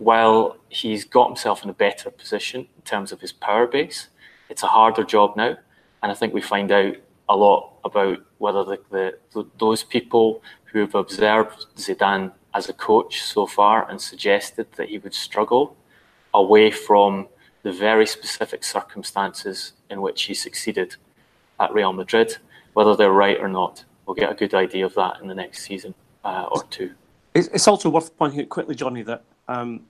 while 0.00 0.56
he's 0.70 1.04
got 1.04 1.26
himself 1.26 1.62
in 1.62 1.68
a 1.68 1.74
better 1.74 2.10
position 2.10 2.60
in 2.74 2.82
terms 2.86 3.12
of 3.12 3.20
his 3.20 3.32
power 3.32 3.66
base, 3.66 4.08
it's 4.48 4.62
a 4.62 4.66
harder 4.66 5.04
job 5.04 5.36
now. 5.36 5.58
And 6.02 6.10
I 6.10 6.14
think 6.14 6.32
we 6.32 6.40
find 6.40 6.72
out 6.72 6.96
a 7.28 7.36
lot 7.36 7.74
about 7.84 8.18
whether 8.38 8.64
the, 8.64 8.78
the, 9.34 9.46
those 9.58 9.84
people 9.84 10.42
who 10.72 10.78
have 10.80 10.94
observed 10.94 11.66
Zidane 11.76 12.32
as 12.54 12.70
a 12.70 12.72
coach 12.72 13.20
so 13.20 13.46
far 13.46 13.88
and 13.90 14.00
suggested 14.00 14.72
that 14.76 14.88
he 14.88 14.96
would 14.96 15.12
struggle 15.12 15.76
away 16.32 16.70
from 16.70 17.28
the 17.62 17.70
very 17.70 18.06
specific 18.06 18.64
circumstances 18.64 19.74
in 19.90 20.00
which 20.00 20.22
he 20.22 20.32
succeeded 20.32 20.96
at 21.60 21.74
Real 21.74 21.92
Madrid. 21.92 22.38
Whether 22.72 22.96
they're 22.96 23.12
right 23.12 23.38
or 23.38 23.48
not, 23.48 23.84
we'll 24.06 24.14
get 24.14 24.32
a 24.32 24.34
good 24.34 24.54
idea 24.54 24.86
of 24.86 24.94
that 24.94 25.20
in 25.20 25.28
the 25.28 25.34
next 25.34 25.62
season 25.62 25.94
uh, 26.24 26.46
or 26.50 26.64
two. 26.70 26.92
It's 27.34 27.68
also 27.68 27.90
worth 27.90 28.16
pointing 28.16 28.40
out 28.40 28.48
quickly, 28.48 28.74
Jonny, 28.74 29.02
that 29.02 29.22
um, 29.50 29.80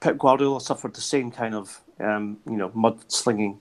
Pep 0.00 0.18
Guardiola 0.18 0.60
suffered 0.60 0.94
the 0.94 1.00
same 1.00 1.30
kind 1.30 1.54
of 1.54 1.80
um, 2.00 2.38
you 2.46 2.56
know 2.56 2.70
mud 2.74 2.98
slinging 3.10 3.60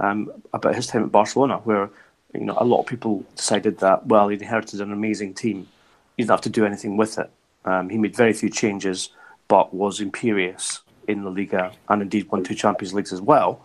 um, 0.00 0.30
about 0.52 0.74
his 0.74 0.86
time 0.86 1.04
at 1.04 1.12
Barcelona, 1.12 1.58
where 1.58 1.90
you 2.32 2.40
know, 2.40 2.56
a 2.58 2.64
lot 2.64 2.80
of 2.80 2.86
people 2.86 3.24
decided 3.36 3.78
that 3.78 4.06
well, 4.06 4.28
he 4.28 4.36
inherited 4.36 4.80
an 4.80 4.92
amazing 4.92 5.34
team, 5.34 5.68
he 6.16 6.22
didn't 6.22 6.30
have 6.30 6.40
to 6.42 6.50
do 6.50 6.64
anything 6.64 6.96
with 6.96 7.18
it. 7.18 7.30
Um, 7.64 7.88
he 7.88 7.98
made 7.98 8.16
very 8.16 8.32
few 8.32 8.50
changes, 8.50 9.10
but 9.48 9.72
was 9.72 10.00
imperious 10.00 10.80
in 11.06 11.24
La 11.24 11.30
Liga 11.30 11.72
and 11.88 12.02
indeed 12.02 12.30
won 12.30 12.42
two 12.42 12.54
Champions 12.54 12.94
Leagues 12.94 13.12
as 13.12 13.20
well. 13.20 13.60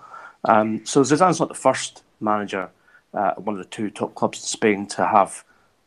Um, 0.46 0.86
so 0.86 1.02
Zidane's 1.02 1.40
not 1.40 1.50
the 1.50 1.56
first 1.56 2.04
manager 2.22 2.70
uh, 3.14 3.34
one 3.36 3.56
of 3.56 3.64
the 3.64 3.70
two 3.70 3.90
top 3.90 4.16
clubs 4.16 4.40
in 4.40 4.46
Spain 4.46 4.86
to 4.86 5.06
have, 5.06 5.44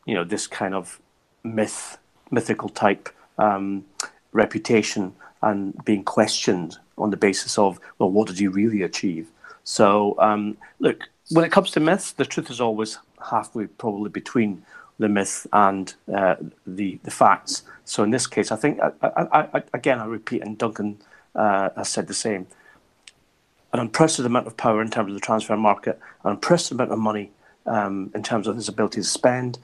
you 0.07 0.15
know, 0.15 0.25
this 0.25 0.47
kind 0.47 0.75
of 0.75 1.01
myth, 1.45 1.99
mythical 2.31 2.69
type 2.69 3.09
um, 3.39 3.85
reputation 4.33 5.15
and 5.43 5.85
being 5.85 6.05
questioned 6.05 6.79
on 6.99 7.11
the 7.11 7.17
basis 7.17 7.59
of, 7.59 7.81
well, 7.99 8.11
what 8.11 8.29
did 8.29 8.39
you 8.39 8.51
really 8.51 8.83
achieve? 8.83 9.29
So, 9.65 10.17
um, 10.19 10.57
look, 10.79 11.09
when 11.31 11.45
it 11.45 11.53
comes 11.53 11.71
to 11.73 11.81
myths, 11.81 12.13
the 12.13 12.25
truth 12.25 12.51
is 12.51 12.61
always 12.61 12.99
halfway, 13.31 13.67
probably 13.67 14.11
between 14.11 14.63
the 14.99 15.09
myth 15.09 15.47
and 15.53 15.95
uh, 16.15 16.37
the 16.67 16.99
the 17.03 17.11
facts. 17.11 17.63
So 17.85 18.03
in 18.03 18.11
this 18.11 18.27
case, 18.27 18.53
I 18.53 18.57
think 18.57 18.81
I, 18.81 18.93
I, 19.03 19.49
I, 19.55 19.63
again 19.73 19.99
I 19.99 20.05
repeat, 20.05 20.43
and 20.43 20.57
Duncan 20.59 20.99
uh, 21.35 21.71
has 21.77 21.89
said 21.89 22.07
the 22.07 22.15
same 22.15 22.47
an 23.73 23.81
unprecedented 23.81 24.31
amount 24.31 24.47
of 24.47 24.57
power 24.57 24.83
in 24.83 24.91
terms 24.91 25.09
of 25.11 25.15
the 25.15 25.21
transfer 25.21 25.57
market, 25.57 25.99
an 26.25 26.33
unprecedented 26.33 26.89
amount 26.89 26.93
of 26.93 26.99
money 26.99 27.31
um, 27.67 28.11
in 28.15 28.23
terms 28.23 28.47
of 28.47 28.55
his 28.55 28.69
ability 28.69 29.01
to 29.01 29.07
spend. 29.07 29.59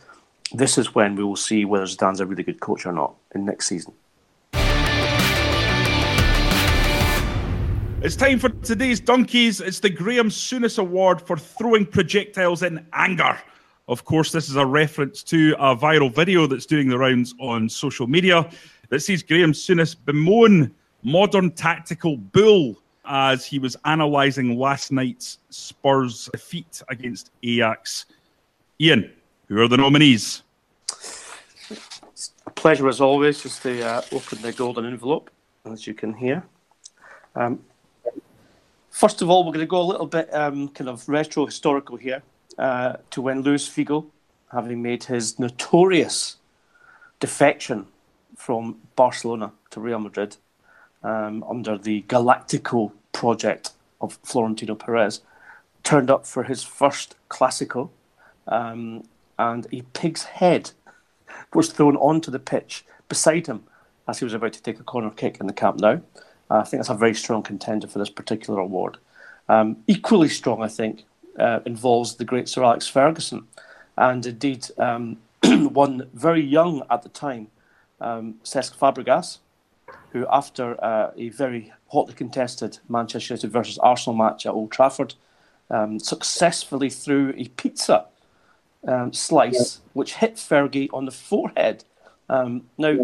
This 0.53 0.79
is 0.79 0.95
when 0.95 1.15
we 1.15 1.23
will 1.23 1.37
see 1.37 1.67
whether 1.67 1.85
Zidane's 1.85 2.21
a 2.21 2.27
really 2.27 2.43
good 2.43 2.61
coach 2.61 2.87
or 2.87 2.93
not 2.93 3.15
in 3.35 3.45
next 3.45 3.67
season. 3.67 3.93
It's 8.01 8.15
time 8.15 8.39
for 8.39 8.49
today's 8.49 9.01
Donkeys. 9.01 9.61
It's 9.61 9.81
the 9.81 9.91
Graham 9.91 10.29
Souness 10.29 10.79
Award 10.79 11.21
for 11.21 11.37
throwing 11.37 11.85
projectiles 11.85 12.63
in 12.63 12.87
anger. 12.93 13.37
Of 13.89 14.05
course, 14.05 14.31
this 14.31 14.49
is 14.49 14.55
a 14.55 14.65
reference 14.65 15.25
to 15.25 15.57
a 15.59 15.75
viral 15.75 16.15
video 16.15 16.47
that's 16.47 16.65
doing 16.65 16.89
the 16.89 16.97
rounds 16.97 17.35
on 17.41 17.69
social 17.69 18.07
media 18.07 18.49
that 18.91 19.01
sees 19.01 19.25
Graham 19.25 19.51
Souness 19.51 19.97
bemoan 20.05 20.73
modern 21.03 21.51
tactical 21.51 22.17
bull 22.17 22.81
as 23.05 23.45
he 23.45 23.59
was 23.59 23.77
analysing 23.85 24.57
last 24.57 24.93
night's 24.93 25.39
Spurs 25.51 26.29
defeat 26.33 26.81
against 26.89 27.33
Ajax. 27.43 28.07
Ian, 28.81 29.11
who 29.49 29.61
are 29.61 29.67
the 29.67 29.77
nominees? 29.77 30.45
Pleasure 32.55 32.87
as 32.87 33.01
always 33.01 33.43
just 33.43 33.61
to 33.63 33.83
uh, 33.83 34.03
open 34.13 34.41
the 34.41 34.53
golden 34.53 34.85
envelope, 34.85 35.31
as 35.65 35.85
you 35.85 35.95
can 35.95 36.15
hear. 36.15 36.45
Um, 37.35 37.61
first 38.99 39.23
of 39.23 39.31
all, 39.31 39.45
we're 39.45 39.53
going 39.53 39.65
to 39.65 39.67
go 39.67 39.81
a 39.81 39.91
little 39.93 40.09
bit 40.09 40.29
um, 40.35 40.69
kind 40.71 40.91
of 40.91 41.09
retro 41.09 41.47
historical 41.47 41.97
here 41.97 42.21
uh, 42.59 42.95
to 43.11 43.23
when 43.23 43.43
Luis 43.43 43.69
Figo, 43.69 44.07
having 44.51 44.83
made 44.83 45.05
his 45.05 45.39
notorious 45.39 46.39
defection 47.21 47.87
from 48.37 48.77
Barcelona 48.97 49.53
to 49.71 49.79
Real 49.79 50.01
Madrid 50.01 50.37
um, 51.05 51.45
under 51.49 51.79
the 51.79 52.03
Galactico 52.09 52.91
project 53.13 53.71
of 54.01 54.19
Florentino 54.25 54.75
Perez, 54.75 55.21
turned 55.85 56.11
up 56.11 56.27
for 56.27 56.43
his 56.43 56.65
first 56.65 57.15
Classico, 57.31 57.91
um, 58.49 59.05
and 59.39 59.69
a 59.71 59.83
pig's 59.93 60.25
head 60.25 60.73
was 61.55 61.71
thrown 61.71 61.97
onto 61.99 62.33
the 62.33 62.41
pitch 62.41 62.85
beside 63.09 63.47
him 63.47 63.63
as 64.09 64.19
he 64.19 64.25
was 64.25 64.35
about 64.35 64.55
to 64.55 64.63
take 64.63 64.81
a 64.81 64.83
corner 64.83 65.11
kick 65.11 65.39
in 65.39 65.47
the 65.47 65.53
Camp 65.53 65.79
Nou. 65.79 66.01
Uh, 66.51 66.59
I 66.59 66.65
think 66.65 66.81
that's 66.81 66.89
a 66.89 66.95
very 66.95 67.15
strong 67.15 67.43
contender 67.43 67.87
for 67.87 67.99
this 67.99 68.11
particular 68.11 68.61
award. 68.61 68.99
Um, 69.49 69.79
equally 69.87 70.29
strong, 70.29 70.63
I 70.63 70.69
think, 70.69 71.05
uh, 71.39 71.61
involves 71.65 72.17
the 72.17 72.25
great 72.25 72.49
Sir 72.49 72.65
Alex 72.65 72.87
Ferguson, 72.87 73.47
and 73.97 74.25
indeed 74.25 74.67
um, 74.79 75.19
one 75.45 76.09
very 76.15 76.43
young 76.43 76.83
at 76.91 77.03
the 77.03 77.09
time, 77.09 77.49
um, 78.01 78.35
Cesc 78.45 78.77
Fabregas, 78.77 79.39
who, 80.13 80.27
after 80.31 80.83
uh, 80.85 81.13
a 81.17 81.29
very 81.31 81.73
hotly 81.89 82.15
contested 82.15 82.79
Manchester 82.89 83.35
United 83.35 83.51
versus 83.51 83.79
Arsenal 83.79 84.17
match 84.17 84.47
at 84.47 84.53
Old 84.53 84.71
Trafford, 84.71 85.15
um, 85.71 85.99
successfully 85.99 86.91
threw 86.91 87.35
a 87.37 87.49
pizza 87.49 88.07
um, 88.87 89.13
slice 89.13 89.81
which 89.93 90.15
hit 90.15 90.37
Fergie 90.37 90.89
on 90.93 91.05
the 91.05 91.11
forehead. 91.11 91.85
Um, 92.29 92.65
now, 92.79 92.97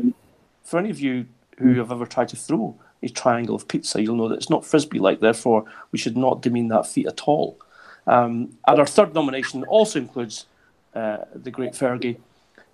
for 0.62 0.78
any 0.78 0.90
of 0.90 1.00
you 1.00 1.26
who 1.58 1.74
have 1.74 1.92
ever 1.92 2.06
tried 2.06 2.28
to 2.28 2.36
throw 2.36 2.76
a 3.04 3.08
triangle 3.08 3.54
of 3.54 3.68
pizza, 3.68 4.02
you'll 4.02 4.16
know 4.16 4.28
that 4.28 4.36
it's 4.36 4.50
not 4.50 4.64
frisbee 4.64 4.98
like. 4.98 5.20
Therefore, 5.20 5.64
we 5.92 5.98
should 5.98 6.16
not 6.16 6.42
demean 6.42 6.68
that 6.68 6.86
feat 6.86 7.06
at 7.06 7.22
all. 7.22 7.58
Um, 8.06 8.56
and 8.66 8.78
our 8.78 8.86
third 8.86 9.14
nomination 9.14 9.64
also 9.64 9.98
includes 9.98 10.46
uh, 10.94 11.18
the 11.34 11.50
great 11.50 11.72
Fergie, 11.72 12.18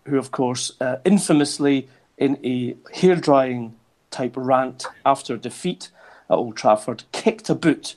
who, 0.04 0.18
of 0.18 0.30
course, 0.30 0.72
uh, 0.80 0.96
infamously 1.04 1.88
in 2.18 2.38
a 2.44 2.76
hair 2.94 3.16
drying 3.16 3.74
type 4.10 4.34
rant 4.36 4.86
after 5.06 5.36
defeat 5.36 5.90
at 6.28 6.34
Old 6.34 6.56
Trafford, 6.56 7.04
kicked 7.12 7.48
a 7.48 7.54
boot, 7.54 7.96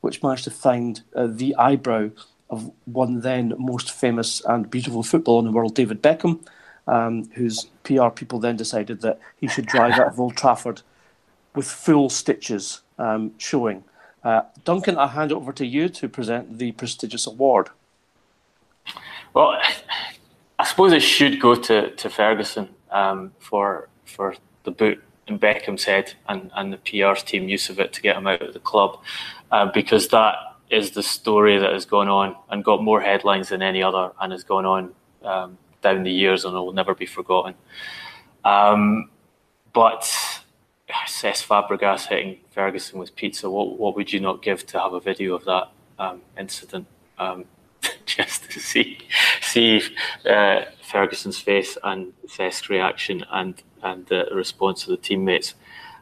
which 0.00 0.22
managed 0.22 0.44
to 0.44 0.50
find 0.50 1.02
uh, 1.14 1.26
the 1.28 1.54
eyebrow 1.56 2.10
of 2.50 2.70
one 2.86 3.20
then 3.20 3.54
most 3.58 3.90
famous 3.90 4.42
and 4.44 4.70
beautiful 4.70 5.02
footballer 5.02 5.40
in 5.40 5.44
the 5.46 5.52
world, 5.52 5.74
David 5.74 6.02
Beckham, 6.02 6.40
um, 6.86 7.28
whose 7.34 7.66
PR 7.84 8.08
people 8.08 8.38
then 8.38 8.56
decided 8.56 9.02
that 9.02 9.20
he 9.36 9.46
should 9.46 9.66
drive 9.66 9.98
out 9.98 10.08
of 10.08 10.20
Old 10.20 10.36
Trafford 10.36 10.82
with 11.58 11.66
full 11.66 12.08
stitches 12.08 12.82
um, 13.00 13.32
showing. 13.36 13.82
Uh, 14.22 14.42
Duncan, 14.64 14.96
I 14.96 15.08
hand 15.08 15.32
it 15.32 15.34
over 15.34 15.52
to 15.54 15.66
you 15.66 15.88
to 15.88 16.08
present 16.08 16.58
the 16.58 16.70
prestigious 16.70 17.26
award. 17.26 17.70
Well, 19.34 19.58
I 20.60 20.64
suppose 20.64 20.92
it 20.92 21.02
should 21.02 21.40
go 21.40 21.56
to, 21.56 21.90
to 21.90 22.08
Ferguson 22.08 22.68
um, 22.92 23.32
for 23.40 23.88
for 24.04 24.36
the 24.62 24.70
boot 24.70 25.02
in 25.26 25.38
Beckham's 25.38 25.84
head 25.84 26.14
and, 26.28 26.50
and 26.54 26.72
the 26.72 26.78
PR's 26.78 27.22
team 27.24 27.48
use 27.48 27.68
of 27.68 27.80
it 27.80 27.92
to 27.94 28.00
get 28.00 28.16
him 28.16 28.26
out 28.28 28.40
of 28.40 28.54
the 28.54 28.60
club, 28.60 29.00
uh, 29.50 29.66
because 29.66 30.08
that 30.08 30.36
is 30.70 30.92
the 30.92 31.02
story 31.02 31.58
that 31.58 31.72
has 31.72 31.84
gone 31.84 32.08
on 32.08 32.36
and 32.50 32.64
got 32.64 32.82
more 32.82 33.00
headlines 33.00 33.48
than 33.48 33.62
any 33.62 33.82
other 33.82 34.12
and 34.20 34.30
has 34.32 34.44
gone 34.44 34.64
on 34.64 34.94
um, 35.24 35.58
down 35.82 36.04
the 36.04 36.12
years 36.12 36.44
and 36.44 36.54
will 36.54 36.72
never 36.72 36.94
be 36.94 37.06
forgotten. 37.06 37.54
Um, 38.44 39.10
but 39.72 40.08
Cesc 40.90 41.46
Fabregas 41.46 42.06
hitting 42.06 42.38
Ferguson 42.50 42.98
with 42.98 43.14
pizza, 43.14 43.50
what, 43.50 43.78
what 43.78 43.96
would 43.96 44.12
you 44.12 44.20
not 44.20 44.42
give 44.42 44.66
to 44.66 44.80
have 44.80 44.92
a 44.92 45.00
video 45.00 45.34
of 45.34 45.44
that 45.44 45.68
um, 45.98 46.22
incident? 46.38 46.86
Um, 47.18 47.44
just 48.06 48.50
to 48.50 48.60
see 48.60 48.98
see 49.40 49.82
uh, 50.28 50.62
Ferguson's 50.82 51.38
face 51.38 51.78
and 51.84 52.12
Cesc's 52.26 52.68
reaction 52.68 53.24
and 53.30 53.62
and 53.82 54.06
the 54.06 54.26
response 54.32 54.82
of 54.84 54.90
the 54.90 54.96
teammates. 54.96 55.54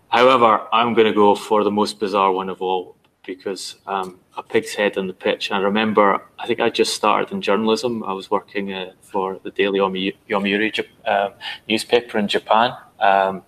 However, 0.09 0.66
I'm 0.72 0.95
going 0.95 1.07
to 1.07 1.12
go 1.12 1.34
for 1.34 1.64
the 1.64 1.70
most 1.70 1.99
bizarre 1.99 2.32
one 2.32 2.49
of 2.49 2.62
all 2.62 2.97
because 3.26 3.74
um, 3.87 4.20
a 4.37 4.43
pig's 4.43 4.74
head 4.74 4.97
on 4.97 5.09
the 5.09 5.12
pitch. 5.12 5.51
I 5.51 5.59
remember, 5.59 6.22
I 6.39 6.47
think 6.47 6.61
I 6.61 6.70
just 6.70 6.95
started 6.95 7.32
in 7.32 7.43
journalism. 7.43 8.05
I 8.05 8.12
was 8.12 8.30
working 8.30 8.72
uh, 8.72 8.93
for 9.01 9.41
the 9.43 9.51
Daily 9.51 9.80
Yomiuri 9.80 10.87
uh, 11.05 11.30
newspaper 11.68 12.18
in 12.18 12.28
Japan 12.28 12.76
um, 13.01 13.43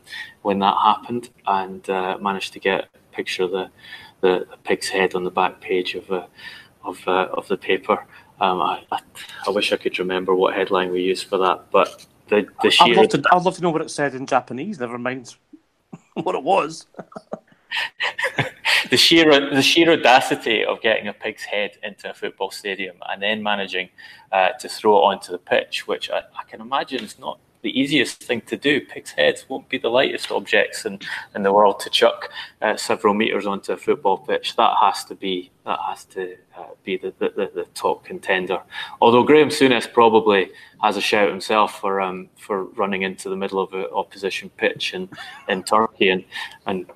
when 0.49 0.61
that 0.61 0.76
happened, 0.82 1.28
and 1.46 1.90
uh, 1.90 2.16
managed 2.22 2.55
to 2.55 2.59
get 2.59 2.88
a 2.94 3.14
picture 3.14 3.42
of 3.42 3.51
the, 3.51 3.70
the, 4.22 4.46
the 4.51 4.57
pig's 4.64 4.88
head 4.88 5.14
on 5.14 5.22
the 5.22 5.30
back 5.30 5.61
page 5.61 5.94
of 5.94 6.11
uh, 6.11 6.26
of 6.82 7.07
uh, 7.07 7.28
of 7.34 7.46
the 7.49 7.59
paper. 7.59 8.07
Um, 8.40 8.62
I, 8.62 8.82
I, 8.90 9.01
I 9.46 9.51
wish 9.51 9.74
I 9.74 9.76
could 9.76 9.99
remember 9.99 10.34
what 10.34 10.55
headline 10.55 10.90
we 10.90 11.03
used 11.03 11.26
for 11.26 11.36
that, 11.36 11.66
but 11.70 12.07
the, 12.28 12.46
the 12.62 12.70
sheer... 12.70 12.94
I'd, 12.94 12.96
love 12.96 13.09
to, 13.11 13.22
I'd 13.30 13.42
love 13.42 13.57
to 13.57 13.62
know 13.62 13.68
what 13.68 13.82
it 13.82 13.90
said 13.90 14.14
in 14.14 14.24
Japanese. 14.24 14.80
Never 14.80 14.96
mind 14.96 15.34
what 16.14 16.34
it 16.34 16.42
was. 16.42 16.86
the 18.90 18.96
sheer 18.96 19.28
the 19.55 19.61
sheer 19.61 19.92
audacity 19.92 20.64
of 20.64 20.80
getting 20.80 21.09
a 21.09 21.12
pig's 21.12 21.42
head 21.42 21.72
into 21.82 22.11
a 22.11 22.14
football 22.14 22.51
stadium 22.51 22.96
and 23.11 23.20
then 23.20 23.42
managing 23.42 23.90
uh, 24.32 24.53
to 24.61 24.66
throw 24.66 24.96
it 24.96 25.05
onto 25.11 25.30
the 25.30 25.42
pitch, 25.53 25.86
which 25.86 26.11
I, 26.11 26.20
I, 26.40 26.44
can 26.49 26.62
imagine 26.62 27.05
is 27.05 27.18
not 27.18 27.38
the 27.62 27.78
easiest 27.78 28.22
thing 28.22 28.40
to 28.42 28.56
do. 28.56 28.80
Pig's 28.80 29.11
heads 29.11 29.44
won't 29.48 29.68
be 29.68 29.78
the 29.78 29.88
lightest 29.88 30.30
objects 30.30 30.84
in, 30.84 30.98
in 31.34 31.42
the 31.42 31.52
world 31.52 31.80
to 31.80 31.90
chuck 31.90 32.30
uh, 32.62 32.76
several 32.76 33.14
meters 33.14 33.46
onto 33.46 33.72
a 33.72 33.76
football 33.76 34.18
pitch. 34.18 34.56
That 34.56 34.74
has 34.80 35.04
to 35.04 35.14
be 35.14 35.50
that 35.66 35.78
has 35.86 36.04
to 36.06 36.34
uh, 36.56 36.64
be 36.82 36.96
the, 36.96 37.12
the, 37.18 37.50
the, 37.54 37.66
top 37.74 38.02
contender. 38.02 38.59
Although 39.02 39.22
Graham 39.22 39.50
Souness 39.50 39.92
probably 39.92 40.50
has 40.82 40.96
a 40.96 41.00
shout 41.00 41.28
himself 41.28 41.78
for 41.80 42.00
um, 42.00 42.30
for 42.38 42.64
running 42.64 43.02
into 43.02 43.28
the 43.28 43.36
middle 43.36 43.61
of 43.61 43.74
an 43.74 43.86
opposition 43.92 44.48
pitch 44.56 44.94
in, 44.94 45.11
in 45.48 45.62
Turkey 45.62 46.09
and 46.09 46.24
and 46.66 46.86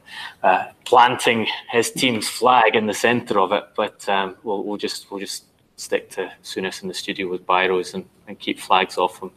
uh, 0.42 0.66
planting 0.84 1.46
his 1.70 1.90
team's 1.90 2.28
flag 2.28 2.74
in 2.74 2.86
the 2.86 2.94
centre 2.94 3.38
of 3.40 3.52
it. 3.52 3.64
But 3.76 4.08
um, 4.08 4.36
we'll, 4.42 4.62
we'll 4.64 4.78
just 4.78 5.10
we'll 5.10 5.20
just 5.20 5.44
stick 5.82 6.10
to 6.10 6.32
Souness 6.42 6.82
in 6.82 6.88
the 6.88 6.94
studio 6.94 7.28
with 7.28 7.46
biros 7.46 7.94
and, 7.94 8.04
and 8.28 8.38
keep 8.38 8.58
flags 8.58 8.96
off 8.96 9.20
him 9.22 9.30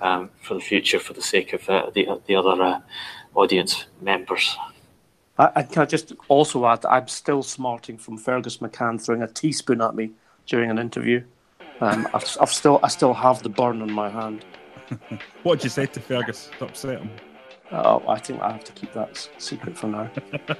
um, 0.00 0.30
for 0.42 0.54
the 0.54 0.60
future 0.60 0.98
for 0.98 1.12
the 1.12 1.22
sake 1.22 1.52
of 1.52 1.68
uh, 1.68 1.90
the, 1.94 2.20
the 2.26 2.34
other 2.34 2.62
uh, 2.62 2.80
audience 3.34 3.86
members. 4.00 4.56
I, 5.38 5.62
can 5.62 5.82
I 5.82 5.86
just 5.86 6.12
also 6.28 6.66
add 6.66 6.84
I'm 6.84 7.08
still 7.08 7.42
smarting 7.42 7.96
from 7.96 8.18
Fergus 8.18 8.58
McCann 8.58 9.02
throwing 9.02 9.22
a 9.22 9.26
teaspoon 9.26 9.80
at 9.80 9.94
me 9.94 10.10
during 10.46 10.70
an 10.70 10.78
interview. 10.78 11.24
Um, 11.80 12.06
I've, 12.12 12.36
I've 12.40 12.52
still 12.52 12.78
I 12.82 12.88
still 12.88 13.14
have 13.14 13.42
the 13.42 13.48
burn 13.48 13.80
on 13.80 13.90
my 13.90 14.10
hand. 14.10 14.44
what 15.42 15.58
did 15.58 15.64
you 15.64 15.70
say 15.70 15.86
to 15.86 16.00
Fergus 16.00 16.50
to 16.58 16.66
upset 16.66 17.00
him? 17.00 17.10
Oh, 17.72 18.02
I 18.08 18.18
think 18.18 18.42
I 18.42 18.50
have 18.50 18.64
to 18.64 18.72
keep 18.72 18.92
that 18.94 19.28
secret 19.38 19.78
for 19.78 19.86
now. 19.86 20.10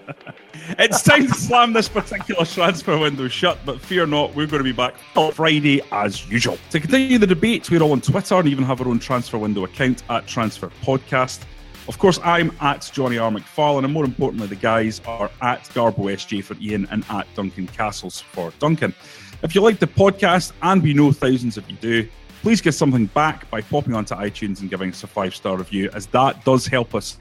it's 0.78 1.02
time 1.02 1.26
to 1.26 1.34
slam 1.34 1.72
this 1.72 1.88
particular 1.88 2.44
transfer 2.44 2.96
window 2.96 3.26
shut, 3.26 3.58
but 3.66 3.80
fear 3.80 4.06
not, 4.06 4.32
we're 4.36 4.46
going 4.46 4.61
to 4.61 4.64
be 4.64 4.72
back 4.72 4.94
on 5.16 5.32
Friday 5.32 5.82
as 5.90 6.28
usual. 6.30 6.56
To 6.70 6.78
continue 6.78 7.18
the 7.18 7.26
debate, 7.26 7.68
we're 7.68 7.82
all 7.82 7.92
on 7.92 8.00
Twitter 8.00 8.36
and 8.36 8.46
even 8.46 8.62
have 8.62 8.80
our 8.80 8.86
own 8.86 9.00
transfer 9.00 9.38
window 9.38 9.64
account 9.64 10.04
at 10.08 10.28
Transfer 10.28 10.70
Podcast. 10.82 11.40
Of 11.88 11.98
course, 11.98 12.20
I'm 12.22 12.56
at 12.61 12.88
Jonny 12.92 13.18
R. 13.18 13.30
McFarlane, 13.32 13.82
and 13.82 13.92
more 13.92 14.04
importantly, 14.04 14.46
the 14.46 14.54
guys 14.54 15.00
are 15.04 15.30
at 15.42 15.64
Garbo 15.70 16.12
SJ 16.12 16.44
for 16.44 16.54
Ian 16.61 16.86
and 16.92 17.04
at 17.11 17.26
Duncan 17.34 17.66
Castles 17.66 18.20
for 18.20 18.52
Duncan. 18.61 18.94
If 19.42 19.56
you 19.56 19.62
like 19.62 19.80
the 19.80 19.88
podcast, 19.88 20.52
and 20.62 20.80
we 20.80 20.94
know 20.94 21.11
thousands 21.11 21.56
of 21.56 21.68
you 21.68 21.76
do, 21.78 22.08
please 22.43 22.61
give 22.61 22.74
something 22.74 23.07
back 23.07 23.49
by 23.51 23.61
popping 23.61 23.95
onto 23.95 24.14
iTunes 24.14 24.61
and 24.61 24.70
giving 24.70 24.91
us 24.91 25.03
a 25.05 25.07
five 25.07 25.34
star 25.34 25.57
review, 25.57 25.91
as 25.95 26.07
that 26.09 26.45
does 26.45 26.66
help 26.66 26.95
us 26.95 27.18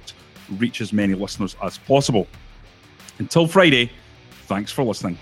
reach 0.58 0.82
as 0.82 0.94
many 0.94 1.14
listeners 1.14 1.56
as 1.62 1.78
possible. 1.78 2.28
Until 3.20 3.48
Friday, 3.48 3.92
thanks 4.48 4.72
for 4.72 4.84
listening. 4.84 5.18